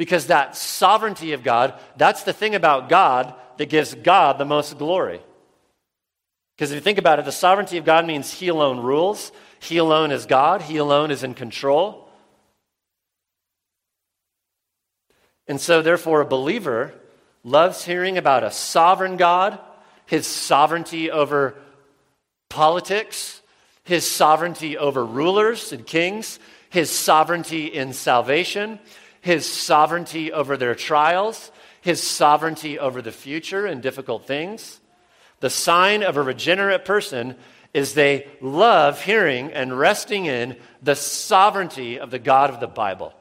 Because 0.00 0.28
that 0.28 0.56
sovereignty 0.56 1.34
of 1.34 1.42
God, 1.42 1.78
that's 1.98 2.22
the 2.22 2.32
thing 2.32 2.54
about 2.54 2.88
God 2.88 3.34
that 3.58 3.68
gives 3.68 3.94
God 3.94 4.38
the 4.38 4.46
most 4.46 4.78
glory. 4.78 5.20
Because 6.56 6.70
if 6.70 6.76
you 6.76 6.80
think 6.80 6.96
about 6.96 7.18
it, 7.18 7.26
the 7.26 7.32
sovereignty 7.32 7.76
of 7.76 7.84
God 7.84 8.06
means 8.06 8.32
He 8.32 8.48
alone 8.48 8.80
rules, 8.80 9.30
He 9.58 9.76
alone 9.76 10.10
is 10.10 10.24
God, 10.24 10.62
He 10.62 10.78
alone 10.78 11.10
is 11.10 11.22
in 11.22 11.34
control. 11.34 12.08
And 15.46 15.60
so, 15.60 15.82
therefore, 15.82 16.22
a 16.22 16.26
believer 16.26 16.94
loves 17.44 17.84
hearing 17.84 18.16
about 18.16 18.42
a 18.42 18.50
sovereign 18.50 19.18
God, 19.18 19.58
His 20.06 20.26
sovereignty 20.26 21.10
over 21.10 21.56
politics, 22.48 23.42
his 23.84 24.10
sovereignty 24.10 24.78
over 24.78 25.04
rulers 25.04 25.72
and 25.72 25.86
kings, 25.86 26.38
his 26.70 26.90
sovereignty 26.90 27.66
in 27.66 27.92
salvation, 27.92 28.78
his 29.20 29.46
sovereignty 29.46 30.32
over 30.32 30.56
their 30.56 30.74
trials, 30.74 31.52
his 31.80 32.02
sovereignty 32.02 32.78
over 32.78 33.02
the 33.02 33.12
future 33.12 33.66
and 33.66 33.82
difficult 33.82 34.26
things. 34.26 34.80
The 35.40 35.50
sign 35.50 36.02
of 36.02 36.16
a 36.16 36.22
regenerate 36.22 36.84
person 36.84 37.36
is 37.72 37.94
they 37.94 38.28
love 38.40 39.02
hearing 39.02 39.52
and 39.52 39.78
resting 39.78 40.26
in 40.26 40.56
the 40.82 40.96
sovereignty 40.96 41.98
of 41.98 42.10
the 42.10 42.18
God 42.18 42.50
of 42.50 42.60
the 42.60 42.66
Bible. 42.66 43.14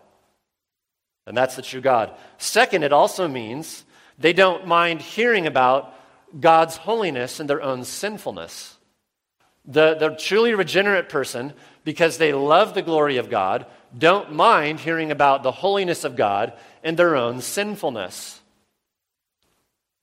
And 1.28 1.38
that's 1.38 1.56
the 1.56 1.62
true 1.62 1.82
God. 1.82 2.18
Second, 2.38 2.84
it 2.84 2.92
also 2.92 3.28
means 3.28 3.86
they 4.18 4.34
don't 4.34 4.66
mind 4.66 5.02
hearing 5.02 5.46
about 5.46 5.94
God's 6.38 6.76
holiness 6.76 7.40
and 7.40 7.50
their 7.50 7.62
own 7.62 7.84
sinfulness. 7.84 8.78
The, 9.66 9.96
the 9.96 10.16
truly 10.16 10.56
regenerate 10.56 11.10
person, 11.10 11.54
because 11.84 12.18
they 12.18 12.34
love 12.34 12.74
the 12.74 12.82
glory 12.82 13.18
of 13.18 13.30
God, 13.30 13.68
don't 13.98 14.34
mind 14.34 14.80
hearing 14.80 15.12
about 15.12 15.44
the 15.44 15.52
holiness 15.52 16.04
of 16.04 16.16
God 16.16 16.54
and 16.84 16.98
their 16.98 17.16
own 17.16 17.42
sinfulness. 17.42 18.42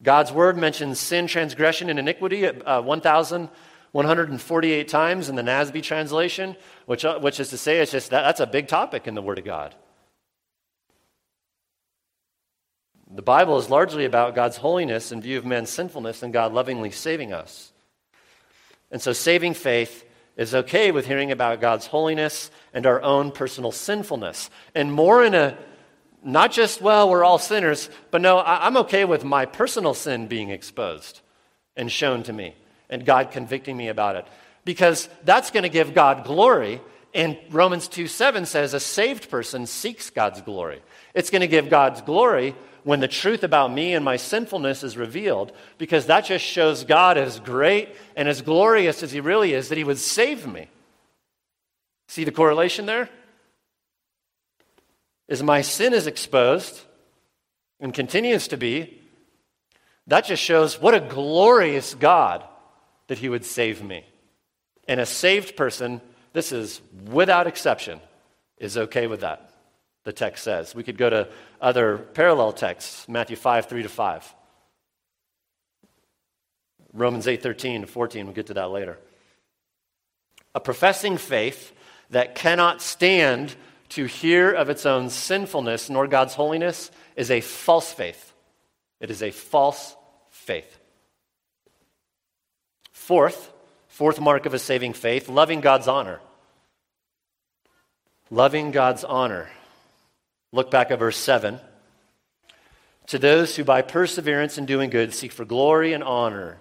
God's 0.03 0.33
word 0.33 0.57
mentions 0.57 0.99
sin, 0.99 1.27
transgression, 1.27 1.89
and 1.89 1.99
iniquity 1.99 2.47
uh, 2.47 2.83
1,148 2.83 4.89
times 4.89 5.29
in 5.29 5.37
the 5.37 5.43
NASB 5.43 5.83
translation, 5.83 6.57
which, 6.85 7.05
uh, 7.05 7.19
which 7.19 7.41
is 7.41 7.49
to 7.51 7.59
say, 7.59 7.79
it's 7.79 7.93
just 7.93 8.11
that, 8.11 8.23
that's 8.23 8.41
a 8.41 8.47
big 8.47 8.69
topic 8.69 9.07
in 9.07 9.15
the 9.15 9.23
Word 9.23 9.39
of 9.39 9.45
God. 9.45 9.75
The 13.11 13.23
Bible 13.23 13.59
is 13.59 13.71
largely 13.71 14.05
about 14.05 14.35
God's 14.35 14.57
holiness 14.57 15.13
in 15.13 15.23
view 15.23 15.39
of 15.39 15.47
man's 15.47 15.71
sinfulness 15.71 16.23
and 16.23 16.33
God 16.33 16.53
lovingly 16.53 16.91
saving 16.91 17.33
us. 17.33 17.73
And 18.91 19.01
so 19.01 19.13
saving 19.13 19.55
faith 19.55 20.05
is 20.37 20.55
okay 20.55 20.91
with 20.91 21.07
hearing 21.07 21.33
about 21.33 21.61
God's 21.61 21.87
holiness 21.87 22.51
and 22.75 22.87
our 22.87 23.01
own 23.03 23.33
personal 23.33 23.73
sinfulness. 23.73 24.51
And 24.75 24.93
more 24.93 25.25
in 25.25 25.35
a, 25.35 25.57
not 26.23 26.53
just, 26.53 26.83
well, 26.83 27.09
we're 27.09 27.25
all 27.25 27.39
sinners, 27.39 27.89
but 28.11 28.21
no, 28.21 28.41
I'm 28.41 28.77
okay 28.79 29.05
with 29.05 29.25
my 29.25 29.47
personal 29.47 29.95
sin 29.95 30.27
being 30.27 30.51
exposed 30.51 31.21
and 31.77 31.91
shown 31.91 32.23
to 32.25 32.33
me 32.33 32.55
and 32.91 33.05
God 33.05 33.31
convicting 33.31 33.77
me 33.77 33.89
about 33.89 34.17
it. 34.17 34.27
Because 34.65 35.09
that's 35.25 35.51
going 35.51 35.63
to 35.63 35.69
give 35.69 35.95
God 35.95 36.25
glory. 36.25 36.81
And 37.15 37.39
Romans 37.51 37.89
2 37.89 38.09
7 38.09 38.45
says 38.47 38.75
a 38.75 38.81
saved 38.81 39.31
person 39.31 39.67
seeks 39.67 40.11
God's 40.11 40.43
glory. 40.43 40.83
It's 41.15 41.31
going 41.31 41.41
to 41.41 41.49
give 41.49 41.71
God's 41.71 42.03
glory 42.03 42.55
when 42.87 43.01
the 43.01 43.09
truth 43.09 43.43
about 43.43 43.73
me 43.73 43.95
and 43.95 44.05
my 44.05 44.15
sinfulness 44.15 44.85
is 44.85 44.97
revealed, 44.97 45.51
because 45.77 46.07
that 46.07 46.25
just 46.25 46.45
shows 46.45 46.85
God 46.85 47.19
as 47.19 47.41
great 47.41 47.89
and 48.15 48.29
as 48.29 48.43
glorious 48.43 49.03
as 49.03 49.11
He 49.11 49.19
really 49.19 49.55
is, 49.55 49.71
that 49.71 49.79
He 49.79 49.83
would 49.83 49.99
save 49.99 50.47
me. 50.47 50.69
See 52.07 52.23
the 52.23 52.31
correlation 52.31 52.87
there? 52.87 53.11
As 55.29 55.43
my 55.43 55.63
sin 55.63 55.95
is 55.95 56.07
exposed 56.07 56.81
and 57.81 57.93
continues 57.93 58.47
to 58.47 58.57
be, 58.57 59.03
that 60.07 60.25
just 60.25 60.41
shows 60.41 60.81
what 60.81 60.95
a 60.95 61.01
glorious 61.01 61.93
God 61.93 62.45
that 63.09 63.19
He 63.19 63.29
would 63.29 63.45
save 63.45 63.83
me. 63.83 64.07
And 64.87 65.01
a 65.01 65.07
saved 65.07 65.57
person, 65.57 66.01
this 66.33 66.53
is 66.53 66.81
without 67.11 67.49
exception, 67.49 68.01
is 68.59 68.79
okay 68.79 69.09
with 69.09 69.23
that 69.23 69.46
the 70.07 70.13
text 70.13 70.45
says. 70.45 70.73
We 70.73 70.85
could 70.85 70.97
go 70.97 71.11
to 71.11 71.29
other 71.61 71.99
parallel 71.99 72.53
texts, 72.53 73.09
Matthew 73.09 73.35
5, 73.35 73.67
3 73.67 73.83
to 73.83 73.89
5. 73.89 74.35
Romans 76.93 77.27
8, 77.27 77.43
13 77.43 77.81
to 77.81 77.87
14, 77.89 78.25
we'll 78.25 78.35
get 78.35 78.47
to 78.47 78.55
that 78.55 78.71
later. 78.71 78.99
A 80.55 80.61
professing 80.61 81.17
faith 81.17 81.73
that 82.11 82.37
cannot 82.37 82.81
stand 82.81 83.57
to 83.91 84.05
hear 84.05 84.53
of 84.53 84.71
its 84.71 84.87
own 84.87 85.11
sinfulness 85.11 85.91
nor 85.91 86.07
God's 86.07 86.35
holiness 86.35 86.93
is 87.17 87.33
a 87.33 87.41
false 87.41 87.93
faith. 87.93 88.33
It 89.01 89.11
is 89.11 89.25
a 89.25 89.33
false 89.33 89.97
faith. 90.31 90.79
Fourth, 92.93 93.53
fourth 93.89 94.21
mark 94.21 94.47
of 94.47 94.55
a 94.55 94.61
saving 94.61 94.93
faith, 94.93 95.29
loving 95.29 95.61
God's 95.61 95.89
honor. 95.89 96.21
Loving 98.31 98.71
God's 98.71 99.03
honor. 99.03 99.49
Look 100.53 100.71
back 100.71 100.91
at 100.91 100.99
verse 100.99 101.17
7. 101.17 101.61
To 103.09 103.19
those 103.19 103.57
who 103.57 103.65
by 103.65 103.83
perseverance 103.83 104.59
in 104.59 104.67
doing 104.67 104.91
good 104.91 105.15
seek 105.15 105.33
for 105.33 105.45
glory 105.45 105.93
and 105.93 106.03
honor. 106.03 106.59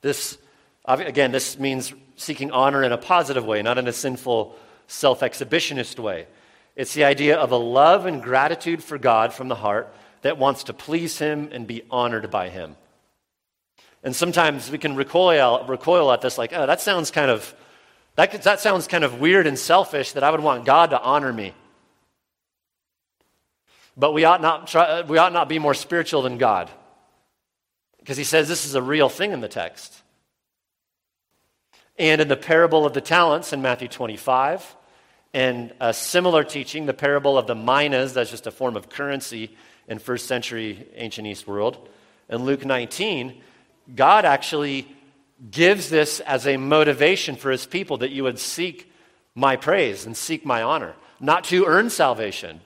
This, 0.00 0.38
again, 0.86 1.30
this 1.30 1.58
means 1.58 1.92
seeking 2.16 2.50
honor 2.50 2.82
in 2.82 2.92
a 2.92 2.98
positive 2.98 3.44
way, 3.44 3.60
not 3.62 3.76
in 3.76 3.86
a 3.86 3.92
sinful, 3.92 4.56
self 4.86 5.20
exhibitionist 5.20 5.98
way. 5.98 6.26
It's 6.74 6.94
the 6.94 7.04
idea 7.04 7.36
of 7.36 7.52
a 7.52 7.56
love 7.56 8.06
and 8.06 8.22
gratitude 8.22 8.82
for 8.82 8.96
God 8.96 9.34
from 9.34 9.48
the 9.48 9.54
heart 9.54 9.94
that 10.22 10.38
wants 10.38 10.64
to 10.64 10.72
please 10.72 11.18
Him 11.18 11.50
and 11.52 11.66
be 11.66 11.82
honored 11.90 12.30
by 12.30 12.48
Him. 12.48 12.76
And 14.02 14.16
sometimes 14.16 14.70
we 14.70 14.78
can 14.78 14.96
recoil, 14.96 15.66
recoil 15.66 16.10
at 16.12 16.22
this, 16.22 16.38
like, 16.38 16.52
oh, 16.54 16.66
that 16.66 16.80
sounds 16.80 17.10
kind 17.10 17.30
of 17.30 17.54
that, 18.16 18.42
that 18.42 18.60
sounds 18.60 18.86
kind 18.86 19.04
of 19.04 19.20
weird 19.20 19.46
and 19.46 19.58
selfish 19.58 20.12
that 20.12 20.22
I 20.22 20.30
would 20.30 20.40
want 20.40 20.64
God 20.64 20.90
to 20.90 21.00
honor 21.00 21.32
me. 21.32 21.54
But 23.96 24.12
we 24.12 24.24
ought 24.24 24.40
not, 24.40 24.66
try, 24.66 25.02
we 25.02 25.18
ought 25.18 25.32
not 25.32 25.48
be 25.48 25.58
more 25.58 25.74
spiritual 25.74 26.22
than 26.22 26.38
God. 26.38 26.70
Because 27.98 28.16
he 28.16 28.24
says 28.24 28.48
this 28.48 28.64
is 28.64 28.74
a 28.74 28.82
real 28.82 29.08
thing 29.08 29.32
in 29.32 29.40
the 29.40 29.48
text. 29.48 30.02
And 31.98 32.20
in 32.20 32.28
the 32.28 32.36
parable 32.36 32.86
of 32.86 32.94
the 32.94 33.02
talents 33.02 33.52
in 33.52 33.60
Matthew 33.60 33.88
25, 33.88 34.76
and 35.32 35.72
a 35.80 35.92
similar 35.92 36.42
teaching, 36.42 36.86
the 36.86 36.94
parable 36.94 37.38
of 37.38 37.46
the 37.46 37.54
minas, 37.54 38.14
that's 38.14 38.30
just 38.30 38.46
a 38.46 38.50
form 38.50 38.76
of 38.76 38.88
currency 38.88 39.56
in 39.86 39.98
first 39.98 40.26
century 40.26 40.86
ancient 40.94 41.26
East 41.26 41.46
world. 41.46 41.88
In 42.28 42.44
Luke 42.44 42.64
19, 42.64 43.40
God 43.94 44.24
actually 44.24 44.88
gives 45.48 45.88
this 45.88 46.20
as 46.20 46.46
a 46.46 46.56
motivation 46.56 47.36
for 47.36 47.50
his 47.50 47.66
people 47.66 47.98
that 47.98 48.10
you 48.10 48.24
would 48.24 48.38
seek 48.38 48.92
my 49.34 49.56
praise 49.56 50.04
and 50.04 50.16
seek 50.16 50.44
my 50.44 50.62
honor, 50.62 50.94
not 51.18 51.44
to 51.44 51.64
earn 51.64 51.88
salvation, 51.88 52.60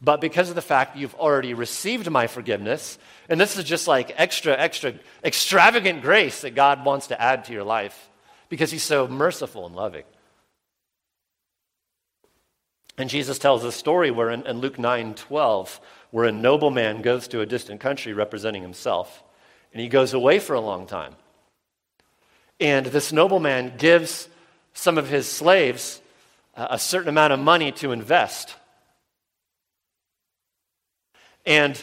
but 0.00 0.20
because 0.20 0.48
of 0.48 0.54
the 0.54 0.62
fact 0.62 0.96
you've 0.96 1.14
already 1.14 1.54
received 1.54 2.10
my 2.10 2.26
forgiveness. 2.26 2.98
And 3.28 3.40
this 3.40 3.56
is 3.56 3.64
just 3.64 3.88
like 3.88 4.14
extra, 4.16 4.56
extra, 4.56 4.94
extravagant 5.24 6.02
grace 6.02 6.42
that 6.42 6.54
God 6.54 6.84
wants 6.84 7.08
to 7.08 7.20
add 7.20 7.44
to 7.46 7.52
your 7.52 7.64
life 7.64 8.10
because 8.48 8.70
he's 8.70 8.82
so 8.82 9.08
merciful 9.08 9.66
and 9.66 9.74
loving. 9.74 10.04
And 12.98 13.10
Jesus 13.10 13.38
tells 13.38 13.64
a 13.64 13.72
story 13.72 14.10
where 14.10 14.30
in, 14.30 14.46
in 14.46 14.60
Luke 14.60 14.78
9 14.78 15.14
12, 15.14 15.80
where 16.10 16.24
a 16.24 16.32
nobleman 16.32 17.02
goes 17.02 17.28
to 17.28 17.40
a 17.40 17.46
distant 17.46 17.80
country 17.80 18.12
representing 18.14 18.62
himself, 18.62 19.22
and 19.72 19.82
he 19.82 19.88
goes 19.88 20.14
away 20.14 20.38
for 20.38 20.54
a 20.54 20.60
long 20.60 20.86
time. 20.86 21.14
And 22.60 22.86
this 22.86 23.12
nobleman 23.12 23.74
gives 23.76 24.28
some 24.72 24.98
of 24.98 25.08
his 25.08 25.30
slaves 25.30 26.00
a 26.54 26.78
certain 26.78 27.08
amount 27.08 27.32
of 27.32 27.40
money 27.40 27.72
to 27.72 27.92
invest. 27.92 28.54
And 31.44 31.82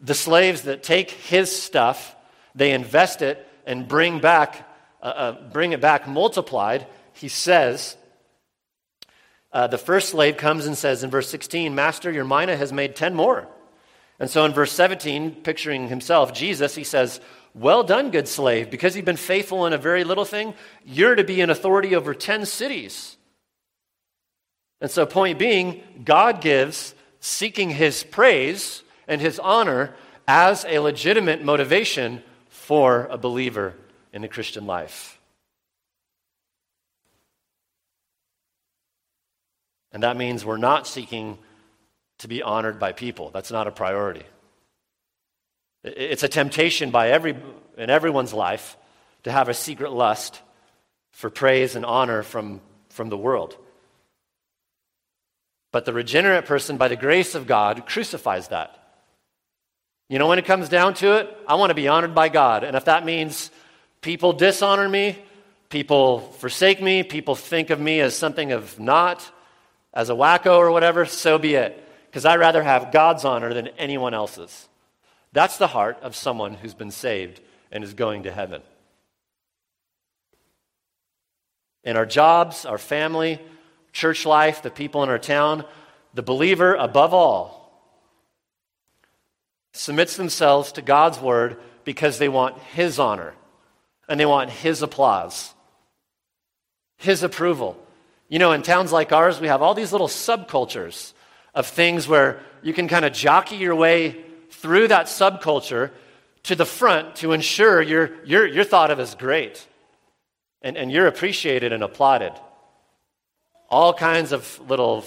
the 0.00 0.14
slaves 0.14 0.62
that 0.62 0.82
take 0.82 1.10
his 1.10 1.54
stuff, 1.54 2.14
they 2.54 2.72
invest 2.72 3.22
it 3.22 3.46
and 3.66 3.86
bring 3.86 4.20
back, 4.20 4.68
uh, 5.02 5.06
uh, 5.06 5.50
bring 5.50 5.72
it 5.72 5.80
back 5.80 6.08
multiplied. 6.08 6.86
He 7.12 7.28
says, 7.28 7.96
uh, 9.52 9.66
the 9.66 9.78
first 9.78 10.08
slave 10.08 10.36
comes 10.36 10.66
and 10.66 10.78
says 10.78 11.04
in 11.04 11.10
verse 11.10 11.28
16, 11.28 11.74
Master, 11.74 12.10
your 12.10 12.24
mina 12.24 12.56
has 12.56 12.72
made 12.72 12.96
10 12.96 13.14
more. 13.14 13.46
And 14.18 14.30
so 14.30 14.44
in 14.44 14.52
verse 14.52 14.72
17, 14.72 15.42
picturing 15.42 15.88
himself, 15.88 16.32
Jesus, 16.32 16.74
he 16.74 16.84
says, 16.84 17.20
well 17.54 17.82
done, 17.82 18.10
good 18.10 18.28
slave. 18.28 18.70
Because 18.70 18.96
you've 18.96 19.04
been 19.04 19.16
faithful 19.16 19.66
in 19.66 19.72
a 19.72 19.78
very 19.78 20.04
little 20.04 20.24
thing, 20.24 20.54
you're 20.84 21.14
to 21.14 21.24
be 21.24 21.40
in 21.40 21.50
authority 21.50 21.94
over 21.94 22.14
10 22.14 22.46
cities. 22.46 23.16
And 24.80 24.90
so, 24.90 25.06
point 25.06 25.38
being, 25.38 25.82
God 26.04 26.40
gives 26.40 26.94
seeking 27.20 27.70
his 27.70 28.02
praise 28.02 28.82
and 29.06 29.20
his 29.20 29.38
honor 29.38 29.94
as 30.26 30.64
a 30.64 30.80
legitimate 30.80 31.44
motivation 31.44 32.22
for 32.48 33.06
a 33.10 33.18
believer 33.18 33.74
in 34.12 34.22
the 34.22 34.28
Christian 34.28 34.66
life. 34.66 35.20
And 39.92 40.02
that 40.02 40.16
means 40.16 40.44
we're 40.44 40.56
not 40.56 40.86
seeking 40.86 41.38
to 42.18 42.28
be 42.28 42.42
honored 42.42 42.78
by 42.78 42.92
people. 42.92 43.30
That's 43.30 43.50
not 43.50 43.66
a 43.66 43.70
priority. 43.70 44.24
It's 45.84 46.22
a 46.22 46.28
temptation 46.28 46.90
by 46.90 47.10
every, 47.10 47.36
in 47.76 47.90
everyone's 47.90 48.32
life 48.32 48.76
to 49.24 49.32
have 49.32 49.48
a 49.48 49.54
secret 49.54 49.92
lust 49.92 50.40
for 51.10 51.30
praise 51.30 51.76
and 51.76 51.84
honor 51.84 52.22
from, 52.22 52.60
from 52.90 53.08
the 53.08 53.16
world. 53.16 53.56
But 55.72 55.84
the 55.84 55.92
regenerate 55.92 56.44
person, 56.44 56.76
by 56.76 56.88
the 56.88 56.96
grace 56.96 57.34
of 57.34 57.46
God, 57.46 57.86
crucifies 57.86 58.48
that. 58.48 58.78
You 60.08 60.18
know, 60.18 60.26
when 60.26 60.38
it 60.38 60.44
comes 60.44 60.68
down 60.68 60.94
to 60.94 61.16
it, 61.16 61.36
I 61.48 61.54
want 61.54 61.70
to 61.70 61.74
be 61.74 61.88
honored 61.88 62.14
by 62.14 62.28
God. 62.28 62.64
And 62.64 62.76
if 62.76 62.84
that 62.84 63.04
means 63.04 63.50
people 64.02 64.34
dishonor 64.34 64.88
me, 64.88 65.18
people 65.70 66.20
forsake 66.20 66.82
me, 66.82 67.02
people 67.02 67.34
think 67.34 67.70
of 67.70 67.80
me 67.80 68.00
as 68.00 68.14
something 68.14 68.52
of 68.52 68.78
not, 68.78 69.28
as 69.94 70.10
a 70.10 70.14
wacko 70.14 70.58
or 70.58 70.70
whatever, 70.70 71.06
so 71.06 71.38
be 71.38 71.54
it. 71.54 71.82
Because 72.06 72.26
I'd 72.26 72.38
rather 72.38 72.62
have 72.62 72.92
God's 72.92 73.24
honor 73.24 73.54
than 73.54 73.68
anyone 73.78 74.12
else's. 74.12 74.68
That's 75.32 75.56
the 75.56 75.66
heart 75.66 75.98
of 76.02 76.14
someone 76.14 76.54
who's 76.54 76.74
been 76.74 76.90
saved 76.90 77.40
and 77.70 77.82
is 77.82 77.94
going 77.94 78.24
to 78.24 78.32
heaven. 78.32 78.62
In 81.84 81.96
our 81.96 82.06
jobs, 82.06 82.64
our 82.64 82.78
family, 82.78 83.40
church 83.92 84.26
life, 84.26 84.62
the 84.62 84.70
people 84.70 85.02
in 85.02 85.08
our 85.08 85.18
town, 85.18 85.64
the 86.14 86.22
believer, 86.22 86.74
above 86.74 87.14
all, 87.14 87.62
submits 89.72 90.16
themselves 90.16 90.72
to 90.72 90.82
God's 90.82 91.18
word 91.18 91.56
because 91.84 92.18
they 92.18 92.28
want 92.28 92.58
His 92.58 92.98
honor 92.98 93.34
and 94.08 94.20
they 94.20 94.26
want 94.26 94.50
His 94.50 94.82
applause, 94.82 95.54
His 96.98 97.22
approval. 97.22 97.76
You 98.28 98.38
know, 98.38 98.52
in 98.52 98.62
towns 98.62 98.92
like 98.92 99.12
ours, 99.12 99.40
we 99.40 99.48
have 99.48 99.62
all 99.62 99.74
these 99.74 99.92
little 99.92 100.08
subcultures 100.08 101.14
of 101.54 101.66
things 101.66 102.06
where 102.06 102.40
you 102.62 102.72
can 102.72 102.86
kind 102.86 103.04
of 103.04 103.12
jockey 103.12 103.56
your 103.56 103.74
way 103.74 104.24
through 104.62 104.88
that 104.88 105.06
subculture 105.06 105.90
to 106.44 106.54
the 106.54 106.64
front 106.64 107.16
to 107.16 107.32
ensure 107.32 107.82
you're, 107.82 108.12
you're, 108.24 108.46
you're 108.46 108.64
thought 108.64 108.92
of 108.92 109.00
as 109.00 109.14
great 109.16 109.66
and, 110.62 110.76
and 110.76 110.90
you're 110.90 111.08
appreciated 111.08 111.72
and 111.72 111.82
applauded. 111.82 112.32
All 113.68 113.92
kinds 113.92 114.32
of 114.32 114.60
little 114.68 115.04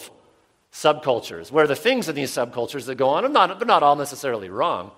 subcultures, 0.74 1.52
where 1.52 1.68
the 1.68 1.76
things 1.76 2.10
in 2.10 2.16
these 2.16 2.32
subcultures 2.32 2.86
that 2.88 2.96
go 2.96 3.10
on, 3.10 3.32
not, 3.32 3.58
they're 3.58 3.66
not 3.66 3.84
all 3.84 3.96
necessarily 3.96 4.50
wrong, 4.50 4.92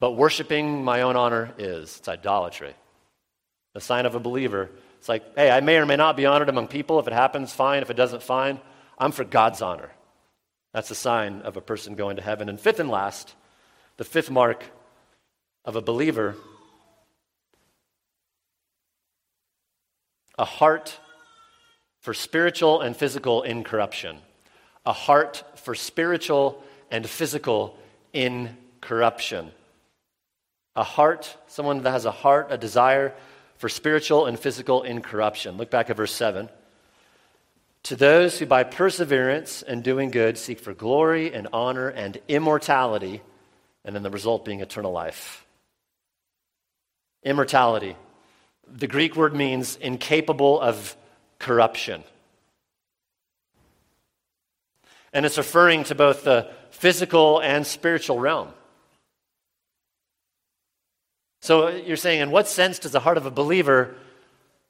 but 0.00 0.12
worshiping 0.12 0.82
my 0.82 1.02
own 1.02 1.14
honor 1.14 1.52
is. 1.58 1.98
It's 1.98 2.08
idolatry. 2.08 2.74
The 3.74 3.80
sign 3.80 4.06
of 4.06 4.14
a 4.14 4.20
believer. 4.20 4.70
It's 4.98 5.08
like, 5.08 5.36
hey, 5.36 5.50
I 5.50 5.60
may 5.60 5.76
or 5.76 5.86
may 5.86 5.96
not 5.96 6.16
be 6.16 6.26
honored 6.26 6.48
among 6.48 6.68
people. 6.68 6.98
If 6.98 7.06
it 7.06 7.12
happens, 7.12 7.52
fine. 7.52 7.82
If 7.82 7.90
it 7.90 7.96
doesn't, 7.96 8.22
fine. 8.22 8.60
I'm 8.98 9.12
for 9.12 9.24
God's 9.24 9.60
honor. 9.60 9.90
That's 10.72 10.90
a 10.90 10.94
sign 10.94 11.42
of 11.42 11.56
a 11.56 11.60
person 11.60 11.94
going 11.94 12.16
to 12.16 12.22
heaven. 12.22 12.48
And 12.48 12.58
fifth 12.58 12.80
and 12.80 12.88
last, 12.88 13.34
the 14.02 14.08
fifth 14.08 14.32
mark 14.32 14.64
of 15.64 15.76
a 15.76 15.80
believer 15.80 16.34
a 20.36 20.44
heart 20.44 20.98
for 22.00 22.12
spiritual 22.12 22.80
and 22.80 22.96
physical 22.96 23.42
incorruption. 23.42 24.18
A 24.84 24.92
heart 24.92 25.44
for 25.54 25.76
spiritual 25.76 26.64
and 26.90 27.08
physical 27.08 27.78
incorruption. 28.12 29.52
A 30.74 30.82
heart, 30.82 31.36
someone 31.46 31.80
that 31.84 31.92
has 31.92 32.04
a 32.04 32.10
heart, 32.10 32.48
a 32.50 32.58
desire 32.58 33.14
for 33.58 33.68
spiritual 33.68 34.26
and 34.26 34.36
physical 34.36 34.82
incorruption. 34.82 35.56
Look 35.58 35.70
back 35.70 35.90
at 35.90 35.96
verse 35.96 36.12
7. 36.12 36.48
To 37.84 37.94
those 37.94 38.40
who 38.40 38.46
by 38.46 38.64
perseverance 38.64 39.62
and 39.62 39.84
doing 39.84 40.10
good 40.10 40.38
seek 40.38 40.58
for 40.58 40.74
glory 40.74 41.32
and 41.32 41.46
honor 41.52 41.88
and 41.88 42.18
immortality 42.26 43.22
and 43.84 43.94
then 43.94 44.02
the 44.02 44.10
result 44.10 44.44
being 44.44 44.60
eternal 44.60 44.92
life. 44.92 45.44
Immortality. 47.22 47.96
The 48.66 48.86
Greek 48.86 49.16
word 49.16 49.34
means 49.34 49.76
incapable 49.76 50.60
of 50.60 50.96
corruption. 51.38 52.04
And 55.12 55.26
it's 55.26 55.38
referring 55.38 55.84
to 55.84 55.94
both 55.94 56.24
the 56.24 56.50
physical 56.70 57.40
and 57.40 57.66
spiritual 57.66 58.18
realm. 58.18 58.48
So 61.40 61.68
you're 61.68 61.96
saying, 61.96 62.20
in 62.20 62.30
what 62.30 62.48
sense 62.48 62.78
does 62.78 62.92
the 62.92 63.00
heart 63.00 63.16
of 63.16 63.26
a 63.26 63.30
believer 63.30 63.96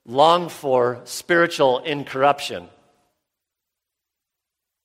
long 0.06 0.48
for 0.48 1.00
spiritual 1.04 1.80
incorruption? 1.80 2.68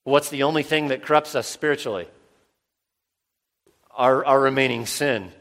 What's 0.04 0.30
the 0.30 0.44
only 0.44 0.64
thing 0.64 0.90
that 0.90 1.04
corrupts 1.04 1.34
us 1.34 1.48
spiritually? 1.48 2.08
Our, 3.98 4.24
our 4.24 4.40
remaining 4.40 4.86
sin, 4.86 5.32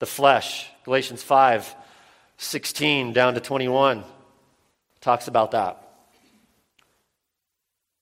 the 0.00 0.06
flesh. 0.06 0.66
Galatians 0.84 1.22
5 1.22 1.74
16 2.36 3.12
down 3.12 3.34
to 3.34 3.40
21 3.40 4.02
talks 5.00 5.28
about 5.28 5.52
that. 5.52 5.80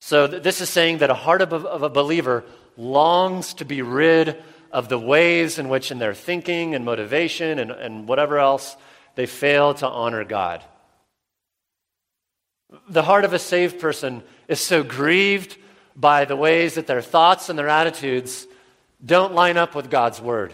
So, 0.01 0.27
th- 0.27 0.43
this 0.43 0.63
is 0.63 0.71
saying 0.71 0.99
that 0.99 1.11
a 1.11 1.15
heart 1.15 1.43
of 1.43 1.53
a, 1.53 1.57
of 1.57 1.83
a 1.83 1.91
believer 1.91 2.45
longs 2.77 3.55
to 3.55 3.67
be 3.67 3.83
rid 3.83 4.43
of 4.73 4.89
the 4.89 4.99
ways 4.99 5.59
in 5.59 5.69
which, 5.69 5.91
in 5.91 5.99
their 5.99 6.15
thinking 6.15 6.75
and 6.75 6.85
motivation 6.85 7.59
and, 7.59 7.71
and 7.71 8.09
whatever 8.09 8.39
else, 8.39 8.75
they 9.17 9.27
fail 9.27 9.75
to 9.75 9.87
honor 9.87 10.25
God. 10.25 10.65
The 12.89 13.03
heart 13.03 13.27
of 13.27 13.35
a 13.35 13.39
saved 13.39 13.81
person 13.81 14.23
is 14.49 14.61
so 14.61 14.83
grieved 14.83 15.57
by 15.95 16.25
the 16.25 16.37
ways 16.37 16.75
that 16.75 16.87
their 16.87 17.03
thoughts 17.03 17.51
and 17.51 17.59
their 17.59 17.69
attitudes 17.69 18.47
don't 19.05 19.35
line 19.35 19.57
up 19.57 19.75
with 19.75 19.91
God's 19.91 20.21
word. 20.21 20.53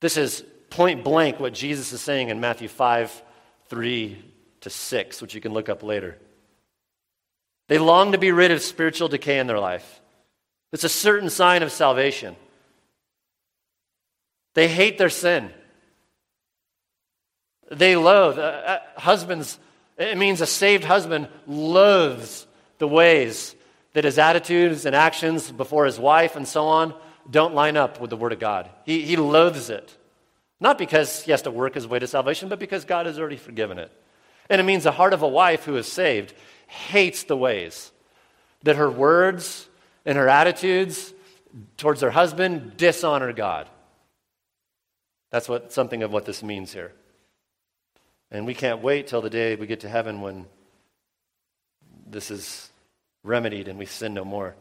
This 0.00 0.16
is 0.16 0.44
point 0.70 1.04
blank 1.04 1.40
what 1.40 1.52
Jesus 1.52 1.92
is 1.92 2.00
saying 2.00 2.28
in 2.28 2.40
Matthew 2.40 2.68
5 2.68 3.22
3 3.68 4.24
to 4.62 4.70
6, 4.70 5.22
which 5.22 5.34
you 5.34 5.40
can 5.40 5.52
look 5.52 5.68
up 5.68 5.82
later. 5.82 6.18
They 7.68 7.78
long 7.78 8.12
to 8.12 8.18
be 8.18 8.32
rid 8.32 8.50
of 8.50 8.62
spiritual 8.62 9.08
decay 9.08 9.38
in 9.38 9.46
their 9.46 9.60
life. 9.60 10.00
It's 10.72 10.84
a 10.84 10.88
certain 10.88 11.30
sign 11.30 11.62
of 11.62 11.70
salvation. 11.70 12.36
They 14.54 14.66
hate 14.66 14.98
their 14.98 15.08
sin. 15.08 15.50
They 17.70 17.94
loathe. 17.94 18.38
Uh, 18.38 18.42
uh, 18.42 18.78
husbands, 18.96 19.58
it 19.96 20.18
means 20.18 20.40
a 20.40 20.46
saved 20.46 20.82
husband 20.82 21.28
loathes 21.46 22.46
the 22.78 22.88
ways 22.88 23.54
that 23.92 24.04
his 24.04 24.18
attitudes 24.18 24.84
and 24.84 24.96
actions 24.96 25.50
before 25.50 25.86
his 25.86 25.98
wife 25.98 26.34
and 26.34 26.46
so 26.46 26.66
on 26.66 26.94
don't 27.30 27.54
line 27.54 27.76
up 27.76 28.00
with 28.00 28.10
the 28.10 28.16
Word 28.16 28.32
of 28.32 28.38
God. 28.38 28.68
He, 28.84 29.02
he 29.02 29.16
loathes 29.16 29.70
it. 29.70 29.96
Not 30.58 30.76
because 30.76 31.22
he 31.22 31.30
has 31.30 31.42
to 31.42 31.50
work 31.50 31.74
his 31.74 31.86
way 31.86 31.98
to 31.98 32.06
salvation, 32.06 32.48
but 32.48 32.58
because 32.58 32.84
God 32.84 33.06
has 33.06 33.18
already 33.18 33.36
forgiven 33.36 33.78
it. 33.78 33.90
And 34.50 34.60
it 34.60 34.64
means 34.64 34.84
the 34.84 34.92
heart 34.92 35.14
of 35.14 35.22
a 35.22 35.28
wife 35.28 35.64
who 35.64 35.76
is 35.76 35.90
saved 35.90 36.34
hates 36.66 37.24
the 37.24 37.36
ways 37.36 37.92
that 38.62 38.76
her 38.76 38.90
words 38.90 39.68
and 40.04 40.18
her 40.18 40.28
attitudes 40.28 41.14
towards 41.76 42.00
her 42.00 42.10
husband 42.10 42.76
dishonor 42.76 43.32
God. 43.32 43.68
That's 45.30 45.48
what 45.48 45.72
something 45.72 46.02
of 46.02 46.12
what 46.12 46.26
this 46.26 46.42
means 46.42 46.72
here. 46.72 46.92
And 48.30 48.46
we 48.46 48.54
can't 48.54 48.82
wait 48.82 49.06
till 49.06 49.22
the 49.22 49.30
day 49.30 49.56
we 49.56 49.66
get 49.66 49.80
to 49.80 49.88
heaven 49.88 50.20
when 50.20 50.46
this 52.06 52.30
is 52.30 52.70
remedied 53.22 53.68
and 53.68 53.78
we 53.78 53.86
sin 53.86 54.14
no 54.14 54.24
more. 54.24 54.54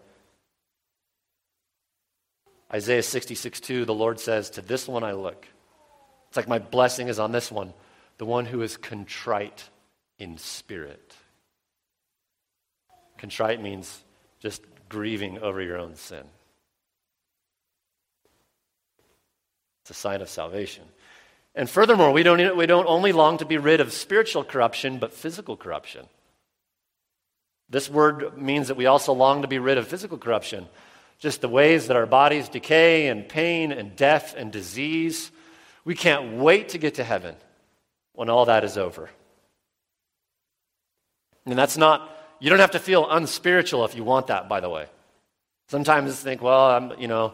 Isaiah 2.72 3.04
66 3.04 3.60
2, 3.60 3.86
the 3.86 3.94
Lord 3.94 4.20
says, 4.20 4.52
To 4.52 4.62
this 4.62 4.88
one 4.88 5.04
I 5.04 5.14
look. 5.14 5.48
It's 6.28 6.38
like 6.38 6.48
my 6.48 6.60
blessing 6.60 7.08
is 7.08 7.20
on 7.20 7.32
this 7.32 7.52
one, 7.52 7.74
the 8.20 8.26
one 8.26 8.46
who 8.46 8.62
is 8.62 8.78
contrite 8.78 9.70
in 10.20 10.38
spirit. 10.38 11.16
Contrite 13.18 13.62
means 13.62 14.04
just 14.40 14.62
grieving 14.88 15.40
over 15.40 15.62
your 15.62 15.78
own 15.78 15.96
sin. 15.96 16.24
It's 19.84 19.92
a 19.92 19.94
sign 19.94 20.22
of 20.22 20.30
salvation. 20.30 20.84
And 21.56 21.70
furthermore, 21.70 22.12
we 22.12 22.22
don't, 22.22 22.56
we 22.56 22.68
don't 22.68 22.88
only 22.88 23.12
long 23.12 23.40
to 23.40 23.46
be 23.46 23.58
rid 23.58 23.82
of 23.82 23.92
spiritual 23.92 24.44
corruption, 24.44 25.00
but 25.00 25.14
physical 25.14 25.58
corruption. 25.58 26.06
This 27.70 27.90
word 27.90 28.38
means 28.38 28.68
that 28.68 28.78
we 28.78 28.86
also 28.86 29.14
long 29.14 29.42
to 29.42 29.48
be 29.48 29.60
rid 29.60 29.78
of 29.78 29.88
physical 29.88 30.18
corruption, 30.18 30.68
just 31.20 31.42
the 31.42 31.50
ways 31.50 31.88
that 31.88 31.98
our 31.98 32.06
bodies 32.06 32.50
decay 32.50 33.08
and 33.08 33.28
pain 33.28 33.72
and 33.72 33.96
death 33.96 34.34
and 34.38 34.52
disease. 34.52 35.32
We 35.86 35.96
can't 35.96 36.38
wait 36.38 36.70
to 36.70 36.78
get 36.78 36.96
to 36.96 37.04
heaven 37.04 37.36
when 38.14 38.30
all 38.30 38.46
that 38.46 38.64
is 38.64 38.78
over. 38.78 39.10
And 41.46 41.58
that's 41.58 41.78
not, 41.78 42.10
you 42.40 42.50
don't 42.50 42.60
have 42.60 42.72
to 42.72 42.80
feel 42.80 43.10
unspiritual 43.10 43.86
if 43.86 43.96
you 43.96 44.04
want 44.04 44.28
that, 44.28 44.48
by 44.48 44.60
the 44.60 44.70
way. 44.70 44.88
Sometimes 45.68 46.20
think, 46.20 46.42
well, 46.42 46.70
I'm, 46.72 47.00
you 47.00 47.08
know, 47.08 47.34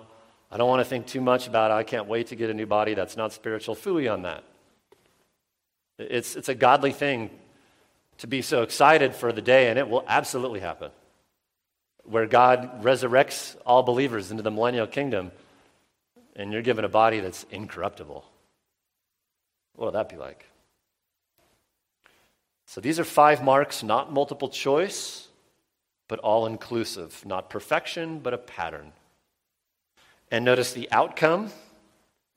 I 0.52 0.58
don't 0.58 0.68
want 0.68 0.80
to 0.80 0.86
think 0.86 1.06
too 1.06 1.22
much 1.22 1.48
about 1.48 1.72
it. 1.72 1.74
I 1.74 1.84
can't 1.84 2.08
wait 2.08 2.28
to 2.28 2.36
get 2.36 2.50
a 2.50 2.54
new 2.54 2.66
body. 2.66 2.94
That's 2.94 3.18
not 3.18 3.34
spiritual. 3.34 3.76
Fooey 3.76 4.12
on 4.12 4.24
that. 4.24 4.44
It's, 5.98 6.36
it's 6.36 6.50
a 6.50 6.56
godly 6.56 6.92
thing 6.92 7.30
to 8.18 8.28
be 8.28 8.42
so 8.42 8.62
excited 8.62 9.16
for 9.16 9.32
the 9.32 9.42
day, 9.42 9.70
and 9.70 9.78
it 9.78 9.90
will 9.90 10.04
absolutely 10.08 10.60
happen, 10.60 10.92
where 12.06 12.26
God 12.26 12.84
resurrects 12.84 13.56
all 13.66 13.84
believers 13.84 14.32
into 14.32 14.43
the 14.43 14.51
millennial 14.51 14.88
kingdom, 14.88 15.32
and 16.36 16.51
you're 16.51 16.62
given 16.62 16.86
a 16.86 16.89
body 16.89 17.20
that's 17.20 17.45
incorruptible. 17.51 18.26
What 19.76 19.86
will 19.86 19.91
that 19.93 20.10
be 20.10 20.16
like? 20.16 20.45
So 22.68 22.82
these 22.82 22.99
are 22.99 23.03
five 23.03 23.43
marks, 23.43 23.84
not 23.84 24.12
multiple 24.12 24.49
choice, 24.49 25.28
but 26.08 26.20
all 26.20 26.45
inclusive. 26.45 27.26
Not 27.26 27.49
perfection, 27.49 28.20
but 28.20 28.34
a 28.34 28.38
pattern. 28.38 28.91
And 30.32 30.43
notice 30.45 30.74
the 30.74 30.91
outcome. 30.91 31.51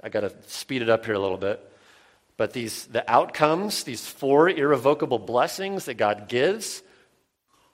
I 0.03 0.09
got 0.09 0.21
to 0.21 0.33
speed 0.47 0.83
it 0.83 0.89
up 0.89 1.05
here 1.05 1.15
a 1.15 1.19
little 1.19 1.39
bit. 1.39 1.65
But 2.37 2.53
these, 2.53 2.87
the 2.87 3.09
outcomes, 3.11 3.83
these 3.83 4.07
four 4.07 4.49
irrevocable 4.49 5.19
blessings 5.19 5.87
that 5.87 5.95
God 5.95 6.29
gives 6.29 6.83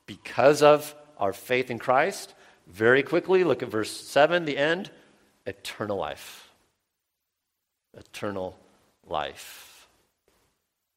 because 0.06 0.62
of 0.62 0.94
our 1.18 1.32
faith 1.32 1.70
in 1.70 1.78
Christ, 1.78 2.34
very 2.66 3.02
quickly, 3.02 3.44
look 3.44 3.62
at 3.62 3.68
verse 3.68 3.90
7, 3.90 4.44
the 4.44 4.56
end 4.56 4.90
eternal 5.46 5.98
life. 5.98 6.50
Eternal 7.96 8.58
life. 9.06 9.86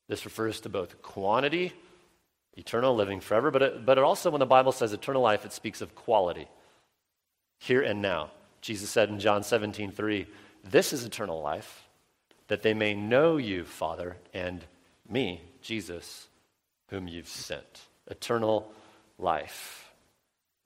This 0.07 0.25
refers 0.25 0.61
to 0.61 0.69
both 0.69 1.01
quantity, 1.01 1.73
eternal 2.55 2.95
living 2.95 3.19
forever, 3.19 3.51
but 3.51 3.61
it, 3.61 3.85
but 3.85 3.97
it 3.97 4.03
also, 4.03 4.31
when 4.31 4.39
the 4.39 4.45
Bible 4.45 4.71
says 4.71 4.93
eternal 4.93 5.21
life, 5.21 5.45
it 5.45 5.51
speaks 5.51 5.81
of 5.81 5.95
quality, 5.95 6.47
here 7.59 7.81
and 7.81 8.01
now. 8.01 8.31
Jesus 8.61 8.89
said 8.89 9.09
in 9.09 9.19
John 9.19 9.43
17, 9.43 9.91
3, 9.91 10.27
This 10.63 10.93
is 10.93 11.03
eternal 11.03 11.41
life 11.41 11.83
that 12.47 12.61
they 12.61 12.73
may 12.73 12.93
know 12.93 13.37
you, 13.37 13.65
Father, 13.65 14.17
and 14.33 14.63
me, 15.09 15.41
Jesus, 15.61 16.27
whom 16.89 17.07
you've 17.07 17.27
sent. 17.27 17.81
Eternal 18.09 18.71
life. 19.19 19.86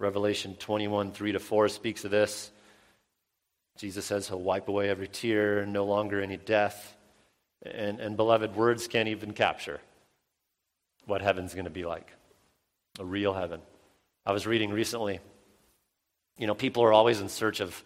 Revelation 0.01 0.55
21, 0.55 1.11
3 1.11 1.31
to 1.33 1.39
4 1.39 1.69
speaks 1.69 2.03
of 2.05 2.11
this. 2.11 2.51
Jesus 3.77 4.03
says 4.05 4.27
he'll 4.27 4.41
wipe 4.41 4.67
away 4.67 4.89
every 4.89 5.07
tear, 5.07 5.65
no 5.65 5.85
longer 5.85 6.21
any 6.21 6.37
death. 6.37 6.95
And, 7.63 7.99
and 7.99 8.17
beloved, 8.17 8.55
words 8.55 8.87
can't 8.87 9.09
even 9.09 9.33
capture 9.33 9.79
what 11.05 11.21
heaven's 11.21 11.53
going 11.53 11.65
to 11.65 11.71
be 11.71 11.85
like 11.85 12.11
a 12.99 13.05
real 13.05 13.33
heaven. 13.33 13.61
I 14.25 14.33
was 14.33 14.45
reading 14.45 14.71
recently, 14.71 15.19
you 16.37 16.47
know, 16.47 16.55
people 16.55 16.83
are 16.83 16.93
always 16.93 17.21
in 17.21 17.29
search 17.29 17.59
of 17.59 17.83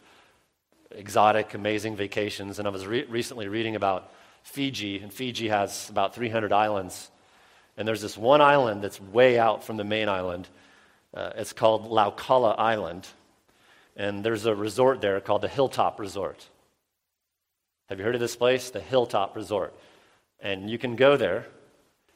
exotic, 0.91 1.53
amazing 1.53 1.95
vacations. 1.95 2.59
And 2.59 2.67
I 2.67 2.71
was 2.71 2.85
re- 2.85 3.05
recently 3.05 3.47
reading 3.47 3.75
about 3.75 4.11
Fiji, 4.43 4.99
and 4.99 5.11
Fiji 5.11 5.49
has 5.49 5.89
about 5.89 6.15
300 6.15 6.53
islands. 6.53 7.09
And 7.77 7.87
there's 7.87 8.01
this 8.01 8.17
one 8.17 8.41
island 8.41 8.81
that's 8.83 9.01
way 9.01 9.37
out 9.37 9.63
from 9.63 9.77
the 9.77 9.83
main 9.83 10.07
island. 10.07 10.47
Uh, 11.15 11.31
it's 11.35 11.53
called 11.53 11.89
Laucala 11.89 12.59
Island. 12.59 13.07
And 13.95 14.23
there's 14.23 14.45
a 14.45 14.53
resort 14.53 15.01
there 15.01 15.19
called 15.21 15.41
the 15.41 15.47
Hilltop 15.47 15.99
Resort. 15.99 16.45
Have 17.87 17.99
you 17.99 18.05
heard 18.05 18.15
of 18.15 18.21
this 18.21 18.35
place? 18.35 18.69
The 18.69 18.81
Hilltop 18.81 19.35
Resort. 19.35 19.73
And 20.41 20.69
you 20.69 20.77
can 20.77 20.95
go 20.95 21.15
there, 21.15 21.47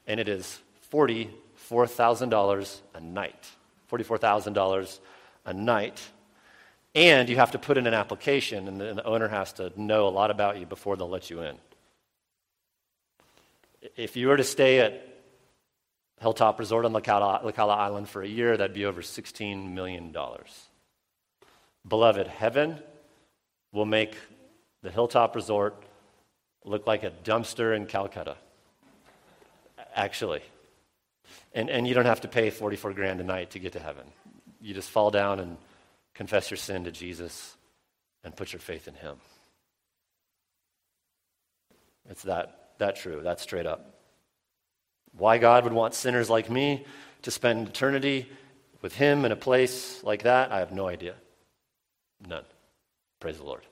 and 0.05 0.19
it 0.19 0.27
is 0.27 0.59
$44,000 0.91 2.79
a 2.93 2.99
night. 2.99 3.49
$44,000 3.89 4.99
a 5.45 5.53
night 5.53 6.01
and 6.95 7.29
you 7.29 7.35
have 7.35 7.51
to 7.51 7.59
put 7.59 7.77
in 7.77 7.87
an 7.87 7.93
application, 7.93 8.67
and 8.67 8.79
the, 8.97 9.03
owner 9.03 9.27
has 9.27 9.53
to 9.53 9.71
know 9.79 10.07
a 10.07 10.09
lot 10.09 10.31
about 10.31 10.59
you 10.59 10.65
before 10.65 10.97
they'll 10.97 11.09
let 11.09 11.29
you 11.29 11.41
in. 11.41 11.55
If 13.95 14.17
you 14.17 14.27
were 14.27 14.37
to 14.37 14.43
stay 14.43 14.79
at 14.79 15.18
Hilltop 16.19 16.59
Resort 16.59 16.85
on 16.85 16.93
Laucala 16.93 17.77
Island 17.77 18.09
for 18.09 18.21
a 18.21 18.27
year, 18.27 18.57
that'd 18.57 18.73
be 18.73 18.85
over 18.85 19.01
$16 19.01 19.73
million. 19.73 20.15
Beloved, 21.87 22.27
heaven 22.27 22.79
will 23.71 23.85
make 23.85 24.17
the 24.81 24.91
Hilltop 24.91 25.35
Resort 25.35 25.81
look 26.65 26.85
like 26.85 27.03
a 27.03 27.11
dumpster 27.23 27.75
in 27.75 27.85
Calcutta. 27.85 28.35
Actually. 29.95 30.41
And, 31.53 31.69
and 31.69 31.87
you 31.87 31.93
don't 31.93 32.05
have 32.05 32.21
to 32.21 32.27
pay 32.27 32.49
44 32.49 32.93
grand 32.93 33.21
a 33.21 33.23
night 33.23 33.51
to 33.51 33.59
get 33.59 33.73
to 33.73 33.79
heaven. 33.79 34.05
You 34.61 34.73
just 34.73 34.89
fall 34.89 35.11
down 35.11 35.39
and 35.39 35.57
confess 36.13 36.51
your 36.51 36.57
sin 36.57 36.83
to 36.83 36.91
Jesus 36.91 37.55
and 38.23 38.35
put 38.35 38.51
your 38.51 38.59
faith 38.59 38.87
in 38.87 38.93
Him. 38.93 39.15
It's 42.09 42.23
that, 42.23 42.71
that 42.79 42.97
true, 42.97 43.21
that's 43.23 43.41
straight 43.41 43.65
up. 43.65 43.98
Why 45.17 45.37
God 45.37 45.63
would 45.63 45.73
want 45.73 45.93
sinners 45.93 46.29
like 46.29 46.49
me 46.49 46.85
to 47.23 47.31
spend 47.31 47.67
eternity 47.67 48.29
with 48.81 48.95
Him 48.95 49.25
in 49.25 49.31
a 49.31 49.35
place 49.35 50.03
like 50.03 50.23
that, 50.23 50.51
I 50.51 50.59
have 50.59 50.71
no 50.71 50.87
idea. 50.87 51.15
None. 52.27 52.45
Praise 53.19 53.37
the 53.37 53.43
Lord. 53.43 53.65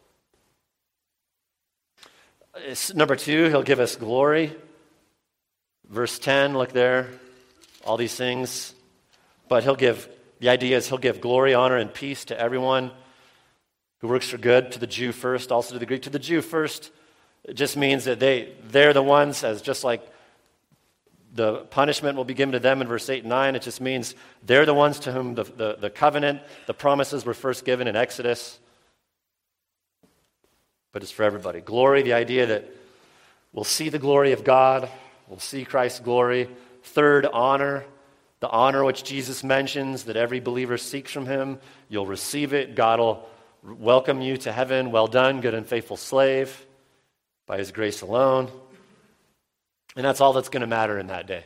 Number 2.94 3.16
two, 3.16 3.46
He'll 3.46 3.64
give 3.64 3.80
us 3.80 3.96
glory. 3.96 4.56
Verse 5.90 6.20
10, 6.20 6.58
look 6.58 6.74
there. 6.74 7.08
All 7.86 7.98
these 7.98 8.16
things. 8.16 8.74
But 9.48 9.64
He'll 9.64 9.76
give 9.76 10.10
the 10.40 10.50
idea 10.50 10.78
is 10.78 10.88
he'll 10.88 10.98
give 10.98 11.20
glory, 11.20 11.54
honor, 11.54 11.78
and 11.78 11.92
peace 11.92 12.26
to 12.26 12.40
everyone 12.40 12.92
who 14.00 14.08
works 14.08 14.30
for 14.30 14.38
good, 14.38 14.72
to 14.74 14.80
the 14.80 14.88
Jew 14.88 15.12
first, 15.12 15.52
also 15.52 15.74
to 15.74 15.80
the 15.80 15.86
Greek. 15.86 16.04
To 16.04 16.12
the 16.12 16.20
Jew 16.20 16.42
first, 16.42 16.92
It 17.44 17.56
just 17.56 17.78
means 17.78 18.06
that 18.06 18.20
they, 18.20 18.54
they're 18.70 18.94
the 18.94 19.02
ones, 19.02 19.44
as 19.44 19.62
just 19.62 19.84
like 19.84 20.08
the 21.38 21.60
punishment 21.70 22.18
will 22.18 22.26
be 22.26 22.34
given 22.34 22.54
to 22.54 22.60
them 22.60 22.82
in 22.82 22.88
verse 22.88 23.10
8 23.10 23.20
and 23.20 23.30
9. 23.30 23.56
It 23.56 23.62
just 23.62 23.80
means 23.80 24.16
they're 24.44 24.66
the 24.66 24.74
ones 24.74 25.00
to 25.02 25.12
whom 25.12 25.36
the, 25.36 25.44
the, 25.44 25.78
the 25.80 25.90
covenant, 25.90 26.42
the 26.66 26.74
promises 26.74 27.26
were 27.26 27.36
first 27.36 27.64
given 27.64 27.88
in 27.88 27.96
Exodus. 27.96 28.60
But 30.92 31.04
it's 31.04 31.12
for 31.12 31.24
everybody. 31.24 31.62
Glory, 31.62 32.02
the 32.02 32.14
idea 32.14 32.48
that 32.48 32.66
we'll 33.54 33.64
see 33.64 33.90
the 33.90 34.00
glory 34.00 34.32
of 34.32 34.44
God, 34.44 34.90
we'll 35.28 35.40
see 35.40 35.64
Christ's 35.64 36.00
glory. 36.00 36.50
Third, 36.82 37.28
honor, 37.28 37.86
the 38.40 38.50
honor 38.50 38.84
which 38.84 39.04
Jesus 39.04 39.44
mentions 39.44 40.06
that 40.06 40.18
every 40.18 40.40
believer 40.40 40.78
seeks 40.78 41.12
from 41.12 41.28
him. 41.28 41.60
You'll 41.88 42.08
receive 42.08 42.54
it. 42.54 42.74
God 42.74 43.00
will 43.00 43.30
welcome 43.64 44.22
you 44.22 44.38
to 44.38 44.52
heaven. 44.52 44.92
Well 44.92 45.08
done, 45.08 45.42
good 45.42 45.54
and 45.54 45.68
faithful 45.68 45.98
slave, 45.98 46.66
by 47.46 47.60
his 47.60 47.72
grace 47.72 48.02
alone. 48.02 48.50
And 49.98 50.06
that's 50.06 50.22
all 50.22 50.32
that's 50.32 50.50
going 50.50 50.62
to 50.62 50.68
matter 50.68 51.00
in 51.00 51.08
that 51.08 51.26
day. 51.26 51.44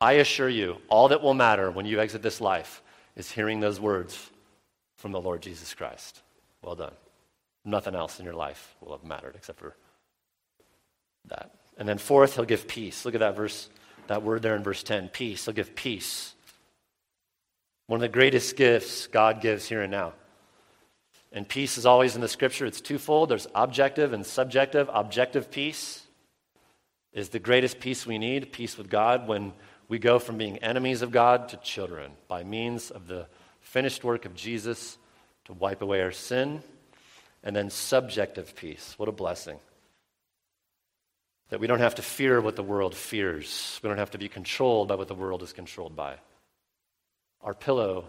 I 0.00 0.14
assure 0.14 0.48
you, 0.48 0.78
all 0.88 1.08
that 1.08 1.22
will 1.22 1.32
matter 1.32 1.70
when 1.70 1.86
you 1.86 2.00
exit 2.00 2.20
this 2.20 2.40
life 2.40 2.82
is 3.14 3.30
hearing 3.30 3.60
those 3.60 3.78
words 3.78 4.30
from 4.96 5.12
the 5.12 5.20
Lord 5.20 5.42
Jesus 5.42 5.72
Christ. 5.72 6.20
Well 6.60 6.74
done. 6.74 6.92
Nothing 7.64 7.94
else 7.94 8.18
in 8.18 8.24
your 8.24 8.34
life 8.34 8.74
will 8.80 8.90
have 8.90 9.04
mattered 9.04 9.36
except 9.36 9.60
for 9.60 9.76
that. 11.28 11.54
And 11.78 11.88
then 11.88 11.98
fourth, 11.98 12.34
he'll 12.34 12.44
give 12.44 12.66
peace. 12.66 13.04
Look 13.04 13.14
at 13.14 13.20
that 13.20 13.36
verse, 13.36 13.68
that 14.08 14.24
word 14.24 14.42
there 14.42 14.56
in 14.56 14.64
verse 14.64 14.82
10, 14.82 15.10
peace. 15.10 15.44
He'll 15.44 15.54
give 15.54 15.76
peace. 15.76 16.34
One 17.86 17.98
of 17.98 18.02
the 18.02 18.08
greatest 18.08 18.56
gifts 18.56 19.06
God 19.06 19.40
gives 19.40 19.68
here 19.68 19.82
and 19.82 19.92
now. 19.92 20.14
And 21.30 21.48
peace 21.48 21.78
is 21.78 21.86
always 21.86 22.16
in 22.16 22.22
the 22.22 22.28
scripture. 22.28 22.66
It's 22.66 22.80
twofold. 22.80 23.28
There's 23.28 23.46
objective 23.54 24.12
and 24.12 24.26
subjective. 24.26 24.90
Objective 24.92 25.48
peace 25.48 26.01
is 27.12 27.28
the 27.28 27.38
greatest 27.38 27.80
peace 27.80 28.06
we 28.06 28.18
need, 28.18 28.52
peace 28.52 28.78
with 28.78 28.88
God, 28.88 29.28
when 29.28 29.52
we 29.88 29.98
go 29.98 30.18
from 30.18 30.38
being 30.38 30.58
enemies 30.58 31.02
of 31.02 31.10
God 31.10 31.50
to 31.50 31.56
children 31.58 32.12
by 32.28 32.44
means 32.44 32.90
of 32.90 33.06
the 33.06 33.26
finished 33.60 34.04
work 34.04 34.24
of 34.24 34.34
Jesus 34.34 34.96
to 35.44 35.52
wipe 35.52 35.82
away 35.82 36.00
our 36.02 36.12
sin. 36.12 36.62
And 37.44 37.56
then 37.56 37.70
subjective 37.70 38.54
peace. 38.54 38.94
What 38.98 39.08
a 39.08 39.12
blessing. 39.12 39.58
That 41.48 41.58
we 41.58 41.66
don't 41.66 41.80
have 41.80 41.96
to 41.96 42.02
fear 42.02 42.40
what 42.40 42.54
the 42.54 42.62
world 42.62 42.94
fears. 42.94 43.80
We 43.82 43.88
don't 43.88 43.98
have 43.98 44.12
to 44.12 44.18
be 44.18 44.28
controlled 44.28 44.86
by 44.88 44.94
what 44.94 45.08
the 45.08 45.16
world 45.16 45.42
is 45.42 45.52
controlled 45.52 45.96
by. 45.96 46.14
Our 47.42 47.52
pillow 47.52 48.04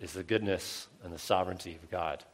is 0.00 0.12
the 0.12 0.24
goodness 0.24 0.88
and 1.04 1.12
the 1.12 1.18
sovereignty 1.18 1.78
of 1.80 1.88
God. 1.88 2.24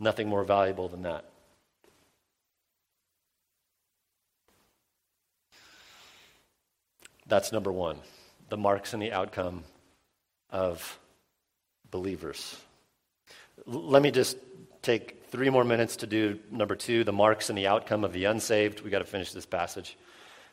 Nothing 0.00 0.28
more 0.28 0.42
valuable 0.42 0.88
than 0.88 1.02
that. 1.02 1.26
That's 7.26 7.52
number 7.52 7.72
one 7.72 7.98
the 8.48 8.56
marks 8.56 8.92
and 8.92 9.02
the 9.02 9.12
outcome 9.12 9.64
of 10.50 10.98
believers. 11.90 12.56
L- 13.66 13.88
let 13.88 14.02
me 14.02 14.10
just 14.10 14.36
take 14.82 15.24
three 15.30 15.50
more 15.50 15.64
minutes 15.64 15.96
to 15.96 16.06
do 16.06 16.38
number 16.50 16.76
two 16.76 17.02
the 17.02 17.12
marks 17.12 17.48
and 17.48 17.58
the 17.58 17.66
outcome 17.66 18.04
of 18.04 18.12
the 18.12 18.24
unsaved. 18.24 18.82
We've 18.82 18.92
got 18.92 19.00
to 19.00 19.04
finish 19.04 19.32
this 19.32 19.46
passage. 19.46 19.96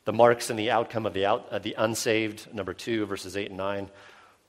The 0.06 0.14
marks 0.14 0.50
and 0.50 0.60
the 0.60 0.72
outcome 0.72 1.06
of 1.06 1.14
the, 1.14 1.26
out, 1.26 1.48
uh, 1.50 1.60
the 1.60 1.76
unsaved, 1.78 2.54
number 2.54 2.74
two, 2.74 3.06
verses 3.06 3.38
8 3.38 3.50
and 3.50 3.58
9. 3.58 3.90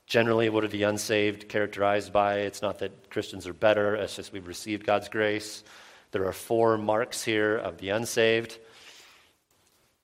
Generally, 0.05 0.49
what 0.49 0.65
are 0.65 0.69
the 0.69 0.83
unsaved 0.83 1.47
characterized 1.47 2.11
by? 2.11 2.39
It's 2.39 2.61
not 2.61 2.79
that 2.79 3.09
Christians 3.09 3.47
are 3.47 3.53
better, 3.53 3.95
it's 3.95 4.17
just 4.17 4.33
we've 4.33 4.47
received 4.47 4.85
God's 4.85 5.07
grace. 5.07 5.63
There 6.11 6.25
are 6.25 6.33
four 6.33 6.77
marks 6.77 7.23
here 7.23 7.55
of 7.55 7.77
the 7.77 7.89
unsaved. 7.89 8.57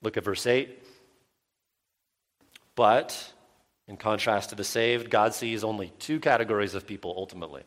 Look 0.02 0.16
at 0.16 0.24
verse 0.24 0.48
8. 0.48 0.82
But, 2.82 3.32
in 3.88 3.96
contrast 3.96 4.50
to 4.50 4.56
the 4.56 4.64
saved, 4.64 5.12
God 5.12 5.36
sees 5.36 5.64
only 5.64 5.94
two 6.00 6.20
categories 6.20 6.74
of 6.74 6.88
people 6.88 7.14
ultimately. 7.16 7.62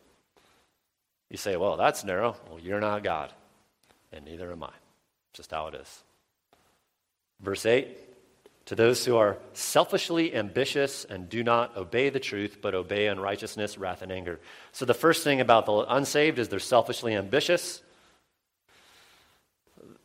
You 1.29 1.37
say, 1.37 1.55
well, 1.55 1.77
that's 1.77 2.03
narrow. 2.03 2.35
Well, 2.49 2.59
you're 2.59 2.81
not 2.81 3.01
God, 3.01 3.31
and 4.11 4.25
neither 4.25 4.51
am 4.51 4.63
I. 4.63 4.73
Just 5.31 5.51
how 5.51 5.67
it 5.67 5.75
is. 5.75 6.03
Verse 7.39 7.65
8 7.65 7.97
To 8.65 8.75
those 8.75 9.05
who 9.05 9.15
are 9.15 9.37
selfishly 9.53 10.35
ambitious 10.35 11.05
and 11.05 11.29
do 11.29 11.45
not 11.45 11.77
obey 11.77 12.09
the 12.09 12.19
truth, 12.19 12.57
but 12.61 12.75
obey 12.75 13.07
unrighteousness, 13.07 13.77
wrath, 13.77 14.01
and 14.01 14.11
anger. 14.11 14.41
So, 14.73 14.83
the 14.83 14.93
first 14.93 15.23
thing 15.23 15.39
about 15.39 15.65
the 15.65 15.77
unsaved 15.87 16.39
is 16.39 16.49
they're 16.49 16.59
selfishly 16.59 17.15
ambitious 17.15 17.81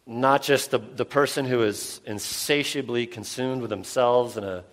not 0.07 0.43
just 0.43 0.71
the, 0.71 0.79
the 0.79 1.05
person 1.05 1.47
who 1.47 1.63
is 1.63 2.01
insatiably 2.05 3.07
consumed 3.07 3.61
with 3.61 3.71
themselves 3.71 4.37
in 4.37 4.43
a 4.43 4.65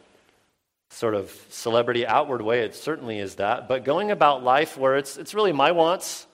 sort 0.89 1.15
of 1.15 1.29
celebrity 1.49 2.05
outward 2.05 2.41
way, 2.41 2.61
it 2.61 2.75
certainly 2.75 3.19
is 3.19 3.35
that. 3.35 3.67
But 3.67 3.83
going 3.83 4.11
about 4.11 4.43
life 4.43 4.77
where 4.77 4.97
it's, 4.97 5.17
it's 5.17 5.33
really 5.33 5.51
my 5.51 5.71
wants, 5.71 6.27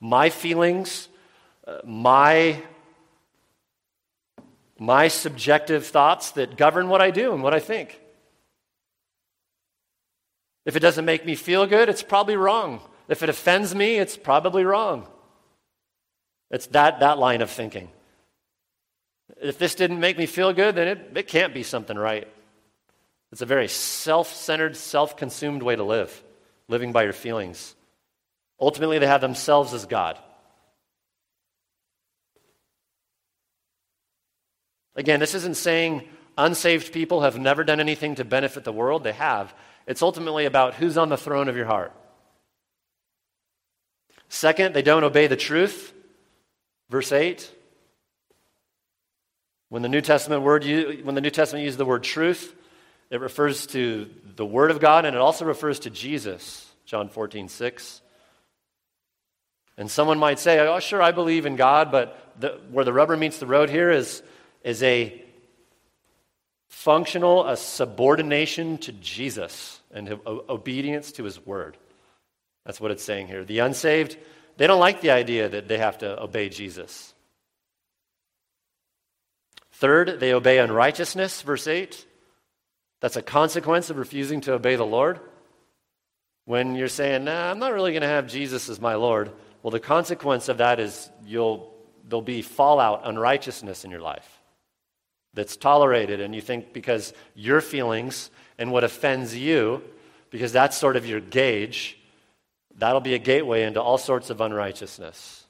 my 0.00 0.30
feelings, 0.30 1.08
uh, 1.66 1.78
my, 1.84 2.62
my 4.78 5.08
subjective 5.08 5.86
thoughts 5.86 6.32
that 6.32 6.56
govern 6.56 6.88
what 6.88 7.02
I 7.02 7.10
do 7.10 7.32
and 7.32 7.42
what 7.42 7.54
I 7.54 7.60
think. 7.60 8.00
If 10.64 10.76
it 10.76 10.80
doesn't 10.80 11.04
make 11.04 11.24
me 11.24 11.34
feel 11.34 11.66
good, 11.66 11.88
it's 11.88 12.02
probably 12.02 12.36
wrong. 12.36 12.80
If 13.08 13.22
it 13.22 13.28
offends 13.28 13.74
me, 13.74 13.96
it's 13.98 14.16
probably 14.16 14.64
wrong. 14.64 15.06
It's 16.50 16.66
that, 16.68 17.00
that 17.00 17.18
line 17.18 17.42
of 17.42 17.50
thinking. 17.50 17.90
If 19.40 19.58
this 19.58 19.74
didn't 19.74 20.00
make 20.00 20.16
me 20.18 20.26
feel 20.26 20.52
good, 20.52 20.74
then 20.76 20.88
it, 20.88 21.12
it 21.14 21.28
can't 21.28 21.52
be 21.52 21.62
something 21.62 21.96
right. 21.96 22.28
It's 23.32 23.42
a 23.42 23.46
very 23.46 23.68
self 23.68 24.34
centered, 24.34 24.76
self 24.76 25.16
consumed 25.16 25.62
way 25.62 25.76
to 25.76 25.84
live, 25.84 26.22
living 26.68 26.92
by 26.92 27.04
your 27.04 27.12
feelings. 27.12 27.74
Ultimately, 28.60 28.98
they 28.98 29.06
have 29.06 29.20
themselves 29.20 29.74
as 29.74 29.84
God. 29.86 30.18
Again, 34.94 35.20
this 35.20 35.34
isn't 35.34 35.56
saying 35.56 36.08
unsaved 36.38 36.92
people 36.92 37.20
have 37.20 37.38
never 37.38 37.64
done 37.64 37.80
anything 37.80 38.14
to 38.14 38.24
benefit 38.24 38.64
the 38.64 38.72
world. 38.72 39.04
They 39.04 39.12
have. 39.12 39.54
It's 39.86 40.02
ultimately 40.02 40.46
about 40.46 40.74
who's 40.74 40.96
on 40.96 41.10
the 41.10 41.18
throne 41.18 41.48
of 41.48 41.56
your 41.56 41.66
heart. 41.66 41.92
Second, 44.28 44.74
they 44.74 44.82
don't 44.82 45.04
obey 45.04 45.26
the 45.26 45.36
truth. 45.36 45.92
Verse 46.88 47.12
8. 47.12 47.52
When 49.68 49.82
the 49.82 49.88
New 49.88 50.00
Testament 50.00 50.42
word 50.42 50.64
when 50.64 51.14
the 51.14 51.20
New 51.20 51.30
Testament 51.30 51.64
uses 51.64 51.76
the 51.76 51.84
word 51.84 52.02
truth, 52.02 52.54
it 53.10 53.20
refers 53.20 53.66
to 53.68 54.10
the 54.36 54.46
Word 54.46 54.70
of 54.70 54.80
God 54.80 55.04
and 55.04 55.14
it 55.14 55.20
also 55.20 55.44
refers 55.44 55.80
to 55.80 55.90
Jesus, 55.90 56.66
John 56.84 57.08
14, 57.08 57.48
6. 57.48 58.02
And 59.78 59.90
someone 59.90 60.18
might 60.18 60.38
say, 60.38 60.58
oh, 60.58 60.80
sure, 60.80 61.02
I 61.02 61.12
believe 61.12 61.46
in 61.46 61.56
God, 61.56 61.92
but 61.92 62.18
the, 62.38 62.60
where 62.70 62.84
the 62.84 62.92
rubber 62.92 63.16
meets 63.16 63.38
the 63.38 63.46
road 63.46 63.70
here 63.70 63.90
is, 63.90 64.22
is 64.64 64.82
a 64.82 65.22
functional, 66.68 67.46
a 67.46 67.56
subordination 67.56 68.78
to 68.78 68.92
Jesus 68.92 69.80
and 69.92 70.18
obedience 70.48 71.12
to 71.12 71.24
his 71.24 71.44
word. 71.44 71.76
That's 72.64 72.80
what 72.80 72.90
it's 72.90 73.04
saying 73.04 73.28
here. 73.28 73.44
The 73.44 73.60
unsaved, 73.60 74.16
they 74.56 74.66
don't 74.66 74.80
like 74.80 75.00
the 75.00 75.10
idea 75.10 75.48
that 75.48 75.68
they 75.68 75.78
have 75.78 75.98
to 75.98 76.20
obey 76.20 76.48
Jesus. 76.48 77.14
Third, 79.72 80.20
they 80.20 80.32
obey 80.32 80.58
unrighteousness, 80.58 81.42
verse 81.42 81.66
8. 81.66 82.05
That's 83.00 83.16
a 83.16 83.22
consequence 83.22 83.90
of 83.90 83.98
refusing 83.98 84.40
to 84.42 84.54
obey 84.54 84.76
the 84.76 84.86
Lord. 84.86 85.20
When 86.44 86.76
you're 86.76 86.88
saying, 86.88 87.24
nah, 87.24 87.50
I'm 87.50 87.58
not 87.58 87.72
really 87.72 87.92
going 87.92 88.02
to 88.02 88.08
have 88.08 88.28
Jesus 88.28 88.68
as 88.68 88.80
my 88.80 88.94
Lord, 88.94 89.32
well, 89.62 89.70
the 89.72 89.80
consequence 89.80 90.48
of 90.48 90.58
that 90.58 90.78
is 90.78 91.10
you'll, 91.24 91.74
there'll 92.08 92.22
be 92.22 92.42
fallout, 92.42 93.02
unrighteousness 93.04 93.84
in 93.84 93.90
your 93.90 94.00
life 94.00 94.28
that's 95.34 95.56
tolerated. 95.56 96.20
And 96.20 96.34
you 96.34 96.40
think 96.40 96.72
because 96.72 97.12
your 97.34 97.60
feelings 97.60 98.30
and 98.58 98.72
what 98.72 98.84
offends 98.84 99.36
you, 99.36 99.82
because 100.30 100.52
that's 100.52 100.76
sort 100.76 100.96
of 100.96 101.06
your 101.06 101.20
gauge, 101.20 101.98
that'll 102.76 103.00
be 103.00 103.14
a 103.14 103.18
gateway 103.18 103.64
into 103.64 103.82
all 103.82 103.98
sorts 103.98 104.30
of 104.30 104.40
unrighteousness. 104.40 105.46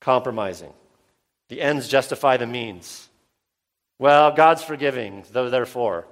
Compromising. 0.00 0.72
The 1.48 1.60
ends 1.60 1.88
justify 1.88 2.36
the 2.36 2.46
means. 2.46 3.07
Well, 3.98 4.30
God's 4.32 4.62
forgiving, 4.62 5.24
though 5.32 5.50
therefore. 5.50 6.06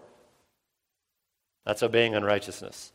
That's 1.65 1.83
obeying 1.83 2.15
unrighteousness. 2.15 2.93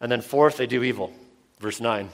And 0.00 0.10
then 0.10 0.20
fourth, 0.20 0.56
they 0.56 0.66
do 0.66 0.82
evil. 0.82 1.12
Verse 1.58 1.80
9. 1.80 2.10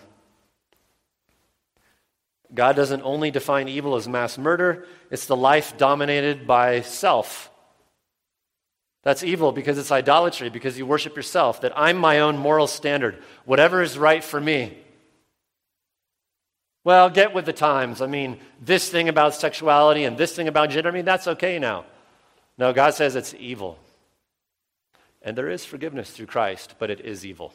God 2.55 2.77
doesn't 2.77 3.03
only 3.03 3.31
define 3.31 3.69
evil 3.69 3.97
as 3.97 4.07
mass 4.07 4.37
murder, 4.37 4.87
it's 5.11 5.27
the 5.27 5.37
life 5.37 5.77
dominated 5.79 6.47
by 6.47 6.83
self. 6.83 7.51
That's 9.03 9.25
evil 9.25 9.51
because 9.53 9.79
it's 9.79 9.91
idolatry, 9.91 10.49
because 10.49 10.79
you 10.79 10.87
worship 10.87 11.17
yourself, 11.17 11.63
that 11.63 11.73
I'm 11.75 11.97
my 11.97 12.21
own 12.21 12.37
moral 12.39 12.69
standard. 12.69 13.21
Whatever 13.45 13.83
is 13.83 13.99
right 13.99 14.23
for 14.23 14.41
me. 14.41 14.79
Well, 16.85 17.11
get 17.11 17.35
with 17.35 17.47
the 17.47 17.53
times. 17.53 18.01
I 18.01 18.07
mean, 18.07 18.39
this 18.61 18.89
thing 18.89 19.09
about 19.09 19.35
sexuality 19.35 20.05
and 20.05 20.17
this 20.17 20.37
thing 20.37 20.47
about 20.47 20.71
gender, 20.71 20.89
I 20.89 20.93
mean, 20.93 21.05
that's 21.05 21.27
okay 21.27 21.59
now. 21.59 21.85
No, 22.59 22.73
God 22.73 22.95
says 22.95 23.17
it's 23.17 23.35
evil. 23.39 23.79
And 25.23 25.37
there 25.39 25.49
is 25.49 25.65
forgiveness 25.65 26.11
through 26.11 26.27
Christ, 26.27 26.75
but 26.79 26.91
it 26.91 27.01
is 27.01 27.25
evil. 27.25 27.55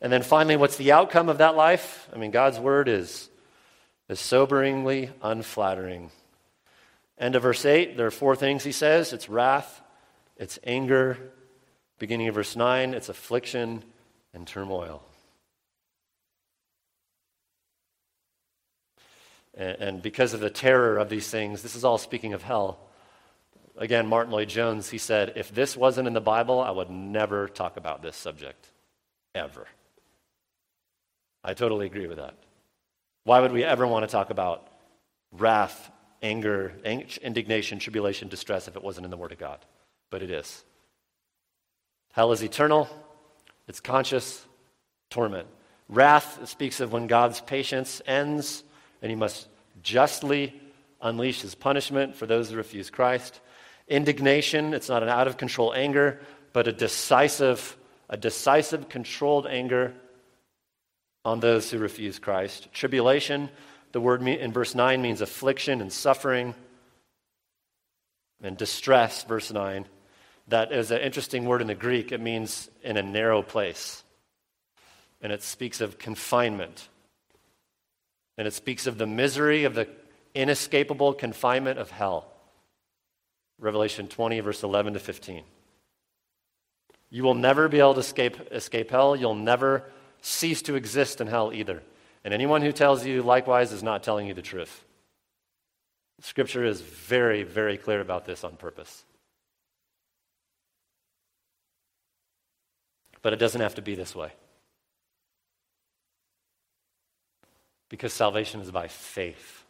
And 0.00 0.12
then 0.12 0.22
finally, 0.22 0.56
what's 0.56 0.76
the 0.76 0.92
outcome 0.92 1.28
of 1.28 1.38
that 1.38 1.54
life? 1.54 2.08
I 2.12 2.18
mean, 2.18 2.32
God's 2.32 2.58
word 2.58 2.88
is, 2.88 3.30
is 4.08 4.18
soberingly 4.18 5.10
unflattering. 5.22 6.10
End 7.18 7.36
of 7.36 7.42
verse 7.42 7.64
8, 7.64 7.96
there 7.96 8.06
are 8.06 8.10
four 8.10 8.34
things 8.34 8.64
he 8.64 8.72
says 8.72 9.12
it's 9.12 9.28
wrath, 9.28 9.80
it's 10.36 10.58
anger. 10.64 11.18
Beginning 11.98 12.26
of 12.26 12.34
verse 12.34 12.56
9, 12.56 12.94
it's 12.94 13.08
affliction 13.08 13.84
and 14.34 14.44
turmoil. 14.44 15.04
And, 19.54 19.76
and 19.80 20.02
because 20.02 20.34
of 20.34 20.40
the 20.40 20.50
terror 20.50 20.98
of 20.98 21.08
these 21.08 21.28
things, 21.28 21.62
this 21.62 21.74
is 21.74 21.84
all 21.84 21.98
speaking 21.98 22.32
of 22.32 22.42
hell. 22.42 22.78
Again, 23.76 24.06
Martyn 24.06 24.32
Lloyd-Jones, 24.32 24.90
he 24.90 24.98
said, 24.98 25.32
if 25.36 25.54
this 25.54 25.76
wasn't 25.76 26.06
in 26.06 26.14
the 26.14 26.20
Bible, 26.20 26.60
I 26.60 26.70
would 26.70 26.90
never 26.90 27.48
talk 27.48 27.76
about 27.76 28.02
this 28.02 28.16
subject, 28.16 28.68
ever. 29.34 29.66
I 31.42 31.54
totally 31.54 31.86
agree 31.86 32.06
with 32.06 32.18
that. 32.18 32.34
Why 33.24 33.40
would 33.40 33.52
we 33.52 33.64
ever 33.64 33.86
want 33.86 34.04
to 34.04 34.12
talk 34.12 34.30
about 34.30 34.68
wrath, 35.32 35.90
anger, 36.22 36.72
indignation, 36.84 37.78
tribulation, 37.78 38.28
distress 38.28 38.68
if 38.68 38.76
it 38.76 38.82
wasn't 38.82 39.04
in 39.06 39.10
the 39.10 39.16
Word 39.16 39.32
of 39.32 39.38
God? 39.38 39.58
But 40.10 40.22
it 40.22 40.30
is. 40.30 40.64
Hell 42.12 42.32
is 42.32 42.42
eternal, 42.42 42.88
it's 43.66 43.80
conscious 43.80 44.44
torment. 45.08 45.48
Wrath 45.88 46.46
speaks 46.46 46.80
of 46.80 46.92
when 46.92 47.06
God's 47.06 47.40
patience 47.40 48.02
ends 48.06 48.64
and 49.02 49.10
he 49.10 49.16
must 49.16 49.48
justly 49.82 50.58
unleash 51.00 51.42
his 51.42 51.54
punishment 51.54 52.14
for 52.14 52.26
those 52.26 52.50
who 52.50 52.56
refuse 52.56 52.88
Christ. 52.88 53.40
Indignation, 53.88 54.72
it's 54.72 54.88
not 54.88 55.02
an 55.02 55.08
out 55.08 55.26
of 55.26 55.36
control 55.36 55.74
anger, 55.74 56.20
but 56.52 56.68
a 56.68 56.72
decisive, 56.72 57.76
a 58.08 58.16
decisive, 58.16 58.88
controlled 58.88 59.46
anger 59.46 59.92
on 61.24 61.40
those 61.40 61.70
who 61.70 61.78
refuse 61.78 62.18
Christ. 62.18 62.68
Tribulation, 62.72 63.50
the 63.90 64.00
word 64.00 64.26
in 64.26 64.52
verse 64.52 64.74
9 64.74 65.02
means 65.02 65.20
affliction 65.20 65.80
and 65.80 65.92
suffering. 65.92 66.54
And 68.42 68.56
distress, 68.56 69.22
verse 69.24 69.52
9, 69.52 69.86
that 70.48 70.72
is 70.72 70.90
an 70.90 71.00
interesting 71.00 71.44
word 71.44 71.60
in 71.60 71.68
the 71.68 71.74
Greek. 71.74 72.10
It 72.10 72.20
means 72.20 72.68
in 72.82 72.96
a 72.96 73.02
narrow 73.02 73.42
place. 73.42 74.02
And 75.20 75.32
it 75.32 75.42
speaks 75.42 75.80
of 75.80 75.98
confinement. 75.98 76.88
And 78.42 78.48
it 78.48 78.54
speaks 78.54 78.88
of 78.88 78.98
the 78.98 79.06
misery 79.06 79.62
of 79.62 79.76
the 79.76 79.86
inescapable 80.34 81.14
confinement 81.14 81.78
of 81.78 81.92
hell. 81.92 82.26
Revelation 83.60 84.08
20, 84.08 84.40
verse 84.40 84.64
11 84.64 84.94
to 84.94 84.98
15. 84.98 85.44
You 87.08 87.22
will 87.22 87.36
never 87.36 87.68
be 87.68 87.78
able 87.78 87.94
to 87.94 88.00
escape, 88.00 88.36
escape 88.50 88.90
hell. 88.90 89.14
You'll 89.14 89.36
never 89.36 89.84
cease 90.22 90.60
to 90.62 90.74
exist 90.74 91.20
in 91.20 91.28
hell 91.28 91.52
either. 91.52 91.84
And 92.24 92.34
anyone 92.34 92.62
who 92.62 92.72
tells 92.72 93.06
you 93.06 93.22
likewise 93.22 93.70
is 93.70 93.84
not 93.84 94.02
telling 94.02 94.26
you 94.26 94.34
the 94.34 94.42
truth. 94.42 94.84
Scripture 96.20 96.64
is 96.64 96.80
very, 96.80 97.44
very 97.44 97.78
clear 97.78 98.00
about 98.00 98.24
this 98.24 98.42
on 98.42 98.56
purpose. 98.56 99.04
But 103.22 103.34
it 103.34 103.36
doesn't 103.36 103.60
have 103.60 103.76
to 103.76 103.82
be 103.82 103.94
this 103.94 104.16
way. 104.16 104.32
Because 107.92 108.14
salvation 108.14 108.62
is 108.62 108.70
by 108.70 108.88
faith 108.88 109.66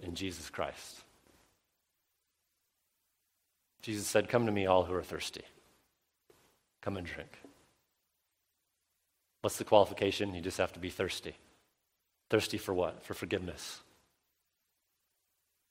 in 0.00 0.16
Jesus 0.16 0.50
Christ. 0.50 1.04
Jesus 3.80 4.08
said, 4.08 4.28
Come 4.28 4.46
to 4.46 4.50
me, 4.50 4.66
all 4.66 4.82
who 4.82 4.92
are 4.92 5.04
thirsty. 5.04 5.44
Come 6.82 6.96
and 6.96 7.06
drink. 7.06 7.30
What's 9.40 9.56
the 9.56 9.62
qualification? 9.62 10.34
You 10.34 10.40
just 10.40 10.58
have 10.58 10.72
to 10.72 10.80
be 10.80 10.90
thirsty. 10.90 11.36
Thirsty 12.28 12.58
for 12.58 12.74
what? 12.74 13.04
For 13.04 13.14
forgiveness, 13.14 13.82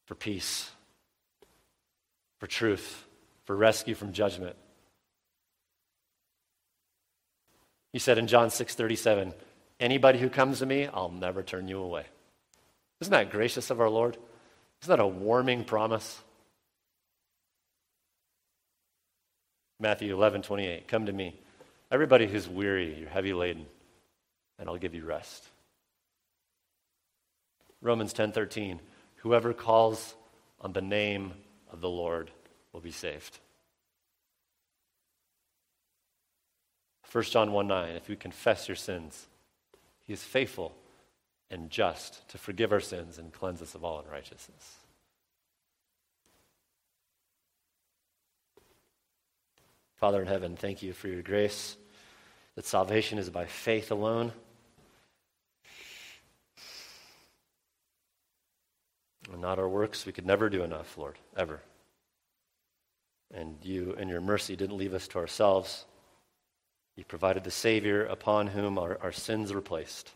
for 0.06 0.16
peace, 0.16 0.72
for 2.40 2.48
truth, 2.48 3.06
for 3.44 3.58
rescue 3.58 3.94
from 3.94 4.14
judgment. 4.14 4.56
He 7.92 8.00
said 8.00 8.18
in 8.18 8.28
John 8.28 8.48
6:37, 8.52 9.34
"Anybody 9.80 10.20
who 10.20 10.30
comes 10.30 10.60
to 10.60 10.66
me, 10.66 10.88
I'll 10.88 11.10
never 11.10 11.44
turn 11.44 11.68
you 11.68 11.80
away." 11.80 12.06
Isn't 13.00 13.12
that 13.12 13.32
gracious 13.32 13.70
of 13.70 13.80
our 13.80 13.90
Lord? 13.90 14.18
Isn't 14.82 14.90
that 14.96 15.04
a 15.04 15.08
warming 15.08 15.66
promise? 15.66 16.22
Matthew 19.80 20.16
11:28, 20.16 20.88
"Come 20.88 21.06
to 21.06 21.14
me, 21.14 21.40
Everybody 21.90 22.28
who's 22.28 22.50
weary, 22.50 23.00
you're 23.00 23.10
heavy 23.10 23.34
laden, 23.34 23.66
and 24.60 24.68
I'll 24.68 24.78
give 24.78 24.94
you 24.94 25.06
rest. 25.06 25.48
Romans 27.82 28.14
10:13, 28.14 28.82
whoever 29.18 29.54
calls 29.54 30.16
on 30.60 30.74
the 30.74 30.82
name 30.82 31.34
of 31.72 31.80
the 31.80 31.90
Lord 31.90 32.32
will 32.74 32.82
be 32.82 32.92
saved. 32.92 33.40
1 37.10 37.24
John 37.32 37.54
1 37.54 37.68
9, 37.68 37.96
if 37.96 38.10
you 38.10 38.18
confess 38.18 38.68
your 38.68 38.76
sins, 38.76 39.28
he 40.08 40.14
is 40.14 40.24
faithful 40.24 40.74
and 41.52 41.70
just 41.70 42.28
to 42.30 42.38
forgive 42.38 42.72
our 42.72 42.80
sins 42.80 43.18
and 43.18 43.32
cleanse 43.32 43.62
us 43.62 43.76
of 43.76 43.84
all 43.84 44.00
unrighteousness. 44.00 44.78
Father 49.98 50.22
in 50.22 50.28
heaven, 50.28 50.56
thank 50.56 50.82
you 50.82 50.94
for 50.94 51.08
your 51.08 51.22
grace, 51.22 51.76
that 52.56 52.66
salvation 52.66 53.18
is 53.18 53.30
by 53.30 53.46
faith 53.46 53.92
alone. 53.92 54.32
And 59.32 59.42
not 59.42 59.60
our 59.60 59.68
works. 59.68 60.06
We 60.06 60.14
could 60.14 60.26
never 60.26 60.50
do 60.50 60.64
enough, 60.64 60.98
Lord, 60.98 61.16
ever. 61.36 61.62
And 63.34 63.58
you, 63.62 63.94
in 63.94 64.08
your 64.08 64.22
mercy, 64.22 64.56
didn't 64.56 64.78
leave 64.78 64.94
us 64.94 65.08
to 65.10 65.20
ourselves. 65.20 65.86
You 66.98 67.06
provided 67.06 67.46
the 67.46 67.52
Savior 67.52 68.06
upon 68.06 68.48
whom 68.48 68.78
our, 68.78 68.98
our 69.02 69.14
sins 69.14 69.54
were 69.54 69.62
placed. 69.62 70.12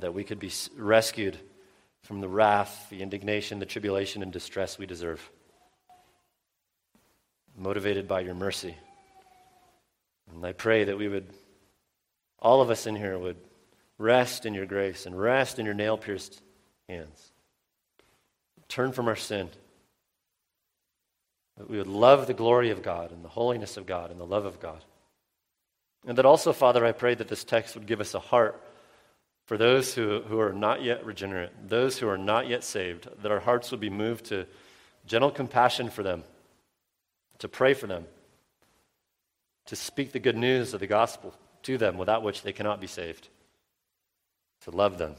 That 0.00 0.14
we 0.14 0.22
could 0.22 0.38
be 0.38 0.52
rescued 0.76 1.38
from 2.02 2.20
the 2.20 2.28
wrath, 2.28 2.86
the 2.90 3.02
indignation, 3.02 3.58
the 3.58 3.66
tribulation, 3.66 4.22
and 4.22 4.32
distress 4.32 4.78
we 4.78 4.86
deserve 4.86 5.28
motivated 7.56 8.06
by 8.06 8.20
your 8.20 8.34
mercy. 8.34 8.76
And 10.30 10.44
I 10.44 10.52
pray 10.52 10.84
that 10.84 10.98
we 10.98 11.08
would, 11.08 11.26
all 12.38 12.60
of 12.60 12.70
us 12.70 12.86
in 12.86 12.96
here, 12.96 13.18
would 13.18 13.36
rest 13.98 14.44
in 14.44 14.54
your 14.54 14.66
grace 14.66 15.06
and 15.06 15.18
rest 15.18 15.58
in 15.58 15.64
your 15.64 15.74
nail 15.74 15.96
pierced 15.96 16.42
hands. 16.88 17.32
Turn 18.68 18.92
from 18.92 19.08
our 19.08 19.16
sin. 19.16 19.48
That 21.58 21.70
we 21.70 21.78
would 21.78 21.86
love 21.86 22.26
the 22.26 22.34
glory 22.34 22.70
of 22.70 22.82
God 22.82 23.12
and 23.12 23.24
the 23.24 23.28
holiness 23.28 23.76
of 23.76 23.86
God 23.86 24.10
and 24.10 24.20
the 24.20 24.26
love 24.26 24.44
of 24.44 24.60
God. 24.60 24.84
And 26.06 26.18
that 26.18 26.26
also, 26.26 26.52
Father, 26.52 26.84
I 26.84 26.92
pray 26.92 27.14
that 27.14 27.28
this 27.28 27.44
text 27.44 27.74
would 27.74 27.86
give 27.86 28.00
us 28.00 28.14
a 28.14 28.20
heart 28.20 28.62
for 29.46 29.56
those 29.56 29.94
who, 29.94 30.20
who 30.22 30.38
are 30.40 30.52
not 30.52 30.82
yet 30.82 31.04
regenerate, 31.04 31.68
those 31.68 31.98
who 31.98 32.08
are 32.08 32.18
not 32.18 32.48
yet 32.48 32.64
saved, 32.64 33.08
that 33.22 33.32
our 33.32 33.40
hearts 33.40 33.70
would 33.70 33.80
be 33.80 33.90
moved 33.90 34.26
to 34.26 34.46
gentle 35.06 35.30
compassion 35.30 35.88
for 35.88 36.02
them 36.02 36.24
to 37.38 37.48
pray 37.48 37.74
for 37.74 37.86
them, 37.86 38.06
to 39.66 39.76
speak 39.76 40.12
the 40.12 40.18
good 40.18 40.36
news 40.36 40.74
of 40.74 40.80
the 40.80 40.86
gospel 40.86 41.34
to 41.62 41.76
them, 41.76 41.98
without 41.98 42.22
which 42.22 42.42
they 42.42 42.52
cannot 42.52 42.80
be 42.80 42.86
saved, 42.86 43.28
to 44.62 44.70
love 44.70 44.98
them. 44.98 45.14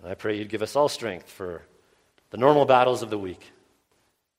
And 0.00 0.10
I 0.10 0.14
pray 0.14 0.36
you'd 0.36 0.48
give 0.48 0.62
us 0.62 0.76
all 0.76 0.88
strength 0.88 1.28
for 1.28 1.62
the 2.30 2.36
normal 2.36 2.64
battles 2.64 3.02
of 3.02 3.10
the 3.10 3.18
week. 3.18 3.50